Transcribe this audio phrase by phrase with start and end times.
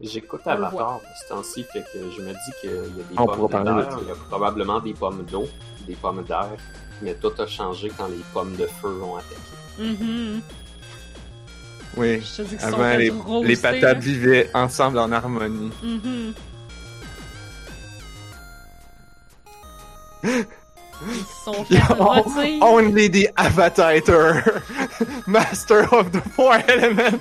[0.00, 3.18] J'écoute On le Avatar ce temps-ci, fait que je me dis qu'il y a des
[3.18, 5.46] On pommes de d'air, il y a probablement des pommes d'eau,
[5.86, 6.56] des pommes d'air,
[7.02, 9.38] mais tout a changé quand les pommes de feu ont attaqué.
[9.78, 10.40] Mhm.
[11.96, 12.22] Oui.
[12.62, 12.96] Avant,
[13.42, 15.70] les, patates vivaient ensemble en harmonie.
[15.82, 16.34] Mhm.
[20.22, 22.62] Ils sont fait rôtir.
[22.62, 24.62] Only the Avatator,
[25.26, 27.20] Master of the Four Elements.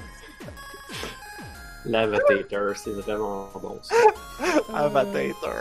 [1.86, 3.96] L'Avatator, c'est vraiment bon ça.
[4.74, 5.54] Avatator.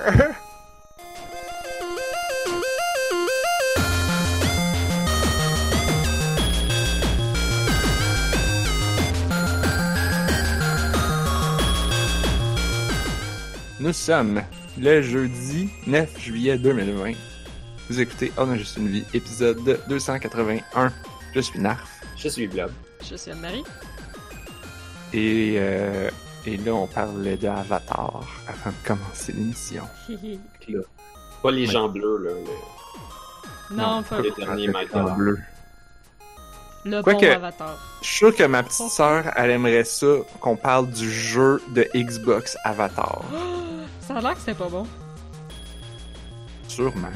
[13.81, 14.43] Nous sommes
[14.77, 17.13] le jeudi 9 juillet 2020.
[17.89, 20.93] Vous écoutez On a juste une vie, épisode 281.
[21.33, 22.01] Je suis Narf.
[22.17, 22.73] Je suis Blob.
[23.09, 23.63] Je suis Anne-Marie.
[25.13, 26.11] Et, euh,
[26.47, 29.85] et là, on parlait d'Avatar avant de commencer l'émission.
[30.69, 30.81] Là.
[31.43, 31.73] Pas les Ouais.
[31.73, 32.31] gens bleus, là.
[33.71, 35.15] le- non, pas les derniers Michael.
[35.17, 35.39] bleu.
[36.85, 37.77] le Quoique- bon avatar.
[38.03, 40.07] Je suis sûr que ma petite sœur, elle aimerait ça
[40.41, 43.23] qu'on parle du jeu de Xbox Avatar.
[44.01, 44.87] Ça a l'air que c'était pas bon.
[46.67, 47.09] Sûrement.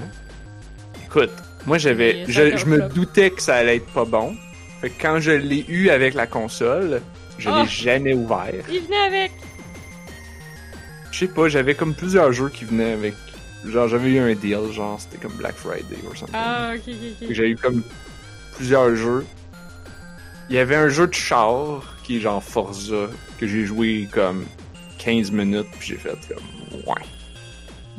[1.04, 1.30] Écoute,
[1.66, 4.34] moi j'avais, je, me doutais que ça allait être pas bon.
[4.80, 7.00] Fait que quand je l'ai eu avec la console,
[7.42, 8.64] je l'ai jamais ouvert.
[8.70, 9.32] Il venait avec.
[11.10, 13.14] Je sais pas, j'avais comme plusieurs jeux qui venaient avec.
[13.66, 16.34] Genre j'avais eu un deal, genre c'était comme Black Friday ou something.
[16.34, 17.28] Ah, ok, ok, ok.
[17.30, 17.82] J'ai eu comme
[18.56, 19.24] plusieurs jeux.
[20.48, 24.44] Il y avait un jeu de char qui est genre Forza que j'ai joué comme
[24.98, 27.02] 15 minutes puis j'ai fait comme ouais.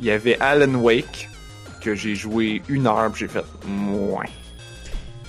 [0.00, 1.28] Il y avait Alan Wake
[1.80, 4.28] que j'ai joué une heure puis j'ai fait ouais.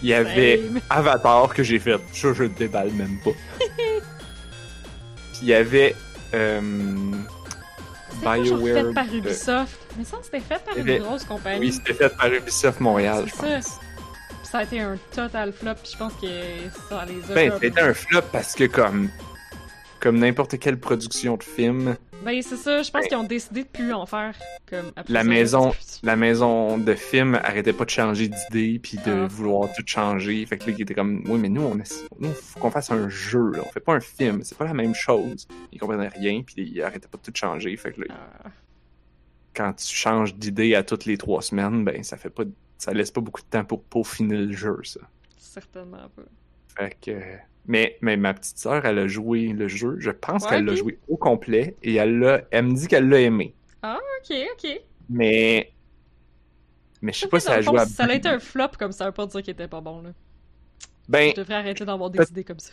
[0.03, 0.61] Il y avait.
[0.89, 3.31] Avatar que j'ai fait ça je le déballe même pas.
[5.41, 5.95] il y avait
[6.33, 6.61] euh,
[8.22, 8.86] BioWare.
[8.86, 9.77] fait par euh, Ubisoft?
[9.97, 11.59] Mais ça, c'était fait par une grosse compagnie.
[11.59, 13.59] oui, c'était fait par Ubisoft Montréal, je ça.
[13.59, 15.76] Puis ça a été un total flop.
[15.82, 16.27] puis Je pense que
[16.89, 17.36] ça les a.
[17.36, 19.10] Ben, c'était un flop parce que comme
[20.05, 22.83] comme n'importe quelle production de film, Ben, c'est ça.
[22.83, 24.36] Je pense qu'ils ont décidé de plus en faire.
[24.70, 25.73] Comme La maison-
[26.04, 29.26] la maison de film arrêtait pas de changer d'idée puis de Ah.
[29.27, 30.45] vouloir tout changer.
[30.45, 32.92] Fait que là, il était comme oui, mais nous on est, nous faut qu'on fasse
[32.92, 33.64] un jeu, là.
[33.66, 35.48] on fait pas un film, c'est pas la même chose.
[35.71, 37.76] Ils comprenaient rien puis ils arrêtaient pas de tout changer.
[37.77, 38.08] Fait que là,
[38.43, 38.49] Ah,
[39.55, 42.43] quand tu changes d'idée à toutes les trois semaines, ben ça fait pas
[42.77, 44.99] ça laisse pas beaucoup de temps pour peaufiner le jeu, ça.
[45.37, 46.23] certainement pas.
[46.77, 47.11] Fait que.
[47.67, 49.95] Mais, mais ma petite sœur, elle a joué le jeu.
[49.99, 52.42] Je pense Ouais, qu'elle l'a joué au complet et elle l'a.
[52.52, 53.55] Elle me dit qu'elle l'a aimé.
[53.83, 54.81] Ok, ok.
[55.09, 55.71] Mais.
[57.02, 57.86] Mais je sais pas si elle à.
[57.86, 60.02] si ça a été un flop comme ça, veut pas dire qu'il était pas bon.
[60.02, 60.09] Là.
[61.08, 62.71] Ben, Je devrais arrêter d'avoir des idées comme ça.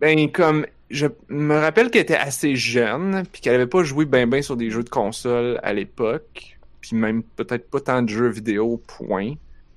[0.00, 0.66] ben, comme.
[0.90, 4.56] Je me rappelle qu'elle était assez jeune, puis qu'elle avait pas joué ben ben sur
[4.56, 9.34] des jeux de console à l'époque, puis même peut-être pas tant de jeux vidéo, point.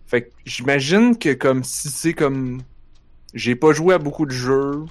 [0.08, 2.62] Fait que j'imagine que comme si c'est comme.
[3.36, 4.84] J'ai pas joué à beaucoup de jeux,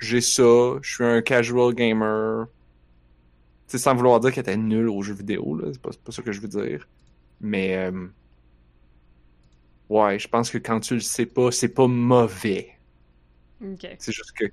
[0.00, 2.46] j'ai ça, je suis un casual gamer.
[3.66, 6.12] Tu sais, sans vouloir dire qu'elle était nulle aux jeux vidéo, là, c'est pas, pas
[6.12, 6.88] ça que je veux dire.
[7.40, 7.76] Mais.
[7.76, 8.08] euh,
[9.90, 12.78] Ouais, je pense que quand tu le sais pas, c'est pas mauvais.
[13.98, 14.44] C'est juste que.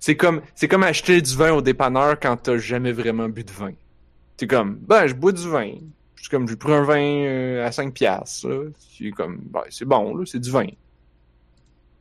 [0.00, 3.52] C'est comme, c'est comme acheter du vin au dépanneur quand t'as jamais vraiment bu de
[3.52, 3.72] vin.
[4.38, 5.74] C'est comme, ben, je bois du vin.
[6.16, 8.70] C'est comme, j'ai pris un vin euh, à 5 piastres, là.
[8.78, 10.68] C'est comme, ben, c'est bon, là, c'est du vin.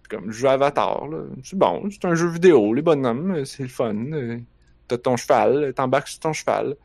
[0.09, 1.07] Comme, je joue à Avatar.
[1.43, 3.95] C'est bon, c'est un jeu vidéo, les bonhommes, c'est le fun.
[4.13, 4.39] euh,
[4.87, 6.75] T'as ton cheval, t'embarques sur ton cheval.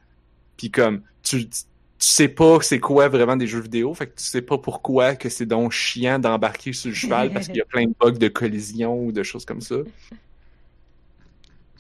[0.57, 1.59] Puis comme, tu, tu
[1.99, 5.29] sais pas c'est quoi vraiment des jeux vidéo, fait que tu sais pas pourquoi que
[5.29, 8.29] c'est donc chiant d'embarquer sur le cheval parce qu'il y a plein de bugs de
[8.29, 9.77] collision ou de choses comme ça.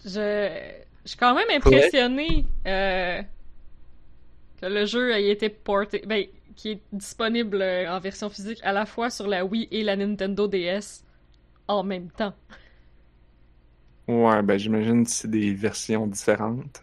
[0.04, 0.48] Je...
[1.04, 3.22] je suis quand même impressionné euh,
[4.60, 6.26] que le jeu ait été porté, ben,
[6.56, 9.96] qui est disponible euh, en version physique à la fois sur la Wii et la
[9.96, 11.04] Nintendo DS
[11.68, 12.34] en même temps.
[14.08, 16.82] Ouais, ben j'imagine que c'est des versions différentes.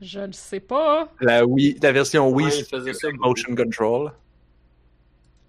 [0.00, 1.08] Je ne sais pas.
[1.20, 4.12] La Wii, la version Wii, Ouais, faisait ça motion control.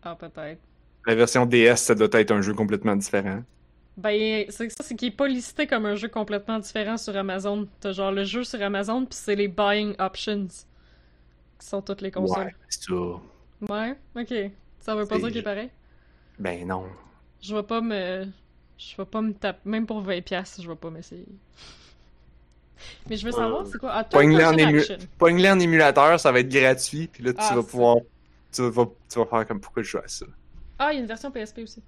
[0.03, 0.61] Ah, peut-être.
[1.05, 3.41] La version DS, ça doit être un jeu complètement différent.
[3.97, 7.67] Ben, c'est ça, c'est qu'il est pas listé comme un jeu complètement différent sur Amazon.
[7.79, 10.47] T'as genre le jeu sur Amazon, puis c'est les buying options.
[11.59, 12.45] Qui sont toutes les consoles.
[12.45, 12.93] Ouais, c'est ça.
[13.67, 14.51] Ouais, ok.
[14.79, 15.69] Ça veut pas dire qu'il est pareil?
[16.37, 16.85] Ben non.
[17.41, 18.27] Je vais pas me.
[18.77, 19.67] Je vais pas me taper.
[19.69, 21.25] Même pour 20$, piastres, je vais pas m'essayer.
[23.09, 23.91] Mais je veux savoir, Euh, c'est quoi?
[23.93, 25.47] Ah, Pogne-les Turtle en, ému...
[25.49, 27.97] En émulateur, ça va être gratuit, puis là tu Ah, vas pouvoir.
[28.51, 30.25] Tu vas, tu vas faire comme pourquoi je joue à ça?
[30.79, 31.83] Ah, il y a une version PSP aussi.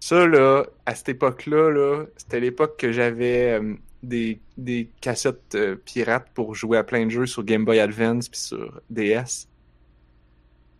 [0.00, 5.76] Ça, là, à cette époque-là, là, c'était l'époque que j'avais euh, des, des cassettes euh,
[5.76, 9.48] pirates pour jouer à plein de jeux sur Game Boy Advance puis sur DS.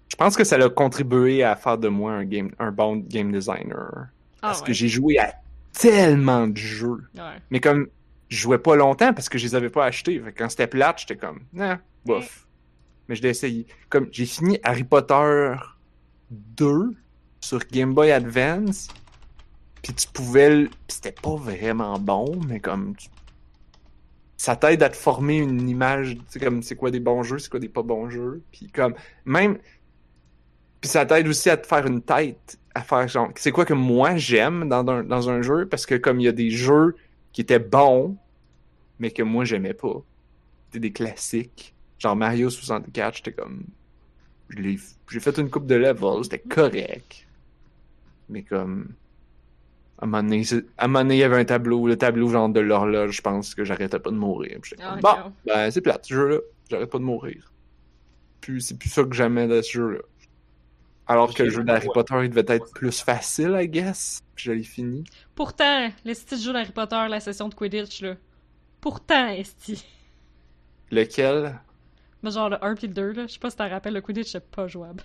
[0.09, 3.33] Je pense que ça a contribué à faire de moi un, game, un bon game
[3.33, 4.09] designer.
[4.47, 4.67] Ah, Parce ouais.
[4.69, 5.35] que j'ai joué à
[5.73, 7.05] tellement de jeux.
[7.15, 7.41] Ouais.
[7.51, 7.89] Mais comme
[8.29, 10.19] je jouais pas longtemps parce que je les avais pas achetés.
[10.21, 12.47] Fait que quand c'était plate, j'étais comme, nah, bof.
[13.09, 13.67] Mais je l'ai essayé.
[13.89, 15.55] Comme j'ai fini Harry Potter
[16.31, 16.91] 2
[17.41, 18.89] sur Game Boy Advance.
[19.83, 20.71] Puis tu pouvais le...
[20.89, 22.97] C'était pas vraiment bon, mais comme...
[22.97, 23.09] tu-
[24.37, 27.39] Ça t'aide à te former une image, tu sais, comme c'est quoi des bons jeux,
[27.39, 28.43] c'est quoi des pas bons jeux.
[28.51, 28.95] Puis comme,
[29.25, 29.59] même...
[30.81, 33.73] Puis ça t'aide aussi à te faire une tête, à faire genre, c'est quoi que
[33.73, 36.95] moi j'aime dans un, dans un jeu, parce que comme il y a des jeux
[37.33, 38.17] qui étaient bons,
[38.99, 40.03] mais que moi j'aimais pas.
[40.67, 41.75] C'était des classiques.
[41.99, 43.65] Genre Mario 64, j'étais comme...
[44.51, 47.27] J'ai fait une coupe de level, c'était correct.
[48.29, 48.89] Mais comme...
[49.99, 50.43] À un moment donné,
[50.77, 53.23] à un moment donné, il y avait un tableau, le tableau genre de l'horloge, je
[53.23, 54.59] pense que j'arrêtais pas de mourir.
[54.61, 56.39] Puis j'étais Ah, comme, bon, ben c'est plate, ce jeu-là.
[56.69, 57.55] J'arrête pas de mourir.
[58.43, 60.01] Puis c'est plus ça que j'aimais de ce jeu-là.
[61.07, 61.93] Alors que le jeu d'Harry Ouais.
[61.95, 64.23] Potter, il devait être plus facile, I guess.
[64.35, 65.05] Puis je l'ai fini.
[65.35, 68.15] Pourtant, les petits jeux d'Harry Potter, la session de Quidditch, là.
[68.81, 69.85] Pourtant, Esti.
[70.91, 71.59] Lequel?
[72.23, 73.27] Mais genre le 1 puis le 2, là.
[73.27, 75.03] Je sais pas si t'en rappelles, le Quidditch, c'est pas jouable.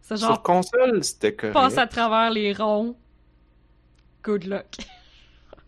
[0.00, 1.54] C'est Sur console, c'était correct.
[1.54, 2.96] passe à travers les ronds.
[4.24, 4.76] Good luck.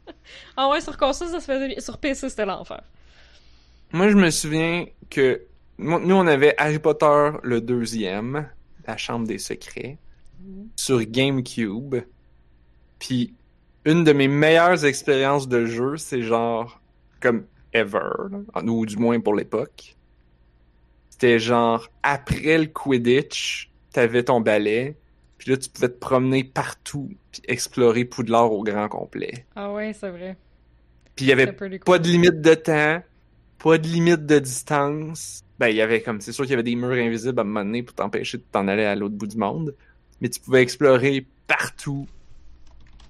[0.56, 1.80] ah ouais, sur console, ça se faisait bien.
[1.80, 2.82] Sur PC, c'était l'enfer.
[3.92, 5.42] Moi, je me souviens que
[5.78, 8.48] nous, on avait Harry Potter le deuxième,
[8.86, 9.98] la Chambre des secrets,
[10.76, 11.96] sur GameCube.
[12.98, 13.34] Puis,
[13.84, 16.80] une de mes meilleures expériences de jeu, c'est genre,
[17.20, 19.96] comme ever, là, ou du moins pour l'époque.
[21.10, 24.96] C'était genre, après le Quidditch, t'avais ton balai,
[25.38, 29.46] puis là, tu pouvais te promener partout, puis explorer Poudlard au grand complet.
[29.54, 30.36] Ah ouais, c'est vrai.
[31.14, 31.78] Puis il y avait cool.
[31.80, 33.02] pas de limite de temps,
[33.58, 35.43] pas de limite de distance.
[35.58, 37.46] Ben, il y avait comme, c'est sûr qu'il y avait des murs invisibles à un
[37.46, 39.74] moment donné pour t'empêcher de t'en aller à l'autre bout du monde.
[40.20, 42.06] Mais tu pouvais explorer partout.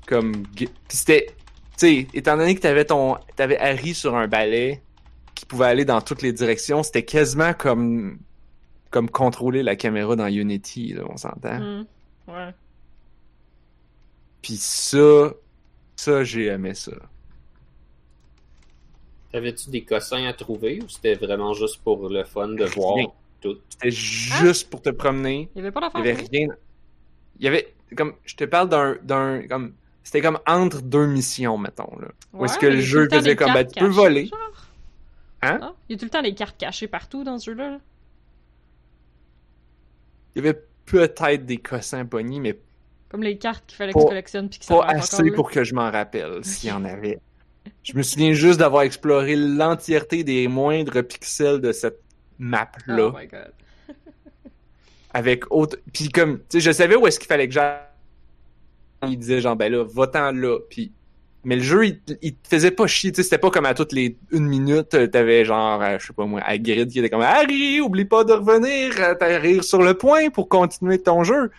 [0.06, 1.34] Comme, Puis c'était, tu
[1.76, 4.82] sais, étant donné que t'avais ton, t'avais Harry sur un balai
[5.34, 8.18] qui pouvait aller dans toutes les directions, c'était quasiment comme,
[8.90, 11.58] comme contrôler la caméra dans Unity, là, on s'entend.
[11.58, 11.84] Hmm.
[12.28, 12.54] Ouais.
[14.42, 15.32] Puis ça,
[15.96, 16.92] ça, j'ai aimé ça.
[19.34, 23.06] T'avais-tu des cossins à trouver ou c'était vraiment juste pour le fun de voir Rien.
[23.40, 23.56] tout?
[23.68, 25.48] C'était juste pour te promener.
[25.56, 26.06] Il y avait pas Il d'affaire.
[26.06, 26.48] y avait rien.
[27.40, 29.72] Il y avait comme je te parle d'un d'un comme
[30.04, 32.06] c'était comme entre deux missions mettons là.
[32.32, 34.30] Où est-ce que le jeu faisait comme ben, tu peux voler.
[35.42, 35.58] Hein?
[35.60, 37.70] Ah, il y a tout le temps des cartes cachées partout dans ce jeu-là.
[37.72, 37.78] là.
[40.36, 42.56] Il y avait peut-être des cossins pognés mais
[43.08, 45.30] Comme les cartes qu'il fallait que Pas- tu collectionnes puis qui pas servent encore, assez
[45.32, 47.18] pour que je m'en rappelle s'il y en avait.
[47.82, 52.00] Je me souviens juste d'avoir exploré l'entièreté des moindres pixels de cette
[52.38, 53.52] map là Oh my god.
[55.14, 57.78] avec autre puis comme tu sais je savais où est-ce qu'il fallait que j'aille.
[59.06, 60.92] Il disait genre ben là va-t'en là puis
[61.44, 63.74] mais le jeu il, il te faisait pas chier tu sais c'était pas comme à
[63.74, 67.20] toutes les une minute t'avais genre euh, je sais pas moi Hagrid qui était comme
[67.20, 71.50] Harry oublie pas de revenir euh, t'arrives sur le point pour continuer ton jeu.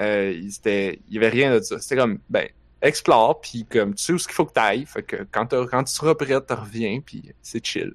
[0.00, 1.80] Euh, il y avait rien de ça.
[1.80, 2.46] C'était comme ben
[2.82, 5.92] explore puis comme tu sais où ce qu'il faut que t'ailles fait que quand tu
[5.92, 7.92] seras prêt tu reviens puis c'est chill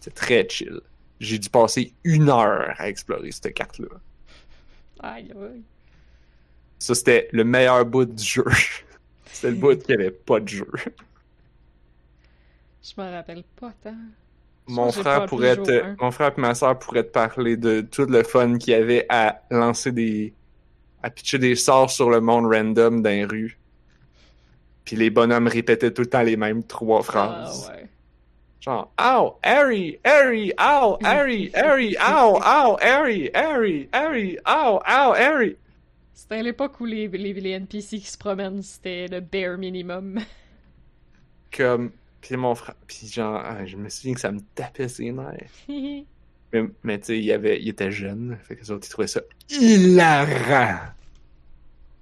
[0.00, 0.80] c'est très chill
[1.20, 3.88] j'ai dû passer une heure à explorer cette carte là
[5.02, 5.62] Aïe, aïe.
[6.78, 8.44] ça, c'était le meilleur bout du jeu.
[9.26, 10.70] c'était le bout qu'il n'y avait pas de jeu.
[12.82, 13.96] Je m'en rappelle pas tant.
[14.68, 15.96] Mon frère pourrait te, un.
[16.00, 19.06] mon frère et ma soeur pourraient te parler de tout le fun qu'il y avait
[19.08, 20.32] à lancer des,
[21.02, 23.58] à pitcher des sorts sur le monde random d'un rue.
[24.84, 27.70] Puis les bonhommes répétaient tout le temps les mêmes trois phrases.
[27.70, 27.88] Ah ouais.
[28.60, 35.56] Genre, ow, Harry, Harry, ow, Harry, Harry, ow, ow, Harry, Harry, Harry, ow, ow, Harry.
[36.14, 40.20] C'était l'époque où les, les, les NPC qui se promènent, c'était le bare minimum.
[41.56, 45.10] Comme, puis mon frère, puis genre, ah, je me souviens que ça me tapait ses
[45.12, 45.50] nerfs.
[46.54, 49.06] Mais, mais tu sais, il, avait- il était jeune, fait que les autres, ils trouvaient
[49.08, 50.80] ça hilarant.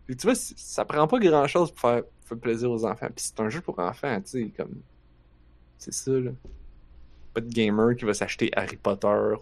[0.07, 3.09] Puis tu vois, ça prend pas grand chose pour faire, faire plaisir aux enfants.
[3.15, 4.81] Puis c'est un jeu pour enfants, tu sais, comme.
[5.79, 6.31] C'est ça, là.
[7.35, 9.35] Pas de gamer qui va s'acheter Harry Potter,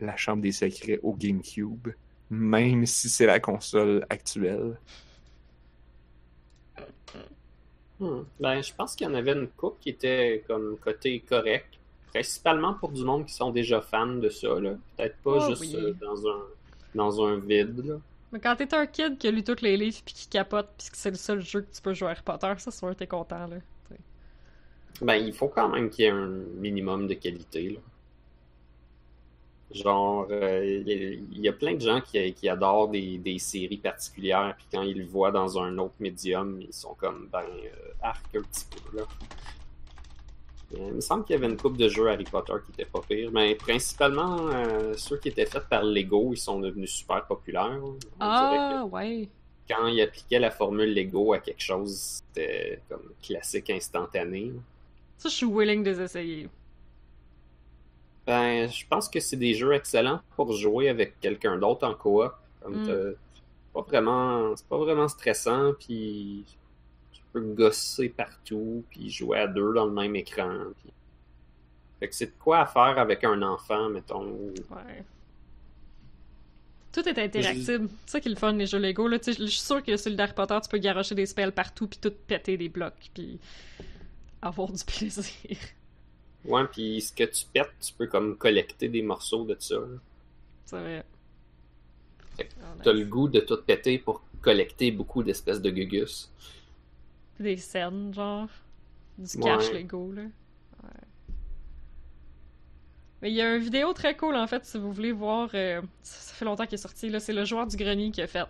[0.00, 1.88] la chambre des secrets au GameCube,
[2.30, 4.78] même si c'est la console actuelle.
[8.00, 8.22] Hmm.
[8.38, 11.66] Ben, je pense qu'il y en avait une coupe qui était comme côté correct.
[12.12, 14.74] Principalement pour du monde qui sont déjà fans de ça, là.
[14.96, 15.76] Peut-être pas Oh, juste oui.
[15.76, 16.40] euh, dans un
[16.94, 17.96] dans un vide, là.
[18.32, 20.90] Mais quand t'es un kid qui a lu tous les livres puis qui capote puis
[20.90, 23.06] que c'est le seul jeu que tu peux jouer à Harry Potter, ça, sûr, t'es
[23.06, 23.56] content, là.
[25.00, 27.70] Ben, il faut quand même qu'il y ait un minimum de qualité.
[27.70, 27.80] Là.
[29.70, 34.66] Genre, euh, il y, a plein de gens qui, adorent des, des, séries particulières, puis
[34.72, 38.64] quand ils le voient dans un autre médium, ils sont comme, ben, euh, un petit
[38.64, 39.04] peu, là.
[40.72, 43.00] Il me semble qu'il y avait une coupe de jeux Harry Potter qui était pas
[43.00, 47.80] pire, mais principalement euh, ceux qui étaient faits par Lego, ils sont devenus super populaires.
[48.20, 49.28] ah, ouais.
[49.68, 54.52] Quand ils appliquaient la formule Lego à quelque chose, c'était comme classique instantané.
[55.16, 56.48] Ça, je suis willing de les essayer.
[58.26, 62.30] Ben, je pense que c'est des jeux excellents pour jouer avec quelqu'un d'autre en coop.
[62.62, 63.14] Comme mm.
[63.72, 66.44] pas vraiment, c'est pas vraiment stressant, puis
[67.32, 70.56] tu peux gosser partout, puis jouer à deux dans le même écran.
[72.00, 74.52] Fait que c'est de quoi à faire avec un enfant, mettons.
[74.70, 75.04] Ouais.
[76.92, 77.64] Tout est interactif.
[77.64, 79.08] C'est ça qui est le fun, les jeux Lego.
[79.08, 79.18] Là.
[79.24, 81.98] Je suis sûr que sur le Harry Potter, tu peux garocher des spells partout, puis
[82.00, 83.38] tout péter des blocs, puis
[84.40, 85.56] avoir du plaisir.
[86.44, 89.76] Ouais, puis ce que tu pètes, tu peux comme collecter des morceaux de ça.
[90.64, 91.04] C'est vrai.
[92.84, 96.30] T'as le goût de tout péter pour collecter beaucoup d'espèces de gugus.
[97.38, 98.48] Des scènes, genre.
[99.16, 100.22] Du cash Lego, là.
[100.22, 101.06] Ouais.
[103.22, 105.50] Mais il y a une vidéo très cool, en fait, si vous voulez voir.
[105.54, 107.20] Euh, ça fait longtemps qu'il est sorti, là.
[107.20, 108.44] C'est le joueur du grenier qui a fait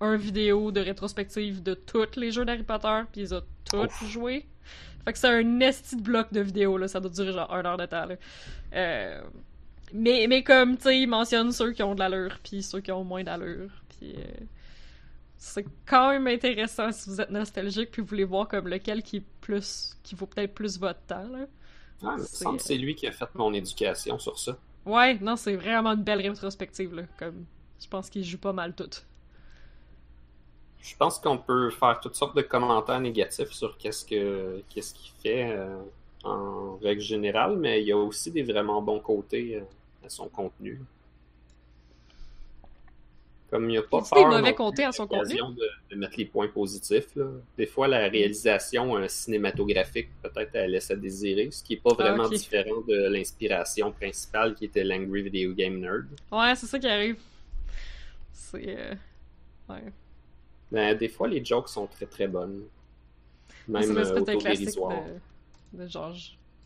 [0.00, 4.46] un vidéo de rétrospective de tous les jeux d'Harry Potter, puis ils ont tous joué.
[5.04, 6.88] Fait que c'est un esti de bloc de vidéo, là.
[6.88, 8.16] Ça doit durer genre une heure de temps, là.
[8.74, 9.22] Euh,
[9.92, 12.90] mais, mais comme, tu sais, il mentionne ceux qui ont de l'allure, puis ceux qui
[12.90, 13.70] ont moins d'allure.
[13.90, 14.44] Puis euh,
[15.44, 19.18] c'est quand même intéressant si vous êtes nostalgique, puis vous voulez voir comme lequel qui
[19.18, 21.46] est plus, qui vaut peut-être plus votre temps, là.
[22.02, 22.16] Ah,
[22.58, 24.56] c'est lui qui a fait mon éducation sur ça.
[24.86, 27.02] Ouais, non, c'est vraiment une belle rétrospective, là.
[27.18, 27.44] Comme,
[27.78, 28.90] je pense qu'il joue pas mal tout.
[30.80, 35.12] Je pense qu'on peut faire toutes sortes de commentaires négatifs sur qu'est-ce que qu'est-ce qu'il
[35.22, 35.78] fait euh,
[36.24, 40.28] en règle générale, mais il y a aussi des vraiment bons côtés euh, à son
[40.28, 40.80] contenu.
[43.54, 45.38] Comme il n'y a pas peur des mauvais côtés à son contenu
[45.88, 47.14] de, mettre les points positifs.
[47.14, 47.26] Là.
[47.56, 51.90] Des fois, la réalisation euh, cinématographique, peut-être, elle laisse à désirer, ce qui n'est pas
[51.92, 56.06] ah, vraiment différent de l'inspiration principale qui était l'Angry Video Game Nerd.
[56.32, 57.16] Ouais, c'est ça qui arrive.
[58.32, 58.98] C'est.
[59.68, 59.84] Ouais.
[60.72, 62.64] Ben, des fois, les jokes sont très très bonnes.
[63.68, 66.12] Même euh, de, de, genre,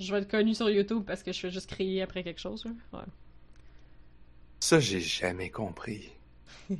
[0.00, 2.64] je, vais être connu sur YouTube parce que je fais juste crier après quelque chose.
[2.94, 3.00] Ouais.
[4.58, 6.12] Ça, j'ai jamais compris.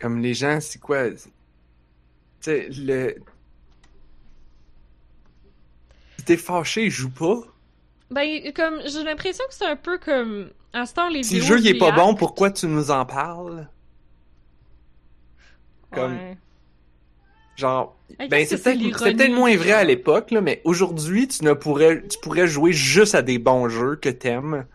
[0.00, 1.10] Comme les gens, c'est quoi?
[1.10, 1.18] Tu
[2.40, 3.16] sais, le.
[6.24, 7.40] t'es fâché, joue pas?
[8.10, 10.50] Ben, comme, j'ai l'impression que c'est un peu comme.
[10.72, 13.04] À ce temps, les Si le jeu il est pas bon, pourquoi tu nous en
[13.06, 13.68] parles?
[15.92, 16.18] Comme...
[17.56, 17.96] Genre,
[18.30, 22.46] ben c'était peut-être moins vrai à l'époque, là, mais aujourd'hui, tu ne pourrais, tu pourrais
[22.46, 24.66] jouer juste à des bons jeux que t'aimes,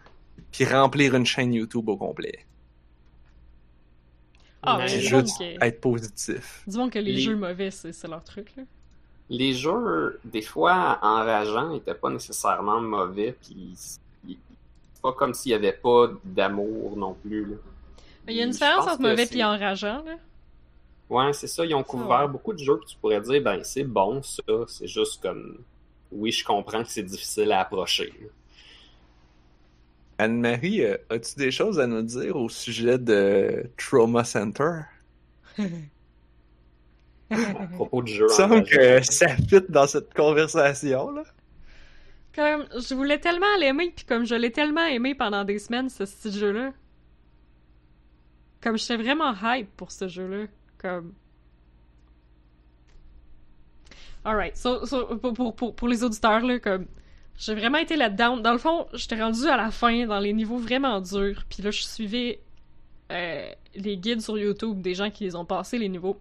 [0.51, 2.45] puis remplir une chaîne YouTube au complet.
[4.63, 6.63] Ah, mais juste être positif.
[6.67, 8.63] Disons que les, jeux mauvais, c'est leur truc, là.
[9.29, 15.55] Les jeux, des fois, enrageants, n'étaient pas nécessairement mauvais, puis c'est pas comme s'il y
[15.55, 17.55] avait pas d'amour non plus, là.
[18.25, 20.15] Mais il y a une différence entre mauvais et enrageant, là.
[21.09, 21.65] Ouais, c'est ça.
[21.65, 24.43] Ils ont couvert beaucoup de jeux que tu pourrais dire, ben, c'est bon, ça.
[24.67, 25.59] C'est juste comme.
[26.11, 28.13] Oui, je comprends que c'est difficile à approcher.
[30.19, 34.81] Anne-Marie, euh, as-tu des choses à nous dire au sujet de Trauma Center?
[37.29, 38.25] à propos de jeu.
[38.29, 41.23] Il semble que ça fit dans cette conversation-là.
[42.33, 46.05] Comme, je voulais tellement l'aimer, puis comme je l'ai tellement aimé pendant des semaines, ce
[46.05, 46.71] style jeu-là.
[48.61, 50.45] Comme j'étais vraiment hype pour ce jeu-là.
[50.77, 51.13] Comme.
[54.23, 54.85] Alright, so,
[55.17, 56.85] pour, pour, pour, les auditeurs, là, comme.
[57.37, 58.37] J'ai vraiment été là-dedans.
[58.37, 61.43] Dans le fond, j'étais rendu à la fin, dans les niveaux vraiment durs.
[61.49, 62.41] Puis là, je suivais
[63.11, 66.19] euh, les guides sur YouTube des gens qui les ont passés, les niveaux.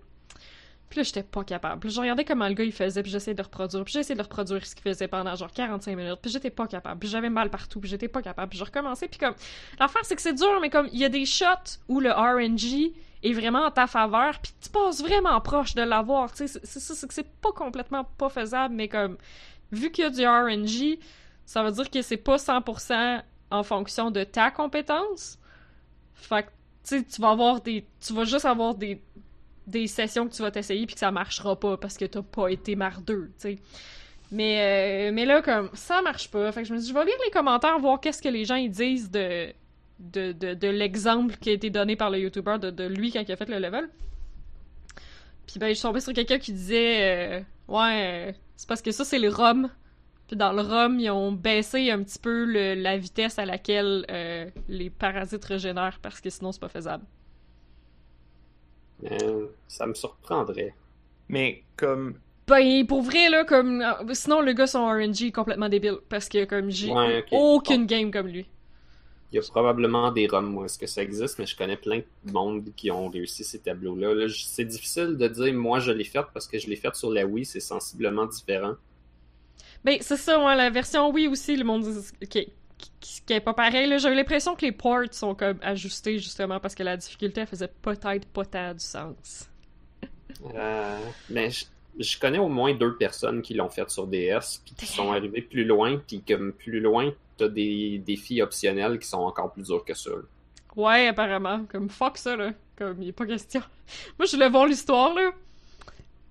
[0.88, 1.80] Puis là, j'étais pas capable.
[1.80, 3.82] Puis je regardais comment le gars il faisait, puis j'essayais de reproduire.
[3.85, 6.18] Puis j'essayais de reproduire ce qu'il faisait pendant genre 45 minutes.
[6.23, 7.00] Puis j'étais pas capable.
[7.00, 8.50] Puis j'avais mal partout, puis j'étais pas capable.
[8.50, 9.08] Puis je recommençais.
[9.08, 9.35] Puis comme.
[9.80, 12.92] L'affaire, c'est que c'est dur, mais comme il y a des shots où le RNG
[13.23, 16.32] est vraiment en ta faveur, puis tu passes vraiment proche de l'avoir.
[16.32, 19.16] Tu sais, c'est ça, c'est que c'est pas complètement pas faisable, mais comme.
[19.73, 20.99] Vu qu'il y a du RNG,
[21.44, 25.38] ça veut dire que c'est pas 100% en fonction de ta compétence.
[26.14, 26.49] Fait que,
[26.85, 27.85] tu tu vas avoir des.
[28.00, 29.02] Tu vas juste avoir des
[29.66, 32.49] des sessions que tu vas t'essayer puis que ça marchera pas parce que t'as pas
[32.49, 33.58] été mardeux, tu sais.
[34.32, 36.50] Mais, euh, mais là, comme, ça marche pas.
[36.50, 38.64] Fait que je me dis, je vais lire les commentaires, voir qu'est-ce que les gens
[38.66, 39.52] disent de,
[40.00, 43.30] de, de, l'exemple qui a été donné par le YouTuber de, de, lui quand il
[43.30, 43.88] a fait le level.
[45.46, 48.92] Puis ben, je suis tombée sur quelqu'un qui disait, euh, ouais, euh, c'est parce que
[48.92, 49.70] ça, c'est les ROM.
[50.28, 54.06] Puis dans le ROM, ils ont baissé un petit peu le- la vitesse à laquelle
[54.10, 57.04] euh, les parasites régénèrent parce que sinon c'est pas faisable.
[59.04, 60.75] Euh, ça me surprendrait.
[61.28, 62.20] Mais comme.
[62.48, 63.82] Ben, pour vrai, là, comme.
[63.82, 65.96] euh, Sinon, le gars, son RNG est complètement débile.
[66.08, 68.46] Parce que, comme, j'ai Ouais, aucune game comme lui.
[69.33, 72.00] Il y a probablement des ROM, moi, est-ce que ça existe, mais je connais plein
[72.25, 74.14] de monde qui ont réussi ces tableaux-là.
[74.14, 77.11] Là, c'est difficile de dire, moi, je l'ai fait parce que je l'ai fait sur
[77.11, 78.75] la Wii, c'est sensiblement différent.
[79.85, 83.40] Ben, c'est ça, ouais, la version Wii aussi, le monde dit qui, qui, qui est
[83.40, 83.88] pas pareil.
[83.88, 83.99] là.
[83.99, 87.71] J'avais l'impression que les ports sont comme ajustés, justement, parce que la difficulté, elle faisait
[87.83, 89.49] peut-être pas tant du sens.
[90.54, 90.99] Euh,
[91.30, 91.64] mais je,
[91.99, 95.42] je connais au moins deux personnes qui l'ont fait sur DS, puis qui sont arrivées
[95.42, 99.84] plus loin, puis comme plus loin, t'as des défis optionnels qui sont encore plus durs
[99.84, 100.10] que ça.
[100.10, 100.22] là.
[100.76, 101.64] Ouais, apparemment.
[101.70, 102.52] Comme, fuck ça, là.
[102.76, 103.62] Comme, il est pas question.
[104.18, 105.30] Moi, je voulais voir l'histoire, là.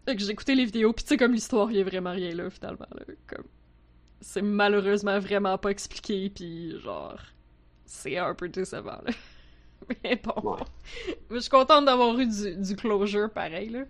[0.05, 2.31] Fait que j'ai écouté les vidéos, pis tu sais, comme l'histoire, il a vraiment rien
[2.35, 3.05] là, finalement, là.
[3.25, 3.45] Comme,
[4.21, 7.19] c'est malheureusement vraiment pas expliqué, pis genre,
[7.85, 9.11] c'est un peu décevant, là.
[10.03, 10.51] Mais bon.
[10.51, 10.59] Ouais.
[11.31, 13.85] Je suis contente d'avoir eu du, du closure, pareil, là.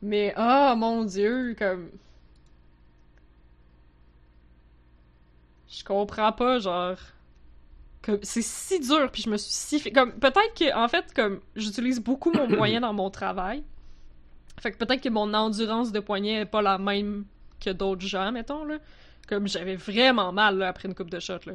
[0.00, 1.90] Mais, ah, mon dieu, comme...
[5.74, 6.96] Je comprends pas, genre...
[8.22, 9.92] C'est si dur, puis je me suis si fait...
[9.92, 13.62] Comme, peut-être que, en fait, comme, j'utilise beaucoup mon moyen dans mon travail.
[14.60, 17.24] Fait que peut-être que mon endurance de poignet est pas la même
[17.64, 18.78] que d'autres gens, mettons, là.
[19.28, 21.54] Comme, j'avais vraiment mal, là, après une coupe de shot, là.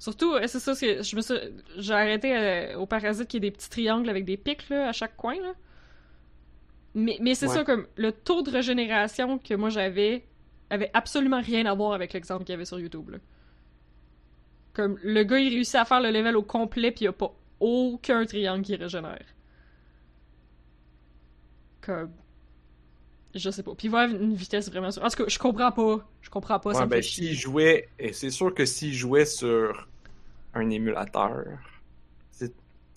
[0.00, 1.34] Surtout, c'est ça, c'est- je me suis...
[1.78, 4.92] J'ai arrêté euh, au parasite qui est des petits triangles avec des pics, là, à
[4.92, 5.52] chaque coin, là.
[6.96, 7.54] Mais, mais c'est Ouais.
[7.54, 10.24] ça, comme, le taux de régénération que moi j'avais
[10.70, 13.18] avait absolument rien à voir avec l'exemple qu'il y avait sur YouTube, là.
[14.74, 17.12] Comme, le gars, il réussit à faire le level au complet, puis il y a
[17.12, 19.24] pas aucun triangle qui régénère.
[21.80, 22.10] Comme...
[23.34, 23.74] Je sais pas.
[23.74, 24.90] Puis il va à une vitesse vraiment...
[24.92, 26.08] sur- En tout cas, je comprends pas.
[26.22, 27.88] Je comprends pas, Ouais, ben, s'il jouait.
[27.98, 29.88] Et c'est sûr que s'il jouait sur
[30.54, 31.44] un émulateur.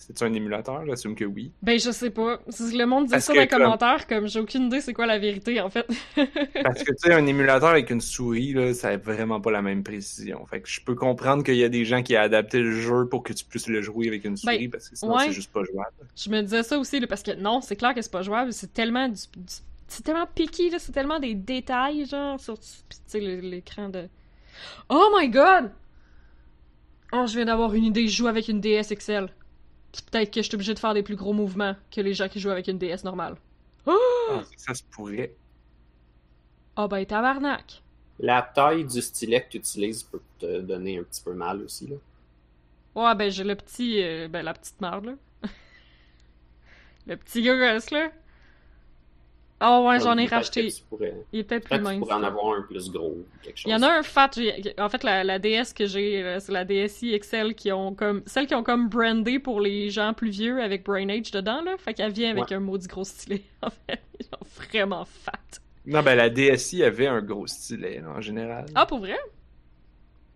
[0.08, 1.52] C'est c'est un émulateur, j'assume que oui.
[1.62, 2.38] Ben, je sais pas.
[2.48, 4.92] Si le monde dit Parce ça dans les comme- commentaires, comme j'ai aucune idée c'est
[4.94, 5.86] quoi la vérité, en fait.
[6.62, 9.62] Parce que tu sais, un émulateur avec une souris, là, ça n'a vraiment pas la
[9.62, 10.44] même précision.
[10.46, 13.06] Fait que je peux comprendre qu'il y a des gens qui ont adapté le jeu
[13.06, 15.24] pour que tu puisses le jouer avec une souris, parce que sinon Ben, ouais.
[15.26, 15.92] c'est juste pas jouable.
[16.16, 18.52] Je me disais ça aussi, là, parce que non, c'est clair que c'est pas jouable.
[18.52, 19.52] C'est tellement du, du-
[19.88, 20.78] c'est tellement picky, là.
[20.78, 22.56] C'est tellement des détails, genre, sur
[23.14, 24.04] l'écran de.
[24.88, 25.70] Oh my god!
[27.12, 28.06] Oh, je viens d'avoir une idée.
[28.08, 29.28] Je joue avec une DS XL.
[29.92, 32.28] Puis peut-être que je suis obligé de faire des plus gros mouvements que les gens
[32.28, 33.36] qui jouent avec une DS normale.
[33.86, 33.96] Oh!
[34.30, 35.34] Ah, ça se pourrait.
[36.76, 37.82] Ah ben, tabarnak!
[38.20, 41.86] La taille du stylet que tu utilises peut te donner un petit peu mal aussi.
[41.86, 41.96] Là.
[42.94, 44.02] Ouais, ben, j'ai le petit.
[44.02, 45.12] euh, ben, la petite merde, là.
[47.06, 48.10] le petit gosse, là.
[49.60, 50.68] Oh, ouais, j'en ai racheté.
[50.88, 51.98] pourrais- Il est peut-être plus que tu mince.
[51.98, 53.64] pourrais en avoir un plus gros quelque chose.
[53.66, 54.30] Il y en a un fat.
[54.78, 58.22] En fait, la, la DS que j'ai, euh, c'est la DSi XL qui ont comme.
[58.26, 61.76] Celle qui ont comme brandé pour les gens plus vieux avec Brain Age dedans, là.
[61.78, 62.54] Fait qu'elle vient avec Ouais.
[62.56, 63.42] un maudit gros stylet.
[63.62, 65.32] En fait, ils sont vraiment fat.
[65.86, 68.66] Non, ben la DSi avait un gros stylet, en général.
[68.76, 69.18] Ah, pour vrai?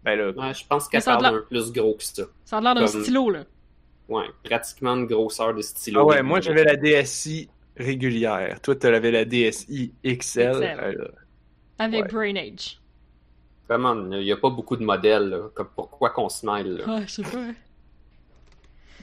[0.02, 2.24] Ben là, Ouais, je pense qu'elle parle d'un plus gros que ça.
[2.44, 3.44] Ça a l'air d'un Comme- stylo, là.
[4.08, 6.00] Ouais, pratiquement une grosseur de stylo.
[6.00, 8.60] ah ouais, moi j'avais la DSi régulière.
[8.60, 10.18] Toi, tu avais la DSi XL.
[10.18, 10.62] XL.
[10.62, 11.08] euh.
[11.78, 12.08] Avec Ouais.
[12.08, 12.78] Brain Age.
[13.68, 15.28] Vraiment, il n'y a pas beaucoup de modèles.
[15.30, 15.48] Là.
[15.54, 16.76] Comme pourquoi qu'on se mêle?
[16.78, 16.84] Là?
[16.86, 17.38] Ah, je sais pas.
[17.38, 17.54] hein.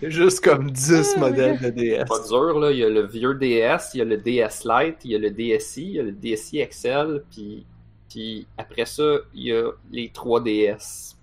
[0.02, 1.72] Il y a juste comme 10 Ah, modèles ouais.
[1.72, 2.06] de DS.
[2.08, 2.72] Pas dur, là.
[2.72, 5.18] Il y a le vieux DS, il y a le DS Lite, il y a
[5.20, 7.66] le DSi, il y a le DSi XL, puis,
[8.10, 11.16] puis après ça, il y a les 3DS.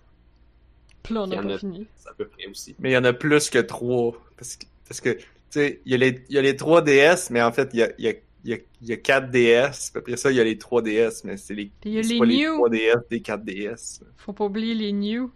[1.02, 1.86] Puis là, on Il y a en pas a- fini.
[1.96, 2.74] C'est à peu près aussi.
[2.80, 4.12] Mais il y en a plus que 3.
[4.36, 5.16] Parce que, parce que
[5.58, 7.80] sais, il y, a les- il y a les 3 DS, mais en fait, il
[7.80, 8.12] y a, il y a,
[8.44, 9.92] il y a, il y a 4 DS.
[9.94, 12.02] Après ça, il y a les 3 DS, mais c'est les, Puis il y a
[12.02, 12.54] c'est les pas les New.
[12.56, 14.00] 3 DS des 4 DS.
[14.16, 15.30] Faut pas oublier les New.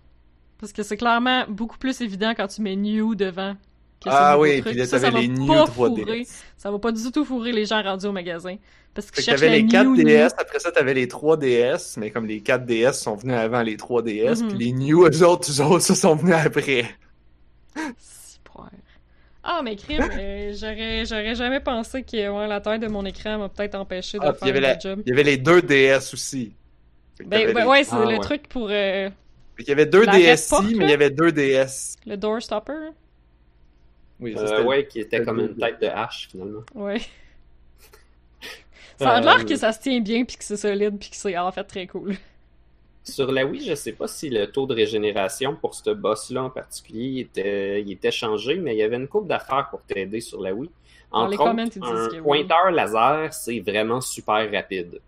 [0.59, 3.57] Parce que c'est clairement beaucoup plus évident quand tu mets New devant.
[4.07, 5.73] Ah oui, puis là, Ça, les New pas 3DS.
[6.05, 6.27] fourrer.
[6.57, 8.57] Ça va pas du tout fourrer les gens rendus au magasin.
[8.95, 12.27] Parce que t'avais les 4 New DS, après ça, t'avais les 3 DS, mais comme
[12.27, 14.49] les 4 DS sont venus avant les 3 DS, Mhm.
[14.49, 16.85] puis les New, eux autres, eux autres, ça sont venus après.
[17.77, 18.90] New.
[19.43, 23.39] Ah, mais crime, euh, j'aurais, j'aurais jamais pensé que ouais, la taille de mon écran
[23.39, 25.03] m'a peut-être empêché de Ah, il faire le la- job.
[25.07, 26.53] Il y avait les 2 DS aussi.
[27.21, 28.19] Ben, ben les- ouais, c'est Ah, le ouais.
[28.21, 29.09] truc pour euh,
[29.59, 30.85] qu'il y avait 2 La DSi, porte, mais là?
[30.85, 31.97] il y avait 2 DS.
[32.07, 32.91] le door stopper?
[34.21, 36.63] Oui, ça, Euh, c'était- ouais, qui était comme une tête de hache, finalement.
[36.75, 37.01] Ouais.
[38.99, 41.17] Ça a l'air Euh, que ça se tient bien, puis que c'est solide, puis que
[41.17, 42.17] c'est en fait très cool.
[43.03, 46.51] Sur la Wii, je sais pas si le taux de régénération pour ce boss-là en
[46.51, 50.41] particulier était, il était changé, mais il y avait une coupe d'affaires pour t'aider sur
[50.41, 50.71] la Wii.
[51.11, 52.21] Entre autres, un que oui.
[52.21, 55.01] pointeur laser, c'est vraiment super rapide.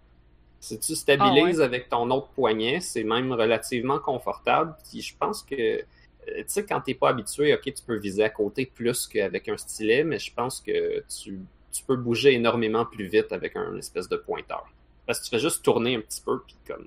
[0.59, 4.75] Si tu stabilises Ah avec ton autre poignet, c'est même relativement confortable.
[4.89, 5.83] Puis je pense que, euh,
[6.27, 9.57] tu sais, quand t'es pas habitué, ok, tu peux viser à côté plus qu'avec un
[9.57, 11.41] stylet, mais je pense que tu,
[11.73, 14.65] tu peux bouger énormément plus vite avec un espèce de pointeur.
[15.07, 16.87] Parce que tu fais juste tourner un petit peu, puis comme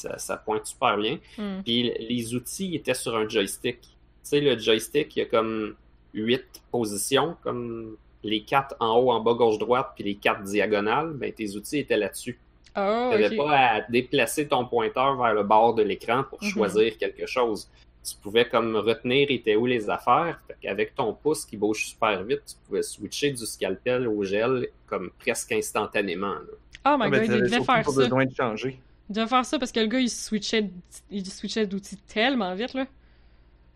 [0.00, 1.18] ça, ça pointe super bien.
[1.38, 1.62] Hmm.
[1.64, 3.80] Puis les outils étaient sur un joystick.
[3.80, 3.88] Tu
[4.22, 5.74] sais, le joystick, il y a comme
[6.14, 11.12] huit positions, comme les quatre en haut, en bas, gauche, droite, puis les quatre diagonales.
[11.14, 12.38] Ben, tes outils étaient là-dessus.
[12.76, 16.50] Oh, Tu n'avais pas à déplacer ton pointeur vers le bord de l'écran pour Mhm.
[16.50, 17.68] choisir quelque chose.
[18.04, 20.40] Tu pouvais comme retenir étaient où les affaires.
[20.46, 24.68] Fait qu'avec ton pouce qui bouge super vite, tu pouvais switcher du scalpel au gel
[24.86, 26.28] comme presque instantanément.
[26.34, 26.54] là.
[26.86, 27.92] Oh my Ah, ben, god, il devait faire pas ça.
[28.02, 28.80] besoin de changer.
[29.10, 30.70] Il devait faire ça parce que le gars, il switchait,
[31.10, 32.86] il switchait d'outils tellement vite, là.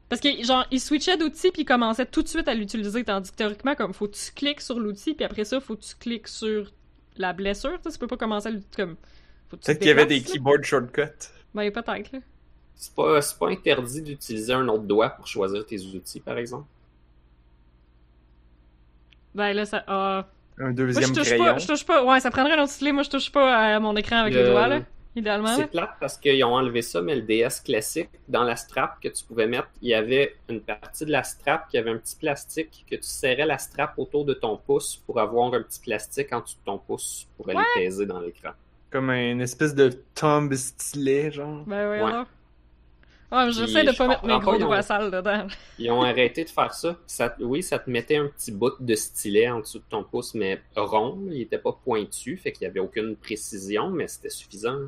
[0.08, 3.30] Parce que, genre, il switchait d'outils puis il commençait tout de suite à l'utiliser, tandis
[3.32, 5.94] que théoriquement, comme, faut que tu cliques sur l'outil, puis après ça, faut que tu
[5.96, 6.72] cliques sur
[7.16, 8.96] la blessure, tu sais, tu peux pas commencer à l'utiliser comme...
[9.50, 10.24] Peut-être qu'il y avait des là.
[10.24, 11.28] keyboard shortcuts.
[11.54, 12.18] Ben, peut-être, là.
[12.76, 16.66] C'est pas, c'est pas interdit d'utiliser un autre doigt pour choisir tes outils, par exemple.
[19.34, 19.82] Ben, là, ça...
[19.86, 20.26] ah.
[20.58, 21.44] Un Moi, deuxième je touche crayon.
[21.44, 22.04] pas, je touche pas...
[22.04, 24.42] Ouais, ça prendrait un autre stylet, moi, je touche pas à mon écran avec les
[24.44, 24.82] Le- doigts, là.
[25.16, 25.54] Idéalement.
[25.54, 29.08] C'est plate parce qu'ils ont enlevé ça, mais le DS classique, dans la strap que
[29.08, 32.16] tu pouvais mettre, il y avait une partie de la strap qui avait un petit
[32.16, 36.32] plastique que tu serrais la strap autour de ton pouce pour avoir un petit plastique
[36.32, 38.50] en dessous de ton pouce pour aller peser dans l'écran.
[38.90, 41.64] Comme une espèce de tombe stylet, genre.
[41.66, 42.10] Ben, ouais, Ouais.
[42.10, 42.26] alors.
[43.32, 45.10] Ouais, mais Puis, j'essaie de je pas mettre mes gros pas, ils ont- doigts sales
[45.10, 45.46] dedans.
[45.78, 46.96] Ils ont arrêté de faire ça.
[47.06, 47.34] ça.
[47.40, 50.60] Oui, ça te mettait un petit bout de stylet en dessous de ton pouce, mais
[50.76, 51.18] rond.
[51.30, 54.78] Il était pas pointu, fait qu'il y avait aucune précision, mais c'était suffisant.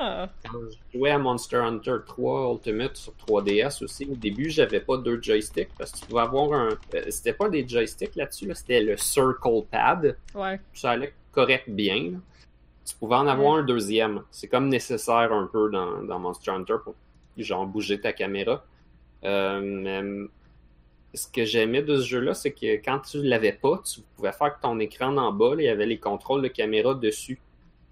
[0.00, 0.28] Ah.
[0.44, 0.58] Quand
[0.92, 5.20] je jouais à Monster Hunter 3 Ultimate sur 3DS aussi, au début, j'avais pas deux
[5.22, 6.68] joysticks parce que tu pouvais avoir un.
[6.94, 10.16] euh, C'était pas des joysticks là-dessus, là, c'était le Circle Pad.
[10.34, 10.60] Ouais.
[10.74, 12.10] Ça allait correct bien.
[12.12, 12.18] là.
[12.84, 14.22] Tu pouvais en avoir un deuxième.
[14.30, 16.94] C'est comme nécessaire un peu dans, dans Monster Hunter pour
[17.36, 18.64] genre bouger ta caméra.
[19.24, 20.28] Euh, mais
[21.14, 24.54] ce que j'aimais de ce jeu-là, c'est que quand tu l'avais pas, tu pouvais faire
[24.56, 27.40] que ton écran d'en bas, là, il y avait les contrôles de caméra dessus.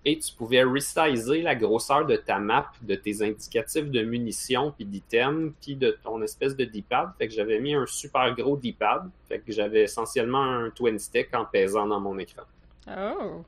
[0.06, 4.84] Et tu pouvais resizer la grosseur de ta map, de tes indicatifs de munitions, puis
[4.84, 7.08] d'items, puis de ton espèce de D-pad.
[7.16, 9.08] Fait que j'avais mis un super gros D-pad.
[9.28, 12.42] Fait que j'avais essentiellement un twin stick en pesant dans mon écran.
[12.88, 13.42] Oh.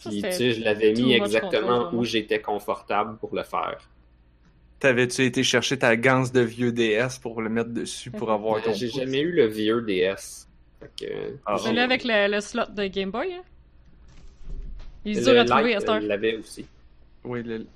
[0.00, 2.04] Puis, tu sais, je l'avais mis exactement où moi.
[2.04, 3.78] j'étais confortable pour le faire.
[4.78, 8.70] T'avais-tu été chercher ta ganse de vieux DS pour le mettre dessus pour avoir ton
[8.70, 8.96] Euh, J'ai pouce?
[9.00, 10.48] jamais eu le vieux DS.
[10.80, 13.42] Fait que, Ah, j'ai- avec le, le slot de Game Boy, hein?
[15.04, 15.96] Il est le dur à trouver à cette heure.
[15.96, 16.66] euh, l'avait aussi.
[17.24, 17.66] Oui, le...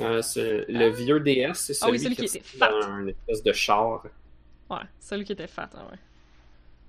[0.00, 2.86] Euh, ce- le vieux DS, c'est Ah celui, oui, celui qui qui était ressemble à
[2.86, 4.04] un espèce de char.
[4.70, 5.98] Ouais, celui qui était fat, hein, ouais.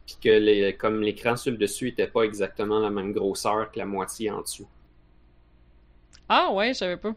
[0.06, 3.80] Puis que les, comme l'écran sur le dessus était pas exactement la même grosseur que
[3.80, 4.68] la moitié en dessous.
[6.30, 7.14] Ah ouais, je savais pas.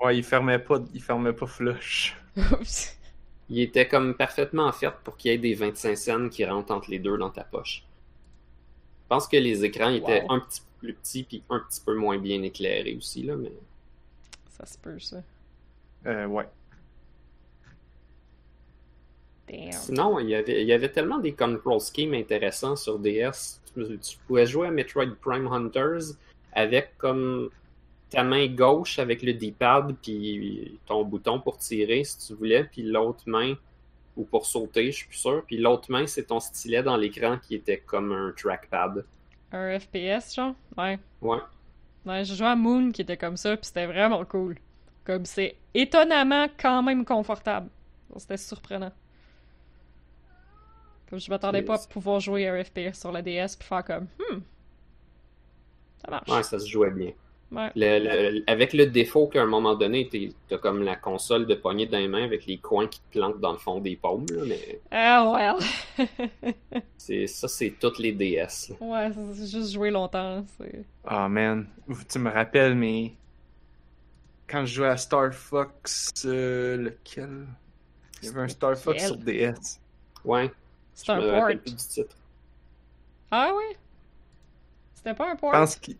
[0.00, 2.16] Ouais, il fermait pas, il fermait pas flush.
[2.36, 2.96] Oups.
[3.50, 6.90] Il était comme parfaitement fait pour qu'il y ait des 25 cents qui rentrent entre
[6.90, 7.84] les deux dans ta poche.
[9.14, 10.32] Je pense que les écrans étaient Wow.
[10.32, 13.52] un petit peu plus petits puis un petit peu moins bien éclairés aussi, là, mais
[14.50, 15.22] ça se peut, ça.
[16.06, 16.48] Euh, ouais.
[19.48, 19.70] Damn.
[19.70, 23.60] Sinon, il y avait, il y avait tellement des control schemes intéressants sur DS.
[23.72, 26.16] Tu, tu pouvais jouer à Metroid Prime Hunters
[26.52, 27.50] avec comme
[28.10, 32.82] ta main gauche avec le D-pad puis ton bouton pour tirer si tu voulais, puis
[32.82, 33.54] l'autre main
[34.16, 37.38] ou pour sauter, je suis plus sûr, puis l'autre main c'est ton stylet dans l'écran
[37.38, 39.04] qui était comme un trackpad.
[39.52, 40.54] Un FPS, genre?
[40.76, 40.98] Ouais.
[41.20, 41.38] Ouais.
[42.06, 44.56] Ouais, j'ai joué à Moon qui était comme ça, puis c'était vraiment cool.
[45.04, 47.68] Comme c'est étonnamment quand même confortable.
[48.16, 48.92] C'était surprenant.
[51.08, 53.84] Comme je m'attendais pas à pouvoir jouer à un FPS sur la DS puis faire
[53.84, 54.40] comme hmm.
[55.98, 56.28] Ça marche.
[56.28, 57.12] Ouais, ça se jouait bien.
[57.54, 57.70] Ouais.
[57.76, 57.98] Le-
[58.38, 60.08] le- avec le défaut qu'à un moment donné,
[60.48, 63.40] t'as comme la console de poignée dans les mains avec les coins qui te plantent
[63.40, 66.06] dans le fond des paumes, là, mais Ah well.
[66.96, 68.70] c'est ça, c'est toutes les DS.
[68.70, 68.76] là.
[68.80, 70.44] ouais, c'est juste jouer longtemps.
[70.58, 70.84] C'est...
[71.06, 71.66] Ah man,
[72.10, 73.12] tu me rappelles, mais
[74.48, 77.46] quand je jouais à Star Fox, euh, lequel?
[78.22, 79.80] Il y avait un Star Fox sur DS.
[80.24, 80.50] Ouais,
[80.94, 81.40] C'est je un me port.
[81.42, 82.16] rappelle plus du titre.
[83.30, 83.76] Ah oui?
[84.94, 85.52] C'était pas un port?
[85.52, 85.90] Je pense que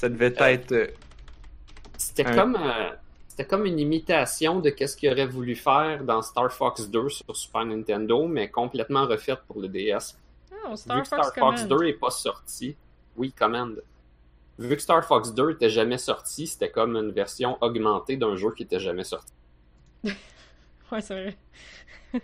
[0.00, 0.72] ça devait Euh, être.
[0.72, 0.86] euh,
[1.98, 2.90] C'était Un- comme euh,
[3.28, 7.36] c'était comme une imitation de qu'est-ce qu'il aurait voulu faire dans Star Fox 2 sur
[7.36, 10.16] Super Nintendo, mais complètement refaite pour le DS.
[10.66, 11.68] Oh, Vu Star que Fox Star Fox Command.
[11.68, 12.76] 2 est pas sorti,
[13.16, 13.82] oui, Command.
[14.58, 18.52] Vu que Star Fox 2 était jamais sorti, c'était comme une version augmentée d'un jeu
[18.56, 19.32] qui était jamais sorti.
[20.92, 21.36] Ouais, c'est vrai.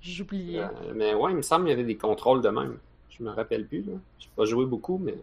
[0.00, 0.60] J'oubliais.
[0.60, 2.78] Euh, mais ouais, il me semble qu'il y avait des contrôles de même.
[3.10, 3.82] Je me rappelle plus.
[3.82, 3.92] là.
[4.18, 5.14] J'ai pas joué beaucoup, mais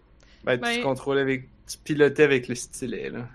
[0.43, 1.47] Ben, tu Ben- contrôlais avec.
[1.67, 3.27] Tu pilotais avec le stylet, là.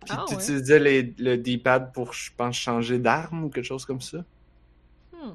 [0.00, 0.42] Puis Ah, tu ouais.
[0.42, 4.24] utilisais les- le D-pad pour, je pense, changer d'arme ou quelque chose comme ça.
[5.12, 5.32] Hmm.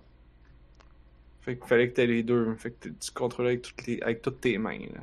[1.42, 2.56] Fait qu'il fallait que t'aies les deux.
[2.56, 5.02] Fait que tu- contrôlais avec toutes, les, avec toutes tes mains, là.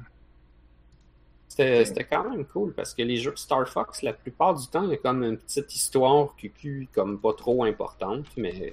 [1.48, 4.66] C'était c'était quand même cool parce que les jeux de Star Fox, la plupart du
[4.68, 8.72] temps, il y a comme une petite histoire QQ, comme pas trop importante, mais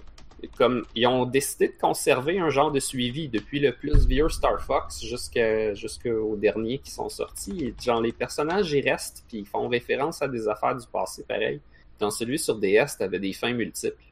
[0.58, 4.62] comme ils ont décidé de conserver un genre de suivi depuis le plus vieux Star
[4.62, 7.66] Fox jusqu'aux derniers qui sont sortis.
[7.66, 11.24] Et genre, les personnages, ils restent, puis ils font référence à des affaires du passé
[11.28, 11.60] pareil.
[12.00, 14.04] Dans celui sur DS, t'avais des fins multiples.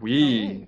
[0.00, 0.60] Oui!
[0.62, 0.66] Ah.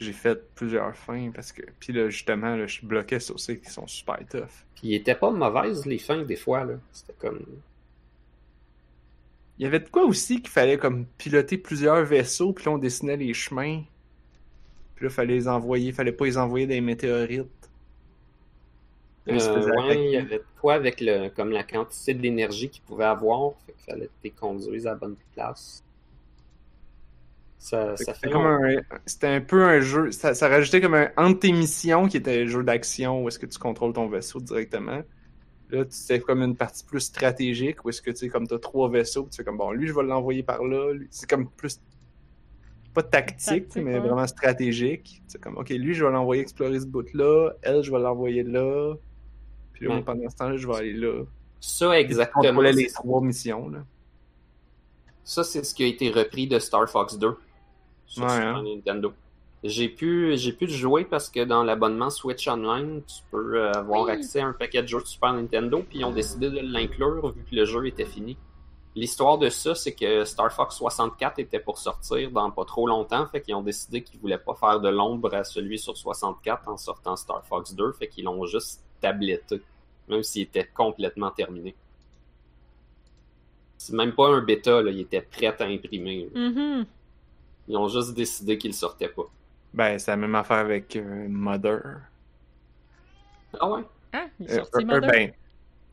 [0.00, 1.62] J'ai fait plusieurs fins parce que.
[1.78, 4.64] Puis là, justement, là, je bloquais sur ceux qui sont super tough.
[4.74, 6.74] Puis ils étaient pas mauvaises, les fins, des fois, là.
[6.90, 7.44] C'était comme...
[9.60, 12.78] Il y avait de quoi aussi qu'il fallait comme piloter plusieurs vaisseaux, puis là on
[12.78, 13.82] dessinait les chemins.
[14.94, 17.46] Puis là, fallait les envoyer, fallait pas les envoyer des météorites.
[19.28, 23.04] Euh, ouais, il y avait de quoi avec le, comme la quantité d'énergie qu'ils pouvaient
[23.04, 23.52] avoir.
[23.66, 25.84] Fait qu'il fallait les conduises à la bonne place.
[27.58, 30.48] Ça, Fait ça que fait C'était comme un, c'était un peu un jeu, ça, ça
[30.48, 33.58] rajoutait comme un entre tes missions qui était un jeu d'action où est-ce que tu
[33.58, 35.02] contrôles ton vaisseau directement.
[35.70, 38.58] Là, tu sais comme une partie plus stratégique où est-ce que tu sais comme t'as
[38.58, 41.80] trois vaisseaux, tu sais comme bon lui je vais l'envoyer par là, c'est comme plus
[42.92, 44.00] pas tactique, Tactique, mais ouais.
[44.00, 45.22] vraiment stratégique.
[45.28, 48.42] C'est comme ok lui je vais l'envoyer explorer ce bout là, elle je vais l'envoyer
[48.42, 48.94] là,
[49.72, 50.02] puis là Ouais.
[50.02, 51.22] pendant ce temps-là je vais aller là.
[51.60, 52.42] Ça, exactement.
[52.42, 53.84] contrôlais les c'est- trois missions là.
[55.22, 57.36] Ça, c'est ce qui a été repris de Star Fox 2
[58.06, 58.62] sur Ouais, hein.
[58.64, 59.12] Nintendo.
[59.62, 63.72] J'ai pu, j'ai pu le jouer parce que dans l'abonnement Switch Online, tu peux euh,
[63.72, 64.12] avoir Oui.
[64.12, 67.30] accès à un paquet de jeux de Super Nintendo, puis ils ont décidé de l'inclure
[67.32, 68.38] vu que le jeu était fini.
[68.96, 73.26] L'histoire de ça, c'est que Star Fox 64 était pour sortir dans pas trop longtemps,
[73.26, 76.76] fait qu'ils ont décidé qu'ils voulaient pas faire de l'ombre à celui sur 64 en
[76.78, 79.60] sortant Star Fox 2, fait qu'ils l'ont juste tabletté,
[80.08, 81.74] même s'il était complètement terminé.
[83.76, 86.28] C'est même pas un bêta, là, il était prêt à imprimer.
[86.34, 86.86] Mhm.
[87.68, 89.24] Ils ont juste décidé qu'il sortait pas.
[89.72, 92.02] Ben c'est la même affaire avec euh, Mother.
[93.60, 93.82] Ah ouais?
[94.38, 95.10] Il est Euh, sorti euh, Mother?
[95.12, 95.32] ben,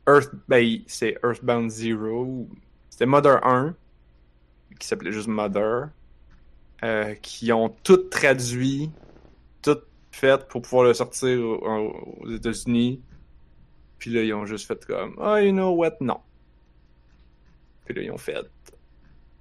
[0.08, 2.50] Earth, ben, c'est Earthbound Zero.
[2.90, 3.76] C'était Mother 1,
[4.80, 5.90] qui s'appelait juste Mother,
[6.84, 8.92] euh, qui ont tout traduit,
[9.62, 9.80] tout
[10.12, 13.04] fait pour pouvoir le sortir au- aux États-Unis.
[14.00, 16.22] Puis là, ils ont juste fait comme, oh, you know what, non.
[17.86, 18.46] Puis là, ils ont fait.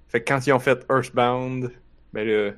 [0.07, 1.71] Fait que quand ils ont fait Earthbound,
[2.13, 2.53] ben là,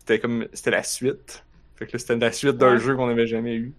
[0.00, 1.44] c'était comme, c'était la suite.
[1.76, 2.80] Fait que c'était la suite d'un Ouais.
[2.80, 3.72] jeu qu'on n'avait jamais eu.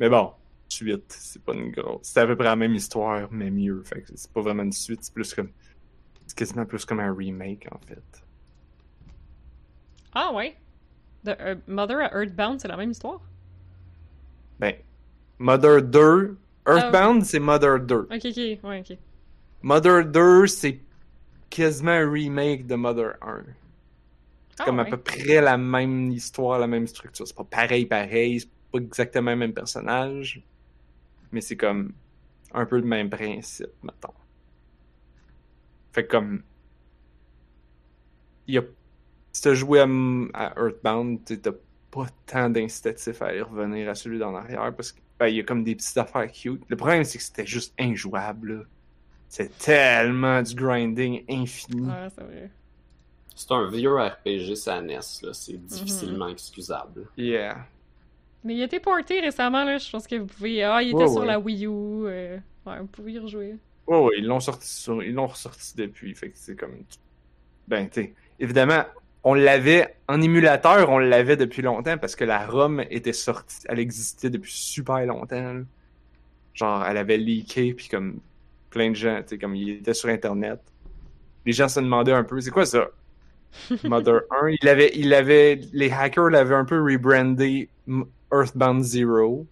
[0.00, 0.32] Mais bon,
[0.68, 2.00] suite, c'est pas une grosse.
[2.02, 3.82] C'est à peu près la même histoire, mais mieux.
[3.84, 5.50] Fait que c'est pas vraiment une suite, c'est plus comme.
[6.26, 8.02] C'est quasiment plus comme un remake, en fait.
[10.12, 10.56] Ah ouais.
[11.24, 13.20] De euh, Mother à Earthbound, c'est la même histoire?
[14.58, 14.74] Ben,
[15.38, 16.36] Mother 2.
[16.64, 17.94] Ah, Earthbound, c'est Mother 2.
[17.94, 18.98] Ok, ok, ouais, ok.
[19.62, 20.80] Mother 2, c'est
[21.50, 23.44] quasiment un remake de Mother 1.
[24.56, 27.26] C'est Ah, comme à peu près la même histoire, la même structure.
[27.26, 28.40] C'est pas pareil, pareil.
[28.40, 30.42] C'est pas exactement le même personnage.
[31.32, 31.94] Mais c'est comme
[32.52, 34.14] un peu le même principe, mettons.
[35.92, 36.42] Fait que comme.
[38.46, 38.62] Il y a.
[39.32, 39.86] Si t'as joué à,
[40.34, 41.52] à Earthbound, t'as
[41.90, 45.44] pas tant d'incitatifs à aller revenir à celui d'en arrière parce que ben, y a
[45.44, 46.62] comme des petites affaires cute.
[46.68, 48.54] Le problème, c'est que c'était juste injouable.
[48.60, 48.64] là.
[49.28, 51.82] C'est tellement du grinding infini.
[51.82, 52.50] Ouais, c'est vrai.
[53.36, 55.32] C'est un vieux RPG sa NES, là.
[55.32, 57.06] C'est difficilement excusable.
[57.16, 57.58] Yeah.
[58.42, 59.76] Mais il a été porté récemment, là.
[59.78, 60.62] Je pense que vous pouvez.
[60.64, 61.26] Ah, il était Ouais, sur ouais.
[61.26, 61.70] la Wii U.
[61.70, 63.56] euh, Ouais, vous pouvez y rejouer.
[63.86, 65.00] Ouais, ouais, ils l'ont sorti sur...
[65.02, 66.78] ils l'ont ressorti depuis, fait que c'est comme
[67.68, 68.84] ben tu sais, évidemment,
[69.22, 73.78] on l'avait en émulateur, on l'avait depuis longtemps parce que la ROM était sortie, elle
[73.80, 75.52] existait depuis super longtemps.
[75.52, 75.60] là.
[76.54, 78.20] Genre elle avait leaké puis comme
[78.70, 80.60] plein de gens, tu sais comme il était sur internet.
[81.44, 82.88] Les gens se demandaient un peu, c'est quoi ça?
[83.84, 87.70] Mother 1, il avait il avait les hackers l'avaient un peu rebrandé
[88.32, 89.46] Earthbound Zero.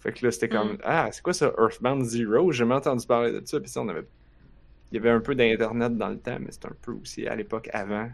[0.00, 0.78] Fait que là, c'était comme, Mm.
[0.82, 2.50] ah, c'est quoi ça, Earthbound Zero?
[2.52, 3.60] J'ai jamais entendu parler de ça.
[3.60, 4.06] Puis ça, on avait.
[4.92, 7.36] Il y avait un peu d'Internet dans le temps, mais c'était un peu aussi à
[7.36, 8.10] l'époque avant.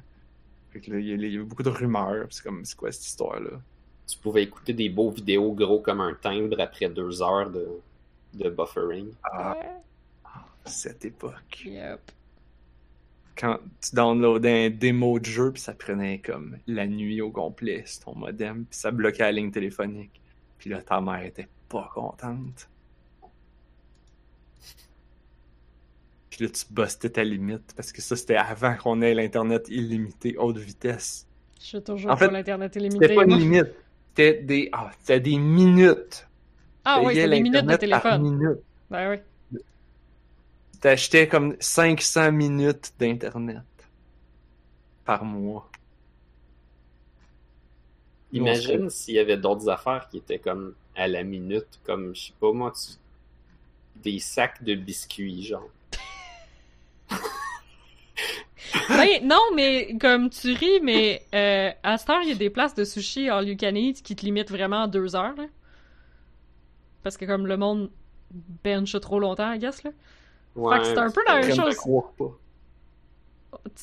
[0.70, 2.28] Fait que là, il y avait beaucoup de rumeurs.
[2.30, 3.62] C'est comme, c'est quoi cette histoire-là?
[4.06, 7.68] Tu pouvais écouter des beaux vidéos gros comme un timbre après deux heures de,
[8.34, 9.14] de buffering.
[9.22, 9.56] Ah,
[10.64, 11.64] cette époque.
[11.64, 12.12] Yep.
[13.38, 17.84] Quand tu downloadais un démo de jeu, puis ça prenait comme la nuit au complet
[17.86, 20.20] sur ton modem, puis ça bloquait la ligne téléphonique.
[20.58, 22.68] Puis là, ta mère était pas contente.
[26.30, 30.36] Puis là, tu bustais ta limite, parce que ça, c'était avant qu'on ait l'Internet illimité
[30.36, 31.26] haute vitesse.
[31.60, 33.14] Je suis toujours En fait, pour l'Internet C'était illimité.
[33.14, 33.74] pas une limite.
[34.08, 36.28] C'était des, ah, c'était des minutes.
[36.84, 38.22] Ah oui, c'est des minutes de téléphone.
[38.22, 38.58] minute.
[38.90, 39.16] Ben oui.
[40.80, 43.62] T'achetais comme 500 minutes d'Internet
[45.04, 45.68] par mois.
[48.32, 52.32] Imagine s'il y avait d'autres affaires qui étaient comme à la minute, comme, je sais
[52.38, 52.98] pas moi, tu-
[54.02, 55.68] des sacs de biscuits, genre.
[58.90, 62.50] Ben, non, mais comme tu ris, mais euh, à cette heure, il y a des
[62.50, 65.46] places de sushi all you can eat qui te limitent vraiment à deux heures, là.
[67.02, 67.90] Parce que comme le monde
[68.64, 69.90] bench trop longtemps, I guess, là.
[70.58, 71.76] Ouais, que c'est un peu la même chose.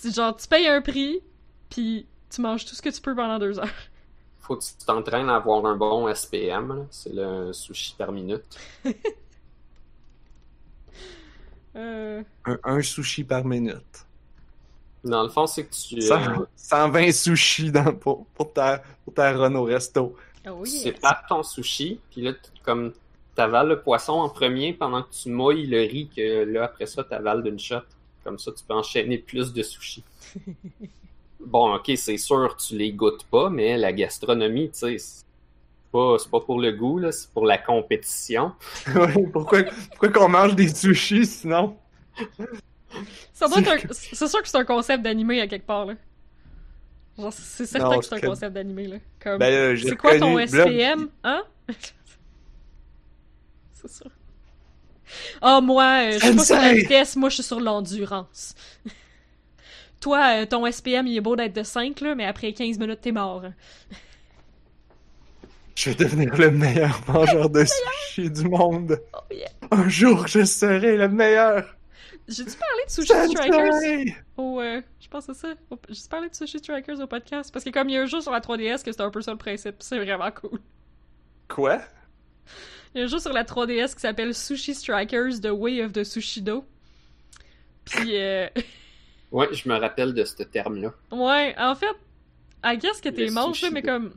[0.01, 1.21] Tu- genre, tu payes un prix,
[1.69, 3.67] puis tu manges tout ce que tu peux pendant deux heures.
[4.39, 8.43] Faut que tu t'entraînes à avoir un bon SPM, c'est le sushi par minute.
[11.77, 12.23] Euh...
[12.45, 14.05] Un, un sushi par minute.
[15.03, 19.13] Dans le fond, c'est que tu, Cent- euh, 120 sushis dans, pour, pour, ta, pour
[19.13, 20.15] ta run au resto.
[20.49, 20.83] Oh tu yeah.
[20.83, 22.31] sépares ton sushi, puis là,
[22.63, 22.93] comme
[23.35, 27.03] t'avales le poisson en premier pendant que tu mouilles le riz, que là, après ça,
[27.03, 27.81] t'avales d'une shot.
[28.23, 30.03] Comme ça, tu peux enchaîner plus de sushis.
[31.39, 35.25] bon, ok, c'est sûr, tu les goûtes pas, mais la gastronomie, tu sais, c'est
[35.91, 38.53] pas, c'est pas pour le goût, là, c'est pour la compétition.
[39.33, 41.77] Pourquoi pourquoi qu'on mange des sushis sinon?
[43.33, 45.95] C'est sûr que c'est un concept d'animé à quelque part, là.
[47.17, 48.97] Genre, c'est certain Non, que c'est un concept d'animé, là.
[49.21, 49.37] Comme...
[49.37, 51.43] Ben, euh, c'est quoi ton SPM, hein?
[55.41, 58.55] Ah, moi, euh, je suis pas sur la vitesse, moi, je suis sur l'endurance.
[59.99, 63.01] Toi, euh, ton SPM, il est beau d'être de 5, là, mais après 15 minutes,
[63.01, 63.43] t'es mort.
[65.75, 68.99] Je vais devenir le meilleur mangeur de sushi du monde.
[69.13, 69.49] Oh, yeah.
[69.71, 71.75] Un jour, je serai le meilleur.
[72.27, 73.73] J'ai-tu parlé de Sushi Strikers?
[73.73, 74.15] Sensei!
[74.37, 75.53] au, euh, je pense que c'est ça.
[75.89, 77.51] J'ai parlé de Sushi Strikers au podcast?
[77.51, 79.21] Parce que comme il y a un jeu sur la 3DS que c'est un peu
[79.21, 80.59] ça le principe, c'est vraiment cool.
[81.47, 81.81] Quoi?
[82.95, 85.91] Il y a un jeu sur la 3DS qui s'appelle Sushi Strikers The Way of
[85.93, 86.65] the Sushido.
[87.85, 88.47] Puis, euh,
[89.31, 90.93] Ouais, je me rappelle de ce terme-là.
[91.11, 91.93] ouais, en fait,
[92.63, 94.13] I guess que t'es là, mais comme.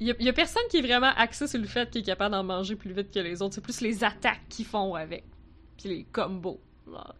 [0.00, 2.04] Il y, a- y a personne qui est vraiment axé sur le fait qu'il est
[2.04, 3.54] capable d'en manger plus vite que les autres.
[3.54, 5.24] C'est plus les attaques qu'ils font avec.
[5.78, 6.60] Puis les combos.
[6.86, 7.14] genre.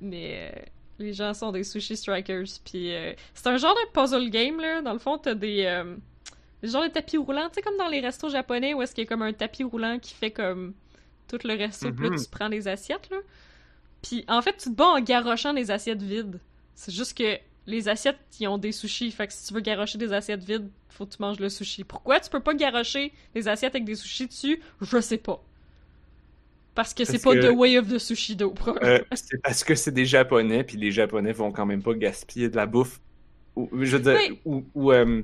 [0.00, 0.62] Mais euh,
[1.00, 2.46] les gens sont des sushi strikers.
[2.64, 4.80] Puis euh, c'est un genre de puzzle game, là.
[4.82, 5.64] Dans le fond, t'as des.
[5.66, 5.96] Euh,
[6.62, 7.48] des genres de tapis roulants.
[7.48, 9.64] Tu sais, comme dans les restos japonais où est-ce qu'il y a comme un tapis
[9.64, 10.74] roulant qui fait comme
[11.28, 11.90] tout le resto.
[11.92, 12.22] Puis là, Mhm.
[12.22, 13.18] tu prends les assiettes, là.
[14.02, 16.40] Puis en fait, tu te bats en garochant des assiettes vides.
[16.74, 19.10] C'est juste que les assiettes, ils ont des sushis.
[19.10, 21.84] Fait que si tu veux garocher des assiettes vides, faut que tu manges le sushi.
[21.84, 24.60] Pourquoi tu peux pas garocher des assiettes avec des sushis dessus?
[24.80, 25.42] Je sais pas.
[26.74, 28.50] Parce que c'est pas que- The Way of the Sushido.
[28.52, 28.86] probablement.
[28.92, 32.48] Euh, c'est parce que c'est des Japonais, puis les Japonais vont quand même pas gaspiller
[32.48, 33.00] de la bouffe.
[33.56, 35.22] Ou, je veux dire, ou, euh,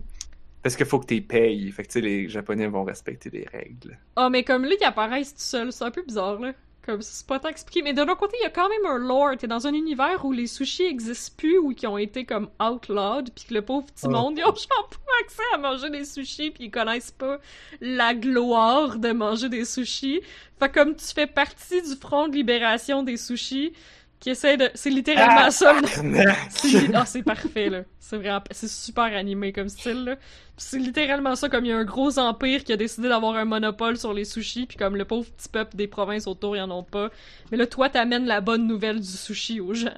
[0.66, 1.70] parce qu'il faut que tu payes.
[1.70, 3.96] Fait que tu sais, les Japonais vont respecter les règles.
[4.16, 5.72] Ah, mais comme là, ils apparaissent tout seuls.
[5.72, 6.55] C'est un peu bizarre, là.
[6.85, 7.83] Comme c'est pas tant expliqué.
[7.83, 9.37] Mais de l'autre côté, il y a quand même un lore.
[9.38, 13.31] T'es dans un univers où les sushis existent plus ou qui ont été comme outlawed.
[13.33, 14.09] Puis que le pauvre petit Ah.
[14.09, 16.50] monde, ils ont genre pas accès à manger des sushis.
[16.50, 17.38] Puis ils connaissent pas
[17.81, 20.20] la gloire de manger des sushis.
[20.59, 23.72] Fait comme tu fais partie du front de libération des sushis
[24.20, 24.70] qui essaie de.
[24.74, 25.74] C'est littéralement Ah, ça.
[26.50, 27.83] c'est ah, c'est parfait, là.
[27.98, 28.42] C'est vraiment...
[28.50, 30.16] C'est super animé comme style, là.
[30.57, 33.44] C'est littéralement ça, comme il y a un gros empire qui a décidé d'avoir un
[33.44, 36.70] monopole sur les sushis, puis comme le pauvre petit peuple des provinces autour, ils en
[36.70, 37.11] ont pas.
[37.50, 39.90] Mais là, toi, t'amènes la bonne nouvelle du sushi aux gens.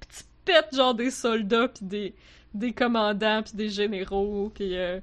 [0.00, 2.14] Puis tu pètes, genre, des soldats, puis des,
[2.54, 4.76] des commandants, puis des généraux, puis...
[4.76, 5.00] euh,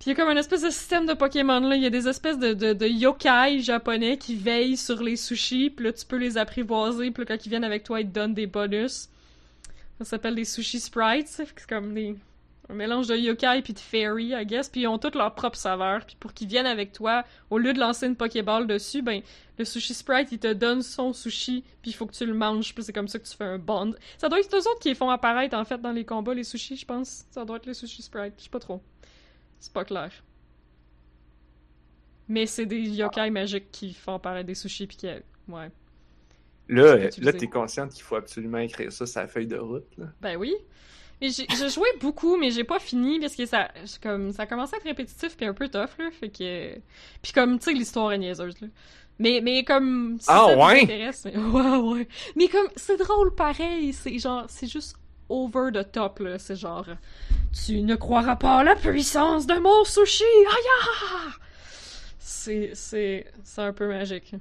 [0.00, 1.90] Puis il y a comme un espèce de système de Pokémon là, il y a
[1.90, 6.16] des espèces de, de, yokai japonais qui veillent sur les sushis, puis là tu peux
[6.16, 9.10] les apprivoiser, puis là, quand ils viennent avec toi, ils te donnent des bonus.
[9.98, 12.16] Ça s'appelle des sushi sprites, c'est comme des
[12.70, 15.58] un mélange de yokai puis de fairy, I guess, puis ils ont toutes leur propre
[15.58, 19.20] saveur, puis pour qu'ils viennent avec toi, au lieu de lancer une Pokéball dessus, ben
[19.58, 22.74] le sushi sprite, il te donne son sushi, puis il faut que tu le manges,
[22.74, 23.92] puis c'est comme ça que tu fais un bond.
[24.16, 26.44] Ça doit être eux autres qui les font apparaître en fait dans les combats les
[26.44, 27.26] sushis, je pense.
[27.30, 28.80] Ça doit être les sushi sprites, je sais pas trop.
[29.60, 30.10] C'est pas clair.
[32.28, 35.06] Mais c'est des yokai magiques qui font apparaître des sushis puis qui.
[35.48, 35.70] Ouais.
[36.68, 39.86] Là, euh, là, t'es consciente qu'il faut absolument écrire ça sur la feuille de route.
[39.98, 40.06] Là.
[40.20, 40.54] Ben oui.
[41.20, 43.68] Mais j'ai joué beaucoup, mais j'ai pas fini parce que ça,
[44.02, 46.10] comme, ça commençait à être répétitif puis un peu tough, là.
[46.12, 46.76] Fait que.
[47.20, 48.68] Puis comme, tu sais, l'histoire est niaiseuse, là.
[49.18, 50.16] Mais, mais comme.
[50.20, 50.82] Si Ah, ça vous ouais?
[50.84, 52.08] intéresse, mais- ouais, ouais.
[52.36, 53.92] Mais comme, c'est drôle pareil.
[53.92, 54.96] C'est genre, c'est juste
[55.30, 56.38] over the top, là.
[56.38, 56.86] C'est genre.
[57.64, 60.24] Tu ne croiras pas à la puissance de mon sushi!
[60.24, 61.32] Aïe!
[62.18, 64.34] C'est, c'est, c'est un peu magique.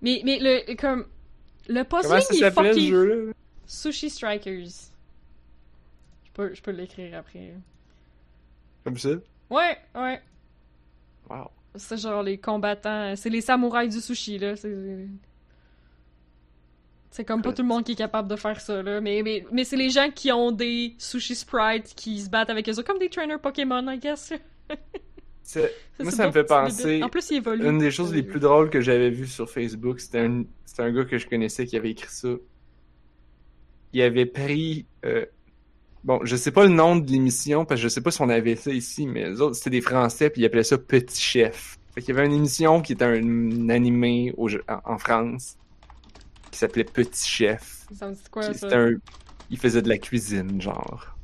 [0.00, 1.06] Mais, mais le, comme,
[1.68, 3.32] le puzzling, il est fucking?
[3.66, 4.90] Sushi Strikers.
[6.24, 7.54] Je peux, je peux l'écrire après.
[8.84, 9.10] Comme ça?
[9.50, 10.20] Ouais, ouais.
[11.30, 11.50] Wow.
[11.74, 13.14] C'est genre les combattants.
[13.16, 14.56] C'est les samouraïs du sushi, là.
[14.56, 15.08] C'est.
[17.12, 19.00] C'est comme pas tout le monde qui est capable de faire ça, là.
[19.00, 22.68] Mais, mais, mais c'est les gens qui ont des sushi sprites qui se battent avec
[22.68, 24.32] eux autres, comme des trainers Pokémon, I guess.
[25.44, 25.60] Ça,
[26.00, 27.02] Moi, ça me fait penser.
[27.02, 27.66] En plus, il évolue.
[27.68, 30.44] Une des choses les plus drôles que j'avais vues sur Facebook, c'était un,
[30.78, 32.28] un gars que je connaissais qui avait écrit ça.
[33.92, 34.86] Il avait pris.
[35.04, 35.26] euh,
[36.04, 38.28] Bon, je sais pas le nom de l'émission, parce que je sais pas si on
[38.28, 41.78] avait ça ici, mais les autres, c'était des Français, puis ils appelaient ça Petit Chef.
[41.94, 45.58] Fait qu'il y avait une émission qui était un, un animé au, en, en France,
[46.52, 47.86] qui s'appelait Petit Chef.
[47.92, 48.68] Ça me dit quoi, Qui- ça?
[48.68, 48.90] C'était un...
[49.50, 51.16] Il faisait de la cuisine, genre.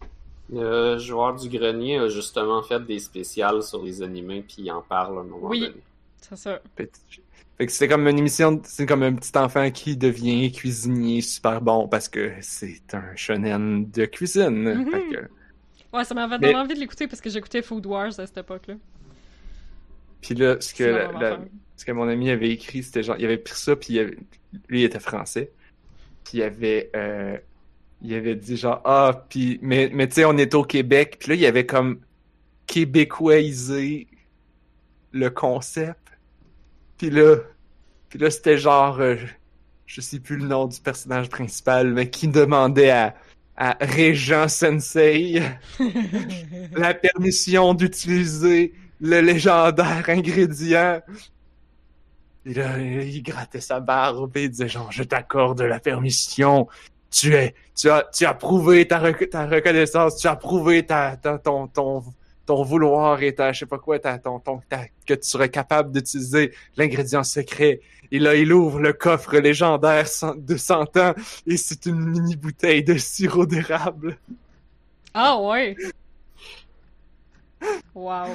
[0.52, 4.82] Le joueur du grenier a justement fait des spéciales sur les animés, puis il en
[4.82, 5.60] parle à un moment Oui.
[5.60, 5.74] donné.
[6.20, 6.60] C'est ça.
[6.74, 7.24] Petit Chef.
[7.58, 11.60] Fait que c'était comme une émission, c'est comme un petit enfant qui devient cuisinier super
[11.60, 14.50] bon parce que c'est un shonen de cuisine.
[14.74, 14.90] Mhm.
[14.90, 18.08] Fait que- Ouais, ça m'avait Mais- donné envie de l'écouter parce que j'écoutais Food Wars
[18.18, 18.74] à cette époque-là.
[20.20, 21.40] Puis là, ce que, C'est la-.
[21.78, 24.18] Ce que mon ami avait écrit, c'était genre, il avait pris ça, puis il avait-
[24.68, 25.52] lui, il était français.
[26.24, 27.38] Puis il avait, euh,
[28.02, 31.18] il avait dit genre, ah, puis, mais, mais tu sais, on est au Québec.
[31.20, 32.00] Puis là, il avait comme
[32.66, 34.08] québécoisé
[35.12, 35.98] le concept.
[36.98, 37.36] Puis là,
[38.08, 39.16] puis là, c'était genre, euh,
[39.86, 43.14] je sais plus le nom du personnage principal, mais qui demandait à,
[43.56, 45.42] à Régent Sensei
[46.76, 51.00] la permission d'utiliser le légendaire ingrédient.
[52.48, 56.66] Et là, il grattait sa barbe et il disait genre, je t'accorde la permission.
[57.10, 61.70] Tu es, tu as, tu as prouvé ta, rec- ta reconnaissance, tu as prouvé ton,
[62.48, 67.22] vouloir et ta, je sais pas quoi, ta, ton, que tu serais capable d'utiliser l'ingrédient
[67.22, 67.80] secret.
[68.10, 71.14] Et là, il ouvre le coffre légendaire de 100 ans
[71.46, 74.16] et c'est une mini bouteille de sirop d'érable.
[75.12, 75.76] Ah ouais!
[77.94, 78.28] Wow.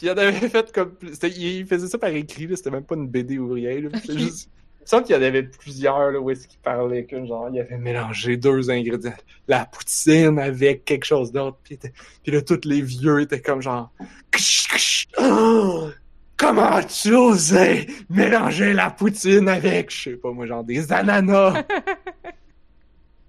[0.00, 0.94] Puis il en avait fait comme.
[1.36, 3.78] Il faisait ça par écrit, là, c'était même pas une BD ou rien.
[3.82, 4.18] là, C'était Ok.
[4.18, 4.48] juste.
[4.78, 7.50] Il me semble qu'il y en avait plusieurs là, où est-ce qu'il parlait que genre
[7.52, 9.12] il avait mélangé deux ingrédients.
[9.46, 11.58] La poutine avec quelque chose d'autre.
[11.62, 11.78] Puis,
[12.22, 13.92] puis là, tous les vieux étaient comme genre.
[15.18, 15.90] Oh,
[16.38, 21.62] comment tu osais mélanger la poutine avec, je sais pas moi, genre des ananas?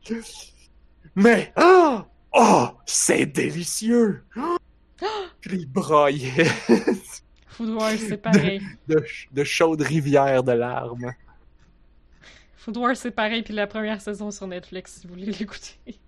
[1.15, 1.99] Mais, oh,
[2.33, 4.23] oh, c'est délicieux!
[5.41, 6.45] Puis il braillait
[7.47, 8.61] Food Wars, c'est pareil.
[8.87, 11.13] de, de chaudes rivières de larmes.
[12.55, 15.99] Food Wars, c'est pareil, puis la première saison sur Netflix, si vous voulez l'écouter.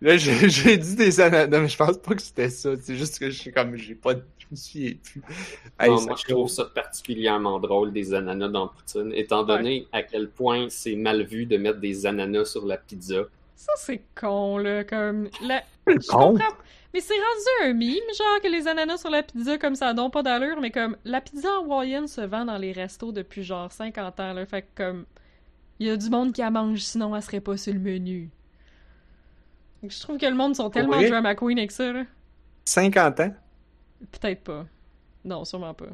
[0.00, 2.70] Là, j'ai dit des ananas, mais je pense pas que c'était ça.
[2.80, 5.22] C'est juste que je suis comme, j'ai pas, je me souviens plus.
[5.78, 10.02] Hey, Non, moi, je trouve ça particulièrement drôle, des ananas dans Poutine, étant donné à
[10.02, 13.22] quel point c'est mal vu de mettre des ananas sur la pizza.
[13.54, 15.28] Ça, c'est con, là, comme...
[15.42, 15.62] La...
[15.86, 16.32] Je con.
[16.32, 16.56] comprends-
[16.94, 20.10] Mais c'est rendu un mime, genre, que les ananas sur la pizza, comme ça, n'ont
[20.10, 24.20] pas d'allure, mais comme, la pizza hawaïenne se vend dans les restos depuis, genre, 50
[24.20, 25.04] ans, là, fait que, comme,
[25.78, 28.30] il y a du monde qui la mange, sinon elle serait pas sur le menu.
[29.82, 32.04] Donc, je trouve que le monde sont tellement drama queen avec ça, là.
[32.64, 33.34] 50 ans?
[34.12, 34.66] Peut-être pas.
[35.24, 35.86] Non, sûrement pas.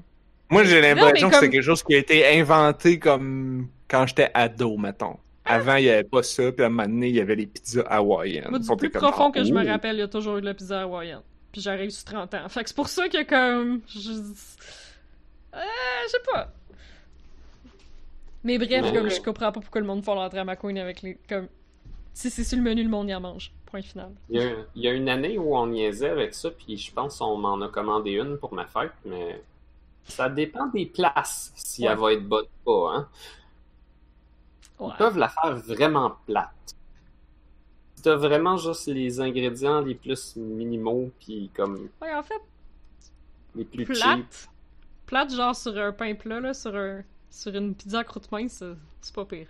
[0.50, 4.30] Moi, j'ai l'impression que comme- c'est quelque chose qui a été inventé comme quand j'étais
[4.34, 5.18] ado, mettons.
[5.48, 7.46] Avant, il y avait pas ça, puis à un moment donné, il y avait les
[7.46, 8.48] pizzas hawaïennes.
[8.50, 9.66] Moi, du plus comme, profond que je me oh.
[9.66, 11.22] rappelle, il y a toujours eu de la pizza hawaïenne.
[11.52, 12.48] Puis j'arrive sur 30 ans.
[12.48, 13.80] Fait que c'est pour ça que, comme.
[13.88, 14.10] Je...
[14.10, 15.60] Euh,
[16.04, 16.52] je sais pas.
[18.44, 21.18] Mais bref, comme je comprends pas pourquoi le monde fait leur drama queen avec les.
[21.28, 21.48] Comme.
[22.12, 23.52] Si c'est sur le menu, le monde y en mange.
[23.66, 24.10] Point final.
[24.28, 26.92] Il y, a, il y a une année où on niaisait avec ça, puis je
[26.92, 29.40] pense qu'on m'en a commandé une pour ma fête, mais
[30.04, 31.90] ça dépend des places, si Ouais.
[31.92, 32.94] elle va être bonne ou pas.
[32.94, 33.08] Hein.
[34.78, 34.88] Ouais.
[34.94, 36.74] Ils peuvent la faire vraiment plate.
[37.96, 42.40] Si t'as vraiment juste les ingrédients les plus minimaux, puis comme Ouais, en fait,
[43.54, 43.96] les plus cheap.
[43.96, 44.48] plate.
[45.06, 47.02] Plate, genre sur un pain plat, là, sur, un...
[47.30, 48.62] sur une pizza à croûte mince,
[49.00, 49.48] c'est pas pire.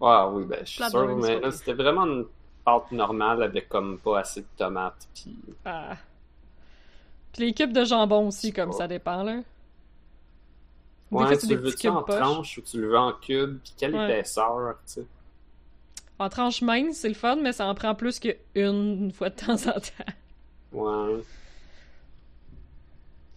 [0.00, 2.24] Ah oui, ben je suis Plate sûr, même, mais là c'était vraiment une
[2.64, 5.96] pâte normale avec comme pas assez de tomates, puis Ah.
[7.32, 9.40] Puis les cubes de jambon aussi, comme pas- ça dépend, là.
[11.12, 13.74] Des Ouais, fois, tu le veux-tu en tranche ou tu le veux en cube, puis
[13.76, 13.96] quelle Ouais.
[13.96, 15.08] épaisseur, tu sais?
[16.20, 19.34] En tranche mince, c'est le fun, mais ça en prend plus qu'une une fois de
[19.34, 20.04] temps en temps.
[20.72, 21.24] Ouais.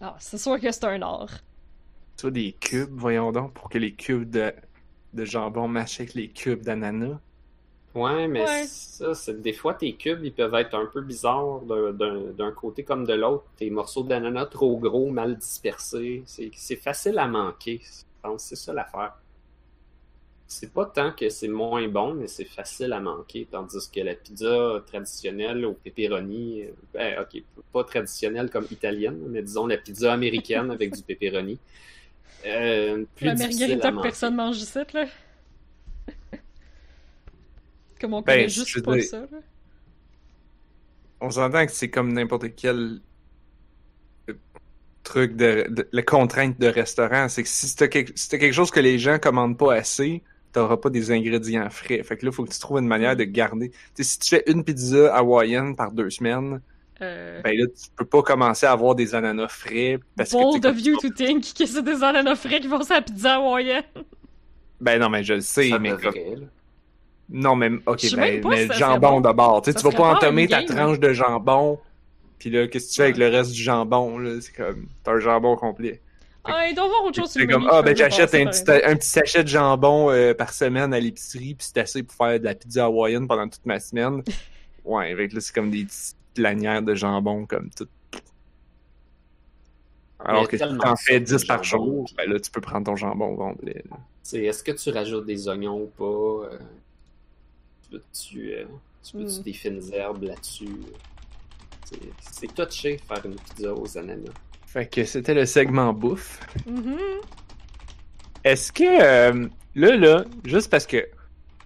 [0.00, 1.40] Ah, c'est sûr que c'est un art.
[2.16, 4.52] Tu vois, des cubes, voyons donc, pour que les cubes de,
[5.12, 7.20] de jambon matchent avec les cubes d'ananas.
[7.94, 8.66] Ouais, mais Ouais.
[8.66, 13.06] ça, c'est des fois tes cubes, ils peuvent être un peu bizarres d'un- côté comme
[13.06, 13.44] de l'autre.
[13.56, 16.24] Tes morceaux d'ananas trop gros, mal dispersés.
[16.26, 17.80] C'est facile à manquer.
[17.84, 19.14] Je pense que c'est ça l'affaire.
[20.46, 23.46] c'est pas tant que c'est moins bon, mais c'est facile à manquer.
[23.50, 27.42] Tandis que la pizza traditionnelle au pepperoni, euh, ben, ok,
[27.72, 31.58] pas traditionnelle comme italienne, mais disons la pizza américaine avec du pepperoni.
[32.46, 35.06] Euh, plus La margarita que personne mange ici, là.
[38.04, 39.38] Comme on Ben, connaît je juste veux pas dire- ça, là.
[41.22, 43.00] On s'entend que c'est comme n'importe quel
[44.28, 44.34] euh,
[45.02, 48.52] truc de, de- la contrainte de restaurant, c'est que si t'as quelque, si t'as quelque
[48.52, 52.02] chose que les gens commandent pas assez, t'auras pas des ingrédients frais.
[52.02, 53.70] Fait que là, faut que tu trouves une manière de garder.
[53.70, 56.60] Tu sais, si tu fais une pizza hawaïenne par deux semaines,
[57.00, 60.62] Euh, ben là, tu peux pas commencer à avoir des ananas frais parce que bold
[60.62, 63.34] sais, of you to think que c'est des ananas frais qui vont sur la pizza
[63.36, 63.82] hawaïenne.
[64.80, 66.46] Ben non, mais je le sais, Ça mais devrait, comme- là.
[67.30, 69.20] Non, mais ok, ben, mais si serait jambon bon.
[69.20, 69.62] d'abord.
[69.62, 71.78] Tu sais, tu vas pas entamer ta tranche de jambon,
[72.38, 74.18] puis là, qu'est-ce que tu fais avec le reste du jambon?
[74.40, 76.02] C'est comme, t'as un jambon complet.
[76.44, 78.48] Ah, il doit y avoir autre chose sur C'est le comme, ah, ben j'achète un
[78.48, 82.38] un petit sachet de jambon euh, par semaine à l'épicerie, puis c'est assez pour faire
[82.38, 84.22] de la pizza hawaïenne pendant toute ma semaine.
[84.84, 87.88] Ouais, avec là, c'est comme des petites lanières de jambon, comme tout.
[90.18, 92.84] Alors que si t'en fais sortes de 10 par jour, ben là, tu peux prendre
[92.84, 93.82] ton jambon complet.
[94.34, 96.52] Est-ce que tu rajoutes des oignons ou pas?
[96.52, 96.58] euh,
[97.96, 98.64] euh,
[99.02, 99.42] tu veux-tu Mm.
[99.42, 100.68] des fines herbes là-dessus?
[102.20, 104.32] C'est, touché faire une pizza aux ananas.
[104.66, 106.40] Fait que c'était le segment bouffe.
[106.66, 106.96] Mhm.
[108.42, 111.06] Est-ce que euh, là, là, juste parce que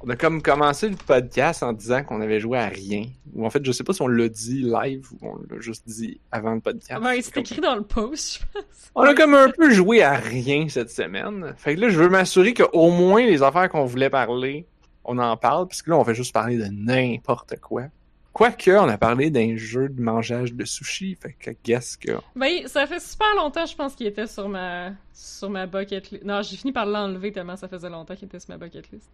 [0.00, 3.04] on a comme commencé le podcast en disant qu'on avait joué à rien,
[3.34, 5.88] ou en fait, je sais pas si on l'a dit live ou on l'a juste
[5.88, 7.02] dit avant le podcast.
[7.02, 8.90] Ben, c'est Comme- écrit dans le post, je pense.
[8.94, 11.52] On a comme un peu joué à rien cette semaine.
[11.56, 14.66] Fait que là, je veux m'assurer qu'au moins les affaires qu'on voulait parler,
[15.08, 17.84] on en parle, puisque là, on fait juste parler de n'importe quoi.
[18.32, 22.12] Quoique, on a parlé d'un jeu de mangeage de sushi, fait que guess que...
[22.36, 26.24] Ben, ça fait super longtemps, je pense, qu'il était sur ma, sur ma bucket list.
[26.24, 29.10] Non, j'ai fini par l'enlever tellement ça faisait longtemps qu'il était sur ma bucket list.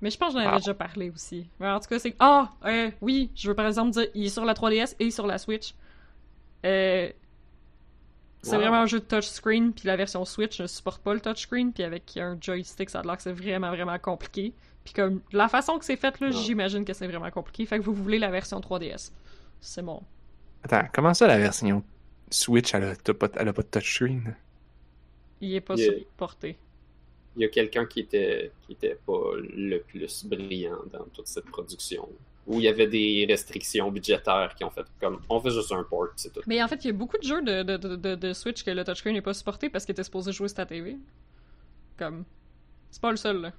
[0.00, 0.58] Mais je pense que j'en avais Ah.
[0.58, 1.46] déjà parlé aussi.
[1.60, 2.16] Mais en tout cas, c'est.
[2.18, 2.50] Ah!
[2.64, 5.38] euh, oui, je veux par exemple dire, il est sur la 3DS et sur la
[5.38, 5.74] Switch.
[6.64, 7.08] Euh.
[8.44, 8.62] C'est Wow.
[8.62, 11.84] vraiment un jeu de touchscreen, puis la version Switch ne supporte pas le touchscreen, puis
[11.84, 14.52] avec un joystick, ça a l'air que c'est vraiment, vraiment compliqué.
[14.84, 17.64] Puis comme, la façon que c'est fait, là, j'imagine que c'est vraiment compliqué.
[17.66, 19.12] Fait que vous voulez la version 3DS.
[19.60, 20.02] C'est bon.
[20.64, 21.82] Attends, comment ça, la version
[22.30, 24.34] Switch, elle a, pas, elle a pas de touchscreen?
[25.40, 25.98] Il est pas Yeah.
[25.98, 26.56] supporté.
[27.36, 31.46] Il y a quelqu'un qui était, qui était pas le plus brillant dans toute cette
[31.46, 32.08] production.
[32.46, 35.84] Où il y avait des restrictions budgétaires qui ont fait comme on fait juste un
[35.84, 36.40] port, c'est tout.
[36.46, 38.70] Mais en fait, il y a beaucoup de jeux de, de, de, de- Switch que
[38.72, 40.98] le touchscreen n'est pas supporté parce que t'es supposé jouer sur ta TV.
[41.96, 42.24] Comme.
[42.90, 43.52] C'est pas le seul, là.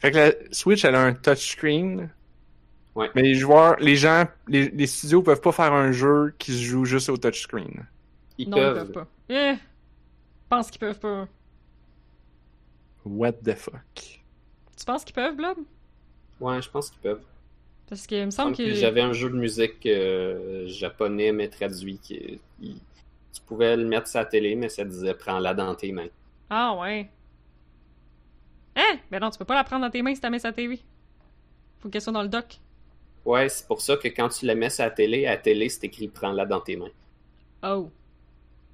[0.00, 2.10] Fait que la Switch, elle a un touchscreen.
[2.94, 3.10] Ouais.
[3.14, 6.62] Mais les joueurs, les gens, les, les studios peuvent pas faire un jeu qui se
[6.62, 7.86] joue juste au touchscreen.
[8.38, 8.76] Ils non, peuvent.
[8.88, 9.34] ils peuvent pas.
[9.34, 9.54] Eh!
[10.48, 11.28] pense qu'ils peuvent pas.
[13.04, 14.20] What the fuck?
[14.76, 15.58] Tu penses qu'ils peuvent, Blob?
[16.40, 17.22] Ouais, je pense qu'ils peuvent.
[17.88, 18.62] Parce qu'il me semble que.
[18.62, 22.80] que J'avais un jeu de musique euh, japonais mais traduit qui il-
[23.32, 26.08] tu pouvais le mettre sur la télé mais ça disait prends-la dans tes mains.
[26.48, 27.08] Ah, ouais.
[28.76, 28.98] Hein?
[29.10, 30.84] Ben non, tu peux pas la prendre dans tes mains si t'as mis sa TV.
[31.80, 32.60] Faut qu'elle soit dans le dock.
[33.24, 35.70] Ouais, c'est pour ça que quand tu la mets sur la télé, à la télé
[35.70, 36.92] c'est écrit prends-la dans tes mains.
[37.62, 37.92] Oh.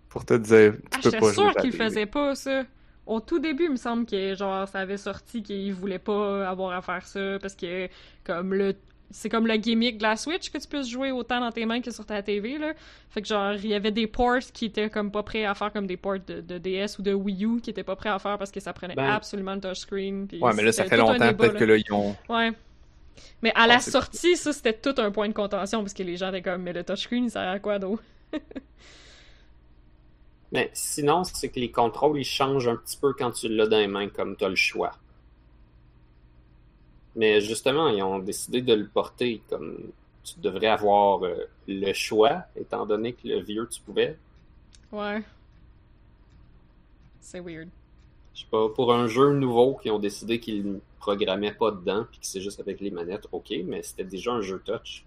[0.09, 2.65] Pour te dire, tu Ah, peux j'étais pas jouer sûre ta qu'il faisait pas, ça.
[3.07, 6.73] Au tout début, il me semble que genre ça avait sorti qu'il voulait pas avoir
[6.77, 7.89] à faire ça parce que
[8.25, 8.75] comme le
[9.11, 11.81] c'est comme le gimmick de la Switch que tu puisses jouer autant dans tes mains
[11.81, 12.73] que sur ta TV là.
[13.11, 15.73] Fait que genre il y avait des ports qui étaient comme pas prêts à faire
[15.73, 18.19] comme des ports de, de DS ou de Wii U qui étaient pas prêts à
[18.19, 20.29] faire parce que ça prenait Ben- absolument le touchscreen.
[20.41, 21.59] Ouais, mais là, ça fait longtemps, débat, peut-être là.
[21.61, 22.17] que là, ils ont.
[22.29, 22.53] Ouais.
[23.43, 26.17] Mais à la c'est- sortie, ça c'était tout un point de contention parce que les
[26.17, 28.03] gens étaient comme mais le touchscreen il sert à quoi d'autre?
[30.53, 33.79] Mais sinon, c'est que les contrôles ils changent un petit peu quand tu l'as dans
[33.79, 34.93] les mains comme tu as le choix.
[37.17, 39.79] Mais justement, ils ont décidé de le porter comme
[40.23, 41.35] tu devrais avoir euh,
[41.67, 44.19] le choix, étant donné que le vieux tu pouvais.
[44.93, 45.23] Ouais.
[47.21, 47.69] C'est weird.
[48.35, 52.05] Je sais pas, pour un jeu nouveau qui ont décidé qu'ils ne programmaient pas dedans,
[52.11, 55.05] puis que c'est juste avec les manettes, ok, mais c'était déjà un jeu touch.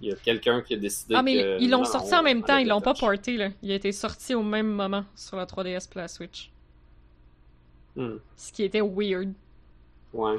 [0.00, 2.42] Il y a quelqu'un qui a décidé Ah, mais que, ils l'ont sorti en même
[2.42, 3.48] temps, ils l'ont pas porté, là.
[3.62, 6.50] Il a été sorti au même moment sur la 3DS et la Switch.
[7.96, 9.32] Hmm, Ce qui était weird.
[10.12, 10.38] ouais.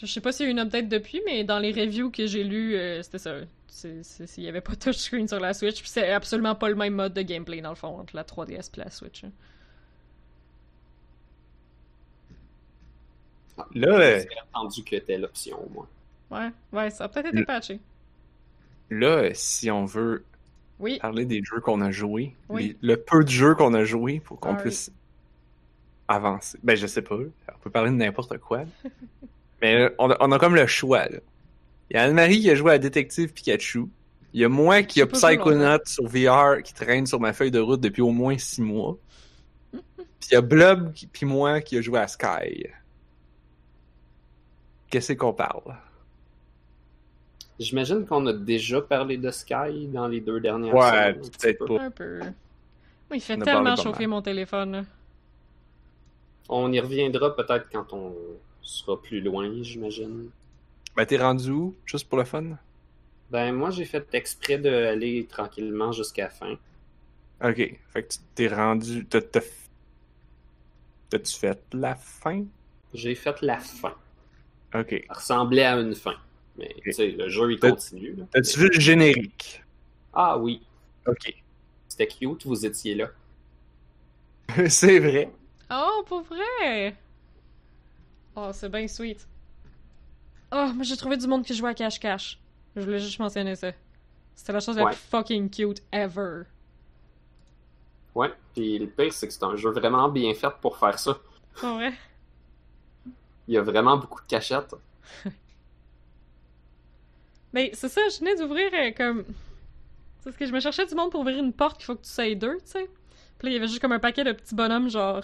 [0.00, 2.26] Je sais pas s'il y a eu une update depuis, mais dans les reviews que
[2.26, 3.36] j'ai lues, euh, c'était ça.
[4.36, 6.94] Il y avait pas de touchscreen sur la Switch, puis c'est absolument pas le même
[6.94, 9.24] mode de gameplay, dans le fond, entre la 3DS et la Switch.
[9.24, 9.30] hein.
[13.74, 15.88] Là, euh, J'ai entendu que c'était l'option, au moins.
[16.30, 17.80] Ouais, ouais, ça a peut-être été Le- patché.
[18.90, 20.24] là, euh, si on veut
[20.78, 22.76] Oui, parler des jeux qu'on a joués, Oui.
[22.82, 24.62] les- le peu de jeux qu'on a joués pour qu'on Ah oui.
[24.62, 24.90] puisse
[26.08, 26.58] avancer.
[26.62, 27.14] Ben, je sais pas.
[27.16, 28.64] On peut parler de n'importe quoi.
[29.62, 31.18] Mais on a, on a comme le choix, là.
[31.90, 33.84] Il y a Anne-Marie qui a joué à Détective Pikachu.
[34.32, 37.60] Il y a moi qui a Psychonaut sur VR qui traîne sur ma feuille de
[37.60, 38.98] route depuis au moins six mois.
[39.72, 39.82] Puis
[40.30, 42.66] il y a Blob qui- puis moi qui a joué à Sky.
[44.90, 45.76] Qu'est-ce qu'on parle?
[47.58, 51.76] J'imagine qu'on a déjà parlé de Sky dans les deux dernières Ouais, peut-être peu.
[51.76, 51.82] pas.
[51.84, 52.20] Un peu.
[53.10, 54.72] Oui, il fait tellement chauffer mon téléphone.
[54.72, 54.82] là.
[56.48, 58.12] On y reviendra peut-être quand on
[58.68, 60.30] sera plus loin, j'imagine.
[60.96, 61.74] Ben, t'es rendu où?
[61.84, 62.56] Juste pour le fun?
[63.30, 66.58] Ben, moi, j'ai fait exprès d'aller tranquillement jusqu'à la fin.
[67.44, 67.56] Ok.
[67.92, 69.04] Fait que tu t'es rendu.
[69.06, 69.40] t'as- t'as-
[71.10, 72.44] T'as-tu fait la fin?
[72.92, 73.94] J'ai fait la fin.
[74.74, 75.04] Ok.
[75.08, 76.16] Ça ressemblait à une fin.
[76.58, 78.16] Mais, tu sais, le jeu, il T'as- continue.
[78.32, 79.62] T'as-tu vu le générique?
[80.12, 80.62] Ah oui,
[81.06, 81.34] Ok.
[81.88, 83.10] c'était cute, vous étiez là.
[84.68, 85.30] C'est vrai.
[85.70, 86.96] Oh, pour vrai!
[88.36, 89.26] Oh, c'est bien sweet.
[90.52, 92.38] Oh, moi j'ai trouvé du monde qui jouait à cache-cache.
[92.76, 93.72] Je voulais juste mentionner ça.
[94.34, 94.90] C'était la chose la Ouais.
[94.92, 96.42] plus fucking cute ever.
[98.14, 101.18] Ouais, puis le pire, c'est que c'est un jeu vraiment bien fait pour faire ça.
[101.54, 101.92] Pour vrai?
[103.48, 104.74] Il y a vraiment beaucoup de cachettes.
[107.52, 109.24] Mais c'est ça, je venais d'ouvrir euh, comme.
[110.18, 112.02] C'est parce que je me cherchais du monde pour ouvrir une porte qu'il faut que
[112.04, 112.90] tu sois deux, tu sais.
[113.38, 115.22] Puis là, il y avait juste comme un paquet de petits bonhommes, genre,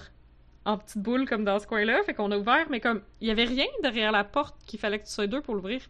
[0.65, 2.03] en petites boules, comme dans ce coin-là.
[2.05, 4.99] Fait qu'on a ouvert, mais comme, il y avait rien derrière la porte qu'il fallait
[5.01, 5.81] que tu sois deux pour l'ouvrir.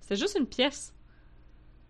[0.00, 0.92] C'était juste une pièce.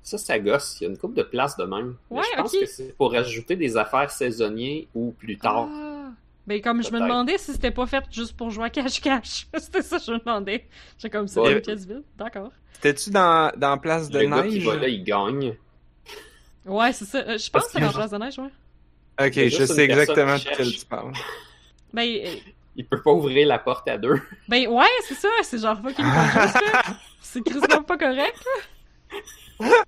[0.02, 0.78] Ça, ça gosse.
[0.80, 1.96] Il y a une coupe de place de même.
[2.10, 2.60] Mais Ouais, je pense ok.
[2.60, 5.68] que c'est pour ajouter des affaires saisonniers ou plus tard.
[5.70, 6.10] Ah.
[6.46, 9.48] Ben, comme je me demandais si c'était pas fait juste pour jouer à cache-cache.
[9.58, 10.64] c'était ça que je me demandais.
[10.96, 11.54] J'ai comme ça, Ouais.
[11.54, 12.04] une pièce vide.
[12.16, 12.52] D'accord.
[12.80, 14.64] T'étais-tu dans, dans Place de le gars qui Neige?
[14.66, 15.56] va là, il gagne.
[16.64, 17.18] Ouais, c'est ça.
[17.18, 19.26] Euh, je pense que c'est dans Place de Neige, ouais.
[19.26, 21.12] Ok, je sais exactement de quel tu parles.
[21.96, 22.34] Ben, euh,
[22.76, 24.20] Il peut pas ouvrir la porte à deux.
[24.48, 25.28] ben ouais, c'est ça.
[25.42, 26.82] C'est genre fucking pas juste, là.
[27.22, 28.36] C'est crissement pas correct,
[29.60, 29.66] là.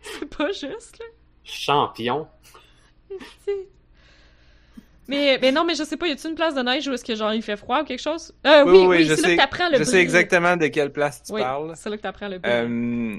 [0.00, 1.06] C'est pas juste, là.
[1.44, 2.26] Champion.
[5.06, 7.04] Mais, mais non, mais je sais pas, y a-tu une place de neige où est-ce
[7.04, 8.32] que genre il fait froid ou quelque chose?
[8.46, 10.90] Euh, oui, oui, je c'est là sais, que t'apprends le je sais exactement de quelle
[10.92, 11.74] place tu Oui, parles.
[11.76, 12.50] c'est là que t'apprends le bris.
[12.50, 13.16] Euh,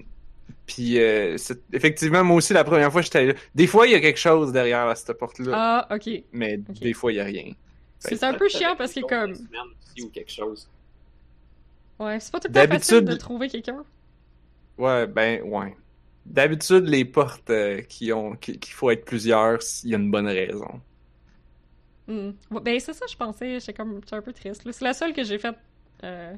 [0.66, 3.34] puis, euh, c'est- effectivement, moi aussi, la première fois, j'étais là.
[3.53, 6.09] Des fois, il y a quelque chose derrière là, cette porte-là, Ah, ok.
[6.34, 7.51] mais des fois, il y a rien.
[8.00, 9.34] C'est un peu chiant parce que comme...
[10.02, 10.70] Ou quelque chose.
[12.00, 13.84] Ouais, c'est pas tout le temps facile D'habitude- de trouver quelqu'un.
[14.78, 15.76] Ouais, ben, ouais.
[16.26, 20.12] D'habitude, les portes euh, qui ont qui- qu'il faut être plusieurs, il y a une
[20.12, 20.82] bonne raison.
[22.08, 22.32] Hmm.
[22.52, 23.60] Ouais, Ben c'est ça, je pensais.
[23.60, 24.70] J'étais comme un peu triste.
[24.72, 25.56] C'est la seule que j'ai faite.
[26.04, 26.36] Euh...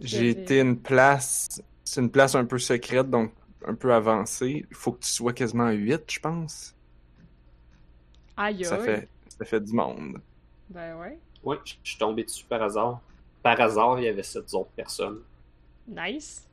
[0.00, 1.48] J'ai été une place,
[1.84, 3.32] c'est une place un peu secrète, donc
[3.66, 4.66] un peu avancée.
[4.70, 6.74] Il faut que tu sois quasiment à 8, je pense.
[8.36, 9.08] Aïe Ça fait,
[9.38, 10.18] ça fait du monde.
[10.70, 11.18] Ben ouais.
[11.42, 13.00] Ouais, je suis tombé dessus par hasard.
[13.42, 15.20] Par hasard, il y avait sept autres personnes.
[15.86, 16.46] Nice.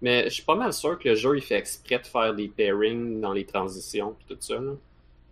[0.00, 2.48] Mais je suis pas mal sûr que le jeu, il fait exprès de faire des
[2.48, 4.54] pairings dans les transitions et tout ça.
[4.54, 4.72] là.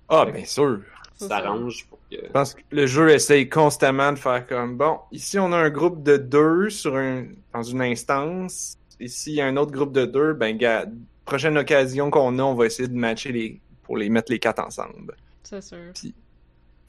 [0.08, 0.80] Ah, bien sûr.
[1.16, 1.28] Ça.
[1.28, 2.16] s'arrange pour que...
[2.16, 5.70] Je pense que le jeu essaye constamment de faire comme bon, ici on a un
[5.70, 8.76] groupe de deux sur un dans une instance.
[8.98, 10.86] Ici il y a un autre groupe de deux, ben gars,
[11.24, 14.58] prochaine occasion qu'on a, on va essayer de matcher les pour les mettre les quatre
[14.58, 15.14] ensemble.
[15.44, 15.92] C'est sûr.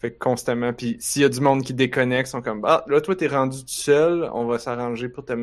[0.05, 2.83] Fait que constamment, puis s'il y a du monde qui déconnecte, ils sont comme ah
[2.87, 5.33] là toi t'es rendu tout seul, on va s'arranger pour te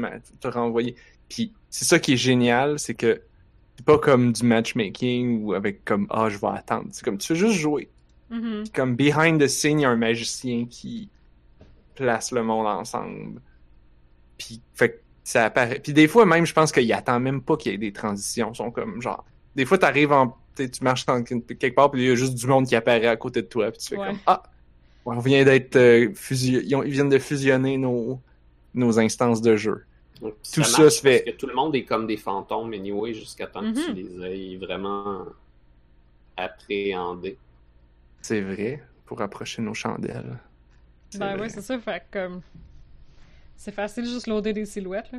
[0.41, 0.95] te renvoyer.
[1.29, 3.23] Puis c'est ça qui est génial, c'est que
[3.77, 6.87] c'est pas comme du matchmaking ou avec comme ah je vais attendre.
[6.93, 7.89] C'est comme tu fais juste jouer.
[8.31, 8.63] Mhm.
[8.63, 11.09] Puis comme behind the scene, il y a un magicien qui
[11.97, 13.41] place le monde ensemble.
[14.39, 15.81] Puis fait que ça apparaît.
[15.81, 18.53] Puis des fois même, je pense qu'il attend même pas qu'il y ait des transitions.
[18.53, 19.25] Ils sont comme genre.
[19.57, 20.37] Des fois, t'arrives en.
[20.57, 23.43] tu marches quelque part, puis il y a juste du monde qui apparaît à côté
[23.43, 23.71] de toi.
[23.73, 24.07] Puis tu fais Ouais.
[24.09, 24.43] comme Ah!
[25.05, 28.21] On vient d'être euh, fusio- ils, ont- ils viennent de fusionner nos,
[28.75, 29.85] nos instances de jeu.
[30.21, 31.25] Donc, Tout ça se fait.
[31.25, 33.97] Parce que tout le monde est comme des fantômes, anyway, jusqu'à temps que tu Mhm.
[33.97, 35.27] les aies vraiment
[36.37, 37.37] appréhendés.
[38.23, 40.39] C'est vrai, pour approcher nos chandelles.
[41.19, 41.41] Ben vrai.
[41.43, 41.79] ouais, c'est ça.
[41.79, 42.41] Fait que comme.
[43.57, 45.19] C'est facile juste loader des silhouettes, là.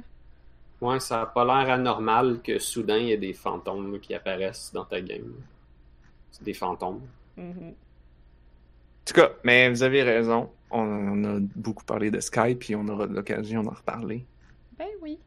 [0.81, 4.71] Ouais, ça a pas l'air anormal que soudain il y ait des fantômes qui apparaissent
[4.73, 5.33] dans ta game.
[6.31, 7.01] C'est des fantômes.
[7.37, 7.73] Mhm.
[9.05, 10.49] Tout cas, mais vous avez raison.
[10.71, 14.25] On, on a beaucoup parlé de Skype, puis on aura l'occasion d'en reparler.
[14.77, 15.19] Ben oui.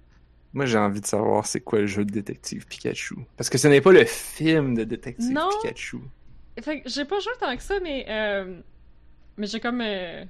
[0.53, 3.17] Moi, j'ai envie de savoir c'est quoi le jeu de détective Pikachu.
[3.37, 5.49] Parce que ce n'est pas le film de détective Non.
[5.63, 5.99] Pikachu.
[6.61, 8.07] Fait que j'ai pas joué tant que ça, mais.
[8.09, 8.59] euh,
[9.37, 9.81] Mais j'ai comme.
[9.83, 10.25] euh,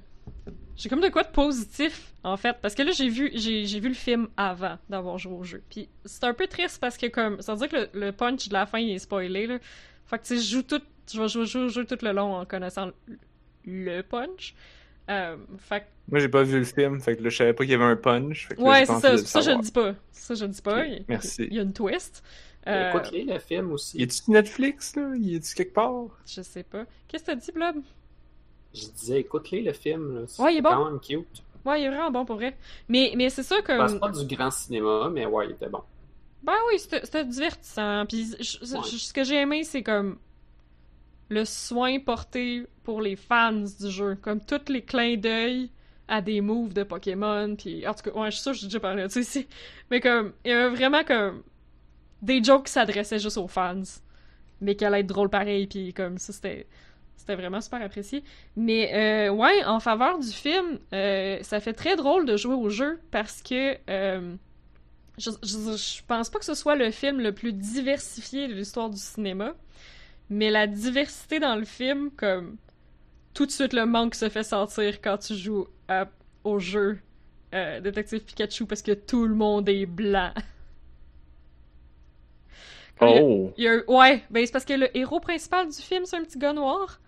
[0.75, 2.57] J'ai comme de quoi de positif, en fait.
[2.61, 5.63] Parce que là, j'ai vu, j'ai, vu le film avant d'avoir joué au jeu.
[5.69, 7.41] Puis c'est un peu triste parce que, comme.
[7.41, 9.57] Ça veut dire que le, le punch de la fin il est spoilé, là.
[10.05, 10.81] Fait que, tu sais, je joue tout.
[11.09, 12.91] Je vais jouer, jouer, jouer tout le long en connaissant
[13.67, 14.55] le, punch.
[15.09, 17.63] Euh, fait que- Moi, j'ai pas vu le film, fait que là, je savais pas
[17.63, 18.47] qu'il y avait un punch.
[18.47, 19.93] Fait que là, Ouais, c'est ça, je le dis pas.
[20.11, 20.85] Ça je le dis pas.
[20.85, 21.43] Il- merci.
[21.49, 22.23] Il y a une twist.
[22.67, 23.97] Euh, Écoute-les, le film aussi?
[23.97, 25.13] Y a-tu sur Netflix, là?
[25.15, 26.07] Y a-tu quelque part?
[26.25, 26.83] je sais pas.
[27.07, 27.75] Qu'est-ce que t'as dit, Blob?
[28.73, 30.15] Je disais, écoute-les, le film.
[30.15, 30.21] là.
[30.27, 30.69] C'est Ouais, il est bon.
[30.71, 31.43] quand même cute.
[31.65, 32.57] Ouais, il est vraiment bon pour vrai.
[32.89, 33.87] Mais, mais c'est ça Ben, comme.
[33.87, 35.81] c'est pas du grand cinéma, mais ouais, il était bon.
[36.43, 38.05] Ben oui, c'était c'était divertissant.
[38.05, 38.81] Puis je- je- Ouais.
[38.91, 40.17] je- ce que j'ai aimé, c'est comme
[41.29, 44.15] le soin porté pour les fans du jeu.
[44.21, 45.69] Comme tous les clins d'œil
[46.07, 47.55] à des moves de Pokémon.
[47.55, 49.47] Puis en tout cas, ouais, je suis sûre que j'ai déjà parlé de ça ici.
[49.91, 51.43] Mais comme, il y avait vraiment comme
[52.21, 53.81] des jokes qui s'adressaient juste aux fans.
[54.61, 55.67] Mais qui allaient être drôles pareil.
[55.67, 56.67] Puis comme ça, c'était.
[57.17, 58.23] C'était vraiment super apprécié.
[58.55, 62.69] Mais euh, ouais, en faveur du film, euh, ça fait très drôle de jouer au
[62.69, 64.35] jeu parce que euh,
[65.17, 68.89] je, je, je pense pas que ce soit le film le plus diversifié de l'histoire
[68.89, 69.55] du cinéma,
[70.29, 72.57] mais la diversité dans le film, comme
[73.33, 76.09] tout de suite le manque se fait sentir quand tu joues à-
[76.43, 76.99] au jeu
[77.55, 80.33] euh, Détective Pikachu parce que tout le monde est blanc.
[82.99, 83.53] Comme il y a- Oh!
[83.57, 86.23] il y a- ouais, ben c'est parce que le héros principal du film, c'est un
[86.23, 86.99] petit gars noir.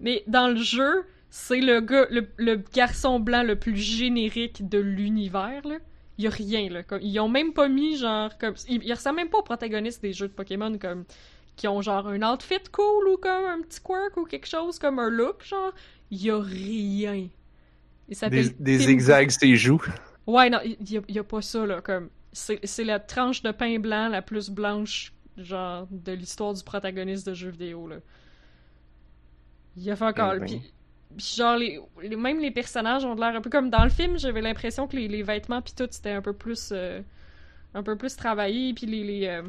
[0.00, 4.78] Mais dans le jeu, c'est le gars, le, le garçon blanc le plus générique de
[4.78, 5.78] l'univers, là.
[6.18, 6.82] Il y a rien, là.
[6.82, 8.54] Comme, ils ont même pas mis, genre, comme...
[8.68, 11.04] Ils, ils ressemblent même pas aux protagonistes des jeux de Pokémon, comme...
[11.60, 14.98] Qui ont, genre, un outfit cool, ou comme un petit quirk, ou quelque chose, comme
[14.98, 15.74] un look, genre.
[16.10, 17.28] Il y a rien.
[18.08, 19.84] Il Des, des Tim zigzags ses joues.
[20.26, 22.08] Ouais, non, il y, a- pas ça, là, comme...
[22.32, 27.34] C'est la tranche de pain blanc la plus blanche, genre, de l'histoire du protagoniste de
[27.34, 27.96] jeux vidéo, là.
[29.76, 30.32] Il y a fait encore...
[30.36, 30.46] Eh ben.
[30.46, 30.72] Puis,
[31.14, 34.18] puis genre, les, les- même les personnages ont l'air un peu comme dans le film,
[34.18, 36.70] j'avais l'impression que les, les vêtements puis tout, c'était un peu plus...
[36.72, 37.02] euh,
[37.74, 39.04] un peu plus travaillé, puis les...
[39.04, 39.42] les euh,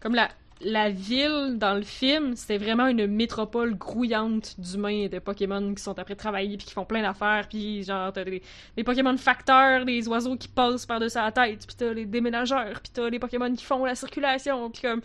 [0.00, 0.28] comme la,
[0.62, 5.82] la ville dans le film, c'était vraiment une métropole grouillante d'humains et de Pokémon qui
[5.82, 8.42] sont après travailler puis qui font plein d'affaires, puis genre, t'as des,
[8.76, 12.92] des Pokémon facteurs, des oiseaux qui passent par-dessus la tête, puis t'as les déménageurs, puis
[12.92, 15.00] t'as les Pokémon qui font la circulation, puis comme...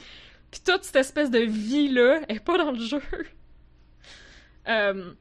[0.51, 3.01] Puis toute cette espèce de vie-là est pas dans le jeu.
[4.67, 5.11] Euh,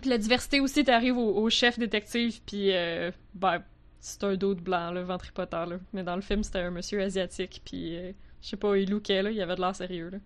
[0.00, 3.62] puis la diversité aussi, t'arrives au, au chef détective, puis euh, ben,
[4.00, 5.76] c'est un dos de blanc, le ventripotent, là.
[5.92, 8.12] Mais dans le film, c'était un monsieur asiatique, puis euh,
[8.42, 10.18] je sais pas, il lookait, là, il avait de l'air sérieux, là.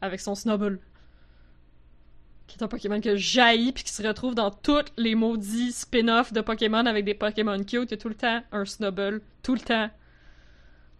[0.00, 0.78] Avec son Snubble.
[2.46, 6.32] Qui est un Pokémon que jaillit, puis qui se retrouve dans tous les maudits spin-offs
[6.32, 7.70] de Pokémon avec des Pokémon cute.
[7.72, 9.90] Il y a tout le temps un Snubble, tout le temps.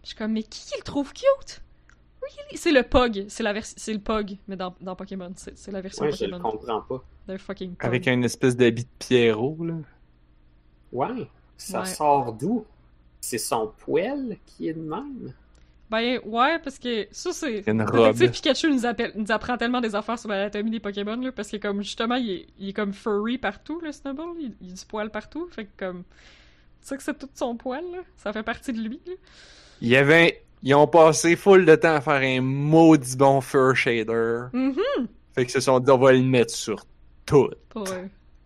[0.03, 1.61] Je suis comme, mais qui il trouve cute?
[2.21, 2.57] Really?
[2.57, 5.79] C'est le Pog, c'est la vers- c'est le Pog, mais dans, dans Pokémon, c'est la
[5.79, 6.51] version Ouais, je le Pokémon.
[6.51, 7.03] comprends pas.
[7.27, 7.85] The fucking Pog.
[7.87, 9.75] Avec une espèce d'habit de Pierrot, là.
[10.91, 11.85] Ouais, ça Ouais.
[11.85, 12.65] sort d'où?
[13.21, 15.33] C'est son poil qui est de même?
[15.89, 17.63] Ben ouais, parce que ça c'est.
[17.67, 18.17] Une robe.
[18.17, 21.57] Pikachu nous, appelle, nous apprend tellement des affaires sur l'anatomie des Pokémon, là, parce que
[21.57, 24.85] comme justement, il est, il est comme furry partout, le Snubble, il, il a du
[24.85, 26.03] poil partout, fait que comme.
[26.81, 29.13] Tu sais que c'est tout son poil, là, ça fait partie de lui, là.
[29.81, 30.43] Il y avait...
[30.63, 34.47] Ils ont passé full de temps à faire un maudit bon fur shader.
[34.53, 35.07] Mhm!
[35.35, 36.83] Fait qu'ils se sont dit, on va le mettre sur
[37.25, 37.49] tout.
[37.69, 38.03] Pour euh,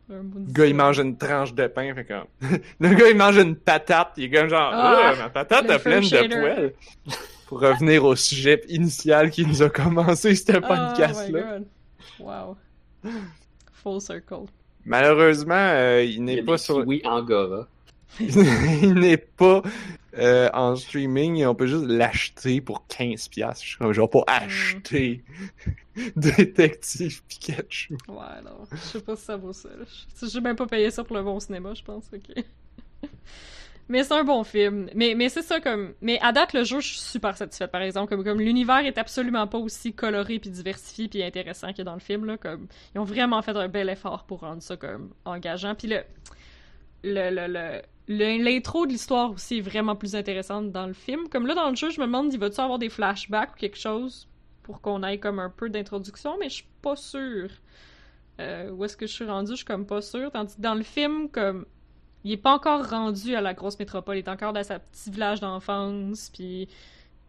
[0.09, 2.25] Le gars, il mange une tranche de pain, fait comme...
[2.79, 5.79] le gars, il mange une patate, il est comme genre, Ah, Ah, ma patate est
[5.79, 6.73] pleine de poils.
[7.51, 11.41] Pour revenir au sujet initial qui nous a commencé ce Oh my podcast-là.
[11.41, 11.67] god.
[12.17, 12.57] Wow.
[13.73, 14.45] Full circle.
[14.85, 16.81] Malheureusement, euh, il n'est pas sur...
[16.81, 17.67] kiwis Angora.
[18.21, 19.63] il n'est pas
[20.17, 23.29] euh, en streaming, on peut juste l'acheter pour 15$.
[23.29, 23.65] piastres.
[23.65, 25.21] Je suis comme, je vais pas acheter
[26.15, 27.97] Détective Pikachu.
[28.07, 28.63] Ouais, non.
[28.71, 29.67] Je sais pas si ça vaut ça.
[30.23, 32.05] J'ai même pas payé ça pour le bon cinéma, je pense.
[32.13, 32.45] ok.
[33.91, 34.89] Mais c'est un bon film.
[34.95, 35.93] Mais, mais c'est ça comme.
[36.01, 38.09] Mais à date, le jeu, je suis super satisfaite, par exemple.
[38.15, 41.99] Comme, comme l'univers est absolument pas aussi coloré, puis diversifié, puis intéressant que dans le
[41.99, 42.25] film.
[42.25, 45.75] Là, comme, ils ont vraiment fait un bel effort pour rendre ça comme engageant.
[45.75, 46.01] Puis le.
[47.03, 47.47] Le, le,
[48.07, 51.29] le- l'intro de l'histoire aussi est vraiment plus intéressante dans le film.
[51.29, 53.77] Comme là, dans le jeu, je me demande, il va-tu avoir des flashbacks ou quelque
[53.77, 54.27] chose
[54.63, 57.49] pour qu'on ait comme un peu d'introduction, mais je suis pas sûre.
[58.39, 60.31] Euh, où est-ce que je suis rendue, je suis comme pas sûre.
[60.31, 61.65] Tandis que dans le film, comme
[62.23, 65.09] il est pas encore rendu à la grosse métropole, il est encore dans sa petit
[65.09, 66.67] village d'enfance, puis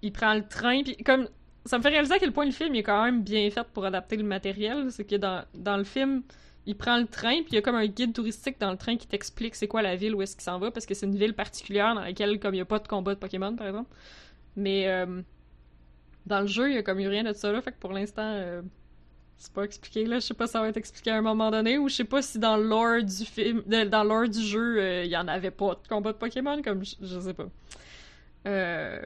[0.03, 1.29] il prend le train, puis comme
[1.65, 3.67] ça me fait réaliser à quel point le film il est quand même bien fait
[3.73, 6.23] pour adapter le matériel, c'est que dans, dans le film,
[6.67, 8.97] il prend le train, puis il y a comme un guide touristique dans le train
[8.97, 11.17] qui t'explique c'est quoi la ville, où est-ce qu'il s'en va, parce que c'est une
[11.17, 13.91] ville particulière dans laquelle comme il y a pas de combat de Pokémon par exemple.
[14.57, 15.23] Mais euh,
[16.27, 17.93] dans le jeu, il y a comme eu rien de ça là, fait que pour
[17.93, 18.63] l'instant euh,
[19.43, 21.51] c'est pas expliqué là, je sais pas si ça va être expliqué à un moment
[21.51, 24.41] donné ou je sais pas si dans le lore du film dans le lore du
[24.41, 27.35] jeu, euh, il y en avait pas de combat de Pokémon comme je, je sais
[27.35, 27.49] pas.
[28.47, 29.03] Euh,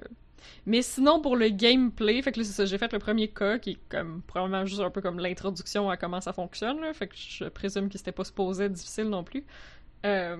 [0.67, 3.59] Mais sinon, pour le gameplay, fait que là, c'est ça, j'ai fait le premier cas,
[3.59, 7.09] qui est comme, probablement juste un peu comme l'introduction à comment ça fonctionne, là, fait
[7.09, 9.45] que je présume que c'était pas supposé difficile non plus.
[10.05, 10.37] Euh,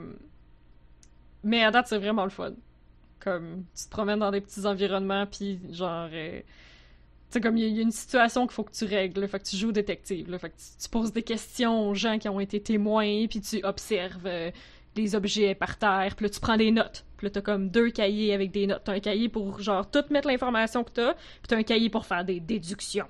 [1.43, 2.53] Mais à date, c'est vraiment le fun.
[3.21, 6.09] Comme, tu te promènes dans des petits environnements, puis genre...
[7.37, 9.21] sais, comme, il y, a- il y a une situation qu'il faut que tu règles,
[9.21, 11.89] là, fait que tu joues au détective, là, fait que tu, tu poses des questions
[11.89, 14.51] aux gens qui ont été témoins, puis tu observes euh,
[14.97, 17.05] les objets par terre, puis là, tu prends des notes.
[17.17, 18.83] Puis là, t'as comme deux cahiers avec des notes.
[18.85, 22.05] T'as un cahier pour, genre, tout mettre l'information que t'as, puis t'as un cahier pour
[22.07, 23.07] faire des déductions.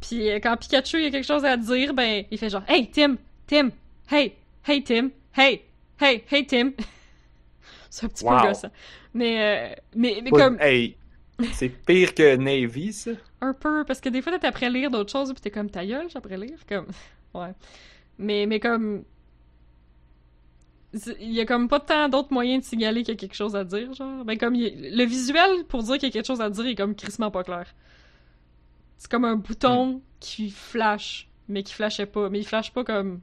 [0.00, 2.90] Puis euh, quand Pikachu, il a quelque chose à dire, ben, il fait genre «Hey,
[2.90, 3.16] Tim!
[3.46, 3.70] Tim!
[4.10, 4.34] Hey!
[4.66, 5.10] Hey, Tim!
[5.36, 5.62] Hey!
[6.00, 6.22] Hey!
[6.30, 6.72] Hey, Tim!»
[7.90, 8.38] C'est un petit Wow.
[8.42, 8.70] peu gossant.
[9.14, 10.96] Mais, euh, mais, mais comme, Hey,
[11.50, 13.12] c'est pire que Navy, ça?
[13.40, 15.84] un peu, parce que des fois, t'es après lire d'autres choses, puis t'es comme ta
[15.86, 16.86] gueule, j'ai après lire, comme,
[17.34, 17.52] ouais.
[18.18, 19.04] Mais, mais comme,
[21.20, 23.54] il y a comme pas tant d'autres moyens de signaler qu'il y a quelque chose
[23.56, 24.24] à dire, genre.
[24.24, 26.74] Ben, comme, il- le visuel pour dire qu'il y a quelque chose à dire est
[26.74, 27.74] comme crissement pas clair.
[28.96, 33.20] C'est comme un bouton qui flash, mais qui flashait pas, mais il flash pas comme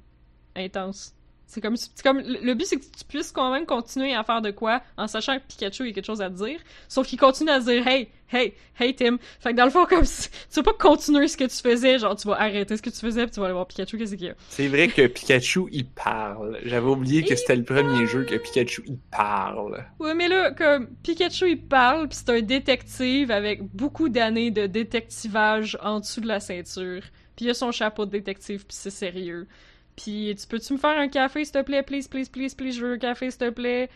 [0.55, 1.14] intense.
[1.47, 4.51] C'est comme, comme, le but c'est que tu puisses quand même continuer à faire de
[4.51, 7.87] quoi en sachant que Pikachu a quelque chose à dire, sauf qu'il continue à dire
[7.87, 9.17] hey, hey, hey Tim.
[9.39, 11.99] Fait que dans le fond, comme si, tu vas pas continuer ce que tu faisais,
[11.99, 14.15] genre tu vas arrêter ce que tu faisais puis tu vas aller voir Pikachu, qu'est-ce
[14.15, 14.35] qu'il y a?
[14.49, 16.59] C'est vrai que Pikachu, il parle.
[16.63, 19.85] J'avais oublié que c'était le premier jeu que Pikachu, il parle.
[19.99, 24.65] Ouais, mais là, comme Pikachu il parle, puis c'est un détective avec beaucoup d'années de
[24.65, 27.03] détectivage en dessous de la ceinture.
[27.35, 29.47] Puis il a son chapeau de détective, puis c'est sérieux.
[29.95, 32.85] Puis tu peux-tu me faire un café, s'il te plaît, please, please, please, please, je
[32.85, 33.89] veux un café, s'il te plaît.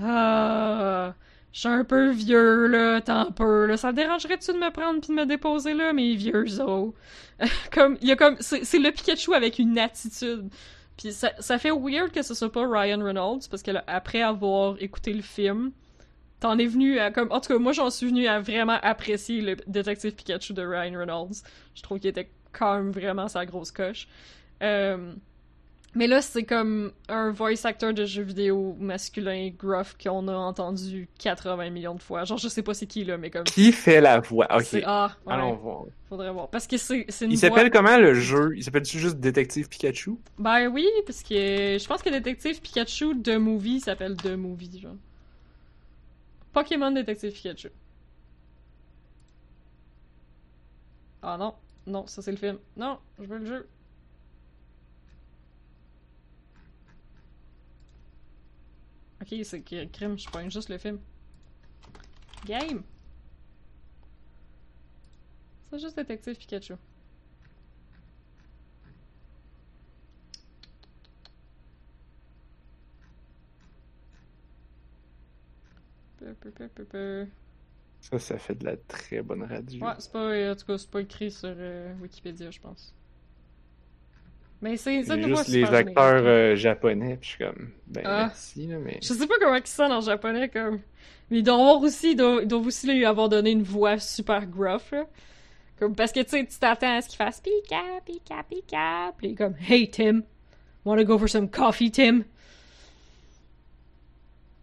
[0.00, 1.14] Ah,
[1.52, 3.76] je suis un peu vieux là, tant peu là.
[3.76, 6.92] Ça te dérangerait-tu de me prendre puis de me déposer là, mes vieux os?
[7.72, 10.48] comme, il y a comme, c'est le Pikachu avec une attitude.
[10.96, 14.20] Puis ça, ça fait weird que ce soit pas Ryan Reynolds, parce que là, après
[14.20, 15.72] avoir écouté le film,
[16.40, 17.30] t'en es venu à comme.
[17.32, 20.98] En tout cas, moi j'en suis venu à vraiment apprécier le détective Pikachu de Ryan
[20.98, 21.42] Reynolds.
[21.74, 24.08] Je trouve qu'il était quand même vraiment sa grosse coche.
[24.62, 25.14] Euh,
[25.96, 31.08] Mais là, c'est comme un voice actor de jeux vidéo masculin gruff qu'on a entendu
[31.18, 32.22] 80 millions de fois.
[32.24, 33.42] Genre, je sais pas c'est qui là, mais comme.
[33.42, 34.46] Qui fait la voix?
[34.56, 34.80] Ok.
[34.84, 35.84] Ah, ouais, Allons voir.
[36.08, 36.48] faudrait voir.
[36.48, 38.52] Parce que c'est une Il voix- s'appelle comment le jeu?
[38.56, 40.12] Il s'appelle-tu juste Détective Pikachu?
[40.38, 44.94] Ben oui, parce que je pense que Détective Pikachu The Movie s'appelle The Movie, genre.
[46.52, 47.70] Pokémon Détective Pikachu.
[51.22, 51.54] Ah non,
[51.86, 52.58] non, ça c'est le film.
[52.76, 53.68] Non, je veux le jeu.
[59.20, 60.98] Ok, c'est crime, je pogne juste le film.
[62.44, 62.82] Game!
[65.70, 66.74] C'est juste Détective Pikachu.
[78.00, 79.84] Ça, ça fait de la très bonne radio.
[79.84, 82.94] Ouais, c'est pas, en tout cas, c'est pas écrit sur euh, Wikipédia, je pense.
[84.62, 88.26] Mais c'est ça juste les acteurs euh, japonais, puis je suis comme, ben Ah.
[88.26, 88.98] merci, là, mais...
[89.02, 90.80] Je sais pas comment ils sont en japonais, comme.
[91.30, 93.98] Mais ils doivent avoir aussi, ils doivent, ils doivent aussi lui avoir donné une voix
[93.98, 95.06] super gruff, là.
[95.78, 99.14] Comme, parce que tu sais, tu t'attends à ce qu'il fasse Pika, Pika, Pika.
[99.16, 100.20] Puis il est comme, Hey Tim,
[100.84, 102.24] wanna go for some coffee, Tim?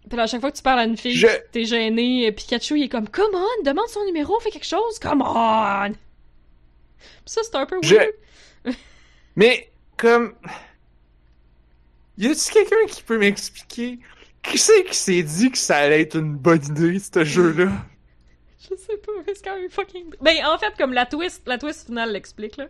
[0.09, 2.77] Puis à chaque fois que tu parles à une fille, Je- t'es gêné, et Pikachu,
[2.79, 5.91] il est comme, Come on, demande son numéro, fais quelque chose, come on!
[7.25, 8.13] Ça, c'est un peu Je- weird.
[9.35, 10.33] Mais, comme...
[12.17, 13.99] Y a-tu quelqu'un qui peut m'expliquer
[14.41, 17.69] qui c'est qui s'est dit que ça allait être une bonne idée, ce jeu-là?
[18.59, 20.05] Je sais pas, mais c'est quand même fucking.
[20.21, 22.67] Ben, en fait, comme la twist, la twist finale l'explique, là.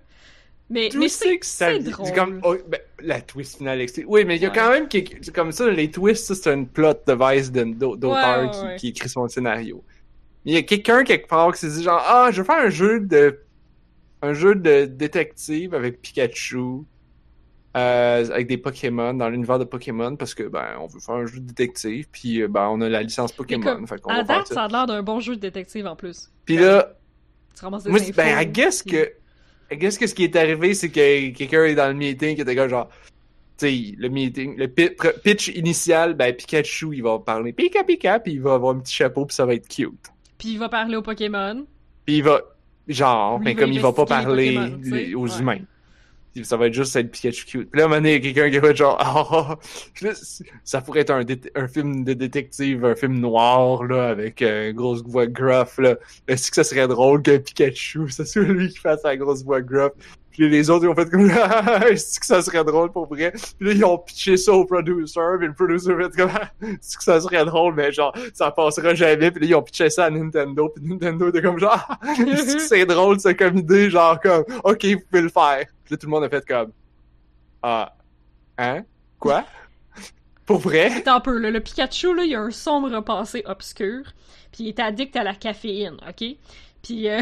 [0.70, 2.12] Mais, mais c'est c'est drôle.
[2.12, 4.04] Comme, oh, ben, la twist finale, etc.
[4.08, 4.56] Oui, mais il y a Ouais.
[4.56, 8.52] quand même, quelque- c'est comme ça, les twists, c'est une plot device d'auteur Ouais, ouais,
[8.52, 8.76] qui, ouais.
[8.76, 9.82] qui écrit son scénario.
[10.44, 12.60] Mais il y a quelqu'un quelque part qui s'est dit genre, ah, je vais faire
[12.66, 13.40] un jeu de,
[14.22, 16.84] un jeu de détective avec Pikachu,
[17.76, 21.26] euh, avec des Pokémon, dans l'univers de Pokémon, parce que, ben, on veut faire un
[21.26, 24.54] jeu de détective, puis, euh, ben, on a la licence Pokémon, fait à date, ça.
[24.56, 26.32] ça a l'air d'un bon jeu de détective en plus.
[26.46, 26.94] Puis là,
[27.58, 28.08] Tu ramasses des moi, infos.
[28.08, 29.12] c'est- ben, I guess puis- que,
[29.72, 32.42] I guess que ce qui est arrivé, c'est que quelqu'un est dans le meeting, qui
[32.42, 32.90] était comme genre,
[33.60, 38.34] tu sais, le meeting, le pitch initial, ben, Pikachu, il va parler Pika Pika, puis
[38.34, 39.94] il va avoir un petit chapeau, puis ça va être cute.
[40.38, 41.66] Puis il va parler au Pokémon.
[42.06, 42.42] Puis il va,
[42.88, 45.40] genre, mais va comme il va pas parler Pokémon, les- aux ouais.
[45.40, 45.60] humains.
[46.46, 47.72] Ça va être juste être Pikachu cute.
[47.72, 49.60] Puis là, à un moment donné, quelqu'un qui va être genre,
[49.96, 51.12] c- ça pourrait être
[51.56, 55.96] un, film de détective, un film noir, là, avec euh, une grosse voix gruff, là.
[56.28, 59.62] Est-ce que ça serait drôle que Pikachu, ça soit lui qui fasse la grosse voix
[59.62, 59.92] gruff?
[60.38, 63.32] Puis les autres, ils ont fait comme, ah, est-ce que ça serait drôle pour vrai?
[63.32, 66.52] Puis là, ils ont pitché ça au producer, puis le producer a fait comme, ah,
[66.62, 67.74] est-ce que ça serait drôle?
[67.74, 69.32] Mais genre, ça passera jamais.
[69.32, 72.56] Puis là, ils ont pitché ça à Nintendo, puis Nintendo était comme genre, ah, est-ce
[72.56, 73.90] que c'est drôle, ça, comme idée?
[73.90, 75.66] Genre, comme, ok, vous pouvez le faire.
[75.84, 76.72] Puis là, tout le monde a fait comme,
[77.64, 77.96] ah,
[78.60, 78.84] hein?
[79.18, 79.44] Quoi?
[80.46, 81.04] Pour vrai?
[81.08, 84.04] Un peu, là, le Pikachu, là, il a un sombre passé obscur,
[84.52, 86.38] puis il est addict à la caféine, ok?
[86.84, 87.22] Puis, euh,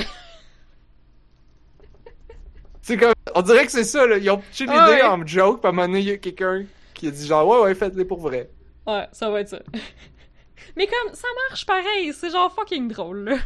[2.86, 4.20] C'est comme, on dirait que c'est ça, là.
[4.20, 5.02] Ils ont pitché l'idée Ah ouais.
[5.02, 7.48] en joke, puis à un moment donné, il y a quelqu'un qui a dit genre,
[7.48, 8.48] ouais, ouais, faites-les pour vrai.
[8.86, 9.60] ouais, ça va être ça.
[10.78, 13.38] Mais comme, ça marche pareil, c'est genre fucking drôle, là.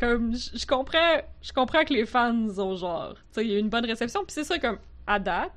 [0.00, 3.60] Comme, je comprends, je comprends que les fans ont genre, tu sais, il y a
[3.60, 5.52] une bonne réception, puis c'est ça, comme, à date,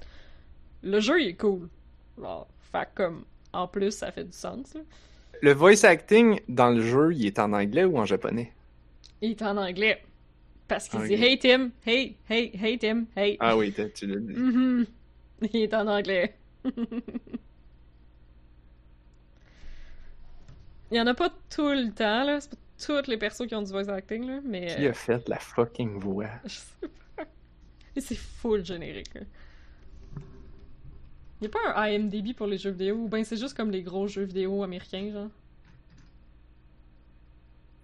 [0.83, 1.67] le jeu, il est cool.
[2.21, 4.81] Genre, fait comme, en plus, ça fait du sens, là.
[5.41, 8.53] Le voice acting dans le jeu, il est en anglais ou en japonais?
[9.21, 10.03] Il est en anglais.
[10.67, 11.07] Parce qu'il Ok.
[11.07, 13.37] dit Hey Tim, hey, hey, hey Tim, hey.
[13.39, 14.33] Ah oui, tu l'as dit.
[14.33, 14.85] Mhm.
[15.53, 16.35] Il est en anglais.
[20.91, 22.39] Il y en a pas tout le temps, là.
[22.41, 24.39] C'est pas toutes les persos qui ont du voice acting, là.
[24.43, 24.67] Mais.
[24.75, 26.29] Qui euh, a fait la fucking voix?
[26.45, 26.87] je sais
[27.17, 27.23] pas.
[27.95, 29.21] Mais c'est full générique, là.
[31.41, 33.83] Y a pas un IMDb pour les jeux vidéo, ou ben c'est juste comme les
[33.83, 35.29] gros jeux vidéo américains, genre?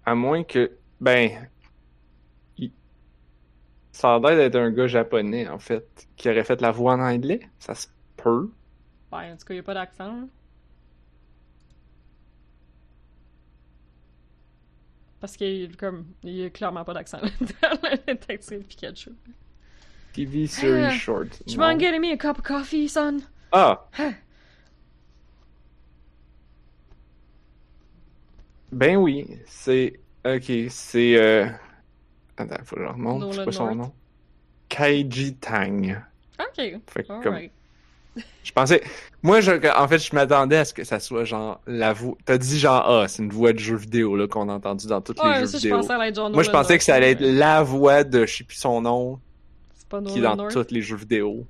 [0.05, 1.49] À moins que, ben, il-
[4.01, 6.99] ça a l'air d'être un gars japonais, en fait, qui aurait fait la voix en
[7.01, 7.41] anglais.
[7.59, 7.85] Ça se
[8.17, 8.49] peut.
[9.11, 10.27] Ben, en tout cas, y a pas d'accent.
[15.19, 16.07] Parce qu'il comme.
[16.23, 17.27] Il y a clairement pas d'accent dans
[17.91, 19.11] le détective Pikachu.
[20.13, 21.43] TV series euh, short.
[21.47, 21.67] Je Non.
[21.67, 23.19] m'en get me a cup of coffee, son?
[23.51, 23.87] Ah!
[28.71, 29.99] Ben oui, c'est.
[30.25, 31.17] Ok, c'est.
[31.21, 31.47] Euh...
[32.37, 33.33] Attends, faut que je remonte.
[33.33, 33.91] C'est pas son nom.
[34.69, 36.01] Kaiji Tang.
[36.39, 36.79] Ok.
[36.87, 37.37] Fait que comme.
[38.43, 38.83] Je pensais.
[39.23, 39.51] Moi, je...
[39.77, 42.17] en fait, je m'attendais à ce que ça soit genre la voix.
[42.25, 44.99] T'as dit genre, ah, c'est une voix de jeu vidéo là, qu'on a entendu dans
[44.99, 45.81] tous les jeux je vidéo.
[45.81, 48.81] genre Moi, je pensais que ça allait être la voix de je sais plus son
[48.81, 49.17] nom,
[49.87, 50.51] pas qui est dans North?
[50.51, 51.45] tous les jeux vidéo.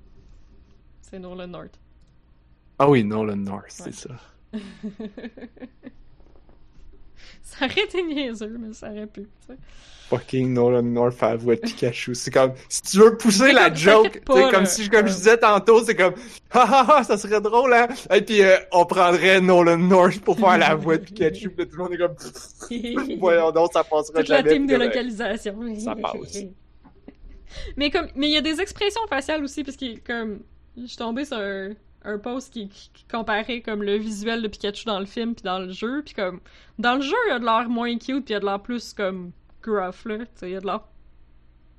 [1.02, 1.80] C'est Nolan North.
[2.78, 4.10] Ah oui, Nolan North, c'est ça.
[7.44, 9.58] ça aurait été niaiseux, mais ça aurait pu, tu sais.
[10.10, 12.16] Fucking Nolan North fait la voix de Pikachu.
[12.16, 14.66] C'est comme, si tu veux pousser C'est la joke, sais, comme là.
[14.66, 16.16] si, comme je disais tantôt, c'est comme,
[16.52, 17.88] ha ha ha, ça serait drôle, hein?
[18.14, 21.78] Et puis, euh, on prendrait Nolan North pour faire la voix de Pikachu, puis tout
[21.78, 24.52] le monde est comme, voyons donc, ça passera Toute la jamais.
[24.52, 25.56] team de comme, localisation.
[25.80, 26.44] ça passe.
[27.78, 30.40] Mais comme, mais il y a des expressions faciales aussi, parce que comme,
[30.76, 31.38] je suis tombée sur
[32.04, 35.44] un, post qui, qui- qui comparait comme le visuel de Pikachu dans le film puis
[35.44, 36.40] dans le jeu, puis comme,
[36.80, 38.46] dans le jeu, il y a de l'air moins cute, puis il y a de
[38.46, 39.32] l'air plus comme
[39.64, 40.18] gruff, là.
[40.20, 40.82] Tu sais, il y a de l'air.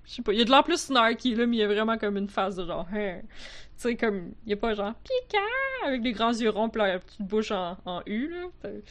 [0.05, 1.69] Je sais pas, il y a de l'air plus snarky, là, mais il y a
[1.69, 3.21] vraiment comme une face de genre, hein.
[3.23, 5.39] Tu sais, comme, il y a pas genre Pika
[5.87, 8.45] avec des grands yeux ronds, pis la petite bouche en, en U, là.
[8.61, 8.83] T'sais.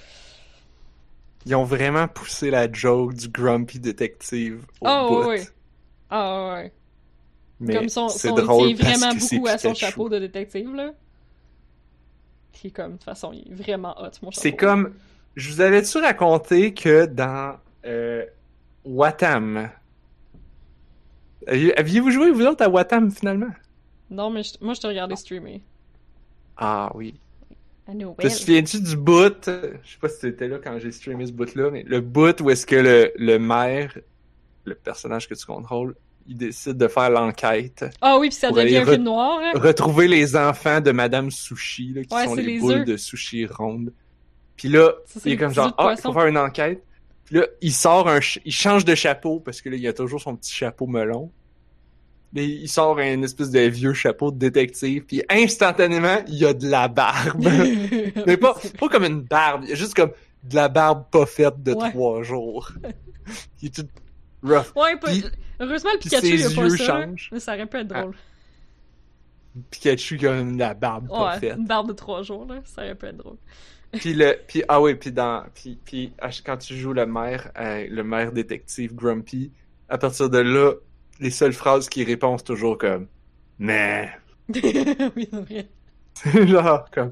[1.45, 5.25] Ils ont vraiment poussé la joke du Grumpy Detective au Ah, bout.
[5.27, 5.47] ouais.
[6.09, 6.73] Ah, ouais.
[7.59, 10.91] Mais comme son, son drôle il tient vraiment beaucoup à son chapeau de détective, là.
[12.53, 14.31] Puis comme, de toute façon, il est vraiment hot, mon.
[14.31, 14.93] C'est comme.
[15.35, 18.25] Je vous avais-tu raconté que dans euh,
[18.83, 19.69] Watam.
[21.47, 23.49] Aviez- Aviez-vous joué, vous autres, à Watam finalement?
[24.09, 25.63] Non, mais je- moi, je te regardais streamer.
[26.57, 27.15] Ah oui.
[27.87, 29.47] Te souviens-tu du bout?
[29.47, 32.39] euh, Je sais pas si t'étais là quand j'ai streamé ce bout-là, mais le bout
[32.41, 33.97] où est-ce que le, le maire,
[34.65, 35.95] le personnage que tu contrôles,
[36.31, 37.85] il décide de faire l'enquête.
[38.01, 39.51] Ah oui, puis ça devient un film noir, hein.
[39.59, 43.45] Retrouver les enfants de Madame Sushi, là, qui Ouais, sont les, les boules de sushi
[43.45, 43.91] rondes.
[44.55, 46.83] Puis là, Ça, il est comme genre, ah, il faut faire une enquête.
[47.25, 50.21] Puis là, il sort un, il change de chapeau parce que là, il a toujours
[50.21, 51.31] son petit chapeau melon.
[52.33, 56.53] Mais il sort un espèce de vieux chapeau de détective, puis instantanément, il y a
[56.53, 57.45] de la barbe.
[58.25, 60.11] Mais pas, pas comme une barbe, il y a juste comme
[60.43, 61.89] de la barbe pas faite de Ouais.
[61.91, 62.71] trois jours.
[63.61, 63.85] il est tout
[64.43, 64.73] rough.
[64.75, 65.07] Ouais, pas...
[65.07, 65.23] Puis-
[65.59, 66.77] Heureusement, le Pikachu, il a pas ça.
[66.85, 67.29] changent.
[67.31, 68.15] Mais ça aurait pu être Ah, drôle.
[69.69, 71.57] Pikachu qui a la barbe pas faite.
[71.57, 72.61] une barbe de trois jours, là.
[72.63, 73.37] Ça aurait pu être drôle.
[73.91, 76.13] Puis le, puis ah oui, puis dans, puis, puis
[76.45, 79.51] quand tu joues le maire, euh, le maire détective Grumpy,
[79.89, 80.75] à partir de là,
[81.19, 83.07] les seules phrases qu'il répond c'est toujours comme,
[83.59, 84.09] mais,
[84.47, 86.47] oui, c'est vrai.
[86.47, 87.09] genre comme,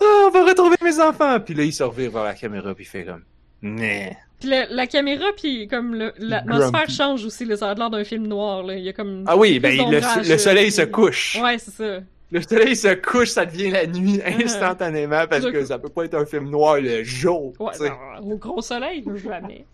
[0.00, 1.38] ah, on va retrouver mes enfants.
[1.38, 3.22] Puis là il se revire vers la caméra puis il fait comme,
[3.62, 4.16] mais.
[4.40, 8.26] Puis la, la caméra, puis comme l'atmosphère change aussi, là, ça a l'air d'un film
[8.26, 8.76] noir, là.
[8.76, 9.24] Il y a comme.
[9.26, 11.38] Ah oui, ben le, le soleil euh, se couche.
[11.40, 12.00] Ouais, c'est ça.
[12.32, 16.14] Le soleil se couche, ça devient la nuit instantanément parce que ça peut pas être
[16.14, 17.54] un film noir le jour.
[17.60, 19.64] Ouais, non, au gros soleil, jamais.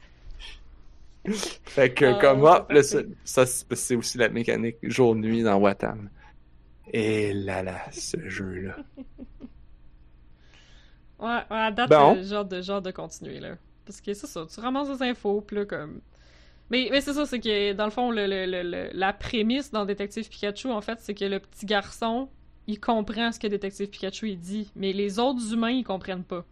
[1.65, 6.11] Fait que Ah, comme c'est ah, le ça c'est aussi la mécanique jour-nuit dans Watam.
[6.93, 8.77] Et là là, ce jeu-là.
[11.19, 12.17] Ouais, ouais, à date, Bon.
[12.17, 13.51] euh, genre, de, genre de continuer, là.
[13.85, 16.01] Parce que c'est ça, tu ramasses des infos, pis là, comme...
[16.71, 19.85] Mais, mais c'est ça, c'est que, dans le fond, le, le- le- la prémisse dans
[19.87, 22.31] Détective Pikachu, en fait, c'est que le petit garçon,
[22.67, 26.47] il comprend ce que Détective Pikachu, il dit, mais les autres humains, ils comprennent pas.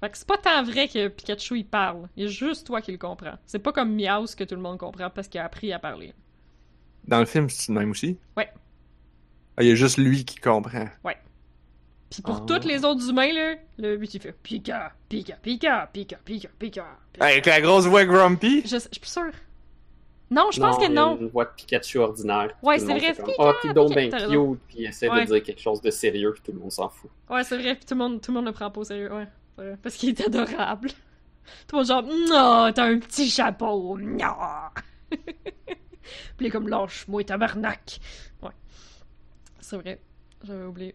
[0.00, 2.08] Fait que c'est pas tant vrai que Pikachu, il parle.
[2.16, 3.38] Il y a juste toi qui le comprends.
[3.46, 6.14] C'est pas comme Meowth que tout le monde comprend parce qu'il a appris à parler.
[7.08, 8.18] Dans le film, c'est le même aussi?
[8.36, 8.48] Ouais.
[9.56, 10.88] Ah, il y a juste lui qui comprend.
[12.10, 12.44] Puis pour Ah.
[12.46, 16.86] tous les autres humains, là, le but, il fait Pika, Pika, Pika, Pika, Pika, Pika.
[17.12, 17.24] Pika.
[17.24, 18.62] Avec la grosse voix grumpy?
[18.64, 19.30] Je, je suis plus sûre.
[20.30, 21.16] Non, je pense que il y a non.
[21.18, 22.50] une voix de Pikachu ordinaire.
[22.62, 25.08] Ouais, Tout le c'est monde vrai, Pika, Ah, t'es donc bien cute, puis il essaie
[25.10, 25.24] Ouais.
[25.24, 27.10] de dire quelque chose de sérieux, puis tout le monde s'en fout.
[27.30, 29.12] Ouais, c'est vrai, puis tout le monde, tout le monde le prend pas au sérieux,
[29.12, 29.26] ouais.
[29.56, 29.76] c'est vrai.
[29.82, 30.90] Parce qu'il est adorable.
[31.66, 34.34] Tout le monde genre, non, t'as un petit chapeau, non.
[35.10, 35.16] Puis
[36.40, 37.98] il est comme, lâche-moi, tabarnak.
[38.42, 38.50] Ouais.
[39.60, 40.00] C'est vrai,
[40.44, 40.94] j'avais oublié.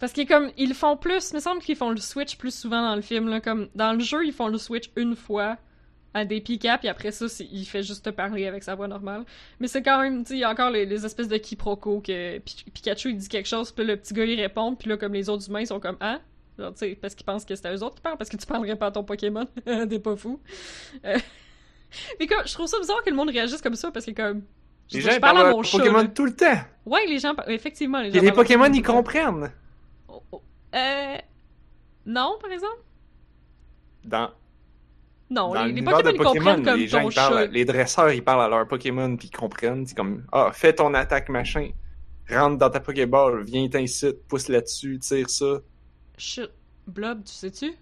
[0.00, 2.82] Parce qu'ils comme, ils font plus, il me semble qu'ils font le switch plus souvent
[2.82, 3.40] dans le film, là.
[3.40, 5.56] Comme, dans le jeu, ils font le switch une fois
[6.14, 9.24] à des Pika, puis après ça, il fait juste te parler avec sa voix normale.
[9.60, 12.00] Mais c'est quand même, tu sais, il y a encore les, les espèces de quiproquos
[12.00, 14.96] que Pi- Pikachu, il dit quelque chose, puis le petit gars, il répond, puis là,
[14.96, 16.20] comme les autres humains, ils sont comme «Ah?»
[16.58, 18.46] Genre, tu sais, parce qu'ils pensent que c'est eux autres qui parlent, parce que tu
[18.46, 19.46] parlerais pas à ton Pokémon.
[19.64, 20.40] T'es pas fou.
[21.04, 21.18] Euh,
[22.20, 24.42] Mais comme, je trouve ça bizarre que le monde réagisse comme ça, parce que comme...
[24.90, 26.58] je Les gens je parle parlent à à mon Pokémon tout le temps.
[26.86, 27.34] Ouais, les gens...
[27.48, 29.52] Effectivement, les gens Et les à Pokémon, ils comprennent.
[30.74, 31.16] Euh...
[32.06, 32.82] Non, par exemple?
[34.04, 34.30] Dans,
[35.30, 38.24] Non, dans les, Pokémon, de ils comprennent comme les gens, ton parlent, les dresseurs, ils
[38.24, 39.86] parlent à leurs Pokémon puis ils comprennent.
[39.86, 41.70] C'est comme, ah, fais ton attaque machin.
[42.30, 45.60] Rentre dans ta Pokéball, viens ici, pousse là-dessus, tire ça.
[46.16, 46.50] Shit.
[46.86, 47.72] Blob, tu sais-tu?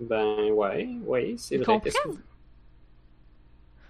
[0.00, 1.80] Ben ouais, ouais, c'est Ils vrai.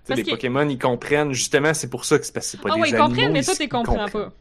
[0.05, 1.33] sais, Parce les que- Pokémon, ils comprennent.
[1.33, 3.55] Justement, c'est pour ça que c'est c'est pas Ah des ouais, ils comprennent, mais toi,
[3.57, 4.31] t'es comprends comprennent.
[4.31, 4.33] pas.